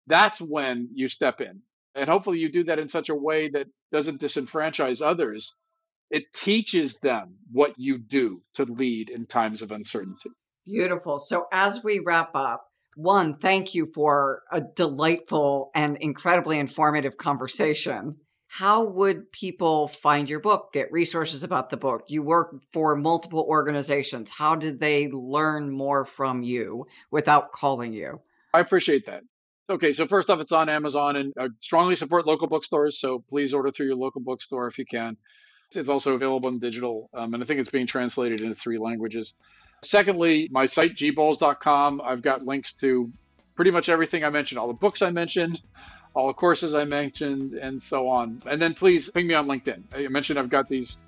That's 0.06 0.40
when 0.40 0.88
you 0.94 1.08
step 1.08 1.40
in. 1.40 1.60
And 1.94 2.08
hopefully 2.08 2.38
you 2.38 2.50
do 2.50 2.64
that 2.64 2.78
in 2.78 2.88
such 2.88 3.08
a 3.08 3.14
way 3.14 3.48
that 3.50 3.66
doesn't 3.92 4.20
disenfranchise 4.20 5.04
others. 5.04 5.54
It 6.10 6.24
teaches 6.34 6.98
them 6.98 7.36
what 7.52 7.74
you 7.76 7.98
do 7.98 8.42
to 8.54 8.64
lead 8.64 9.10
in 9.10 9.26
times 9.26 9.62
of 9.62 9.70
uncertainty. 9.70 10.30
Beautiful. 10.64 11.18
So 11.18 11.46
as 11.52 11.82
we 11.82 12.00
wrap 12.04 12.30
up, 12.34 12.66
one, 12.96 13.36
thank 13.36 13.74
you 13.74 13.86
for 13.86 14.42
a 14.50 14.60
delightful 14.60 15.70
and 15.74 15.96
incredibly 15.96 16.58
informative 16.58 17.16
conversation. 17.16 18.16
How 18.48 18.82
would 18.84 19.30
people 19.30 19.86
find 19.86 20.28
your 20.28 20.40
book, 20.40 20.72
get 20.72 20.90
resources 20.90 21.44
about 21.44 21.70
the 21.70 21.76
book? 21.76 22.02
You 22.08 22.24
work 22.24 22.56
for 22.72 22.96
multiple 22.96 23.46
organizations. 23.48 24.32
How 24.32 24.56
did 24.56 24.80
they 24.80 25.08
learn 25.08 25.70
more 25.70 26.04
from 26.04 26.42
you 26.42 26.86
without 27.12 27.52
calling 27.52 27.92
you? 27.92 28.20
I 28.52 28.58
appreciate 28.58 29.06
that. 29.06 29.22
Okay, 29.70 29.92
so 29.92 30.04
first 30.04 30.28
off, 30.30 30.40
it's 30.40 30.50
on 30.50 30.68
Amazon 30.68 31.14
and 31.14 31.32
I 31.38 31.46
strongly 31.60 31.94
support 31.94 32.26
local 32.26 32.48
bookstores. 32.48 32.98
So 32.98 33.20
please 33.20 33.54
order 33.54 33.70
through 33.70 33.86
your 33.86 33.94
local 33.94 34.20
bookstore 34.20 34.66
if 34.66 34.76
you 34.80 34.84
can. 34.84 35.16
It's 35.72 35.88
also 35.88 36.14
available 36.14 36.48
in 36.48 36.58
digital, 36.58 37.08
um, 37.14 37.34
and 37.34 37.42
I 37.42 37.46
think 37.46 37.60
it's 37.60 37.70
being 37.70 37.86
translated 37.86 38.40
into 38.40 38.56
three 38.56 38.78
languages. 38.78 39.34
Secondly, 39.82 40.48
my 40.50 40.66
site, 40.66 40.96
gbolles.com, 40.96 42.00
I've 42.04 42.20
got 42.20 42.44
links 42.44 42.72
to 42.74 43.12
pretty 43.54 43.70
much 43.70 43.88
everything 43.88 44.24
I 44.24 44.30
mentioned, 44.30 44.58
all 44.58 44.66
the 44.66 44.74
books 44.74 45.02
I 45.02 45.12
mentioned, 45.12 45.62
all 46.14 46.26
the 46.26 46.34
courses 46.34 46.74
I 46.74 46.82
mentioned, 46.82 47.54
and 47.54 47.80
so 47.80 48.08
on. 48.08 48.42
And 48.46 48.60
then 48.60 48.74
please 48.74 49.08
ping 49.08 49.28
me 49.28 49.34
on 49.34 49.46
LinkedIn. 49.46 49.82
I 49.94 50.08
mentioned 50.08 50.40
I've 50.40 50.50
got 50.50 50.68
these 50.68 50.98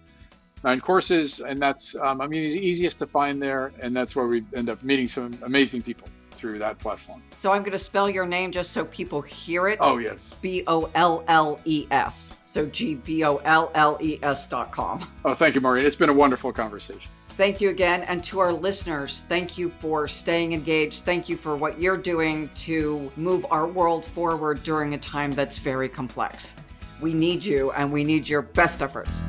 nine 0.62 0.80
courses, 0.80 1.40
and 1.40 1.58
that's, 1.58 1.96
um, 1.96 2.20
I 2.20 2.28
mean, 2.28 2.44
easiest 2.44 3.00
to 3.00 3.08
find 3.08 3.42
there, 3.42 3.72
and 3.80 3.96
that's 3.96 4.14
where 4.14 4.28
we 4.28 4.44
end 4.54 4.70
up 4.70 4.84
meeting 4.84 5.08
some 5.08 5.36
amazing 5.42 5.82
people 5.82 6.06
through 6.42 6.58
that 6.58 6.78
platform. 6.80 7.22
So 7.38 7.52
I'm 7.52 7.62
going 7.62 7.72
to 7.72 7.78
spell 7.78 8.10
your 8.10 8.26
name 8.26 8.50
just 8.50 8.72
so 8.72 8.84
people 8.86 9.22
hear 9.22 9.68
it. 9.68 9.78
Oh, 9.80 9.98
yes. 9.98 10.28
B 10.42 10.64
O 10.66 10.90
L 10.96 11.24
L 11.28 11.60
E 11.64 11.86
S. 11.90 12.32
So 12.44 12.66
G 12.66 12.96
B 12.96 13.24
O 13.24 13.36
L 13.44 13.70
L 13.74 13.96
E 14.00 14.18
S 14.22 14.48
dot 14.48 14.72
com. 14.72 15.08
Oh, 15.24 15.34
thank 15.34 15.54
you, 15.54 15.60
Maureen. 15.60 15.86
It's 15.86 15.96
been 15.96 16.10
a 16.10 16.12
wonderful 16.12 16.52
conversation. 16.52 17.08
Thank 17.36 17.60
you 17.60 17.70
again. 17.70 18.02
And 18.02 18.22
to 18.24 18.40
our 18.40 18.52
listeners, 18.52 19.24
thank 19.28 19.56
you 19.56 19.70
for 19.78 20.06
staying 20.08 20.52
engaged. 20.52 21.04
Thank 21.04 21.28
you 21.28 21.36
for 21.36 21.56
what 21.56 21.80
you're 21.80 21.96
doing 21.96 22.50
to 22.56 23.10
move 23.16 23.46
our 23.50 23.66
world 23.66 24.04
forward 24.04 24.62
during 24.64 24.94
a 24.94 24.98
time 24.98 25.30
that's 25.30 25.58
very 25.58 25.88
complex. 25.88 26.54
We 27.00 27.14
need 27.14 27.44
you 27.44 27.70
and 27.72 27.90
we 27.92 28.04
need 28.04 28.28
your 28.28 28.42
best 28.42 28.82
efforts. 28.82 29.22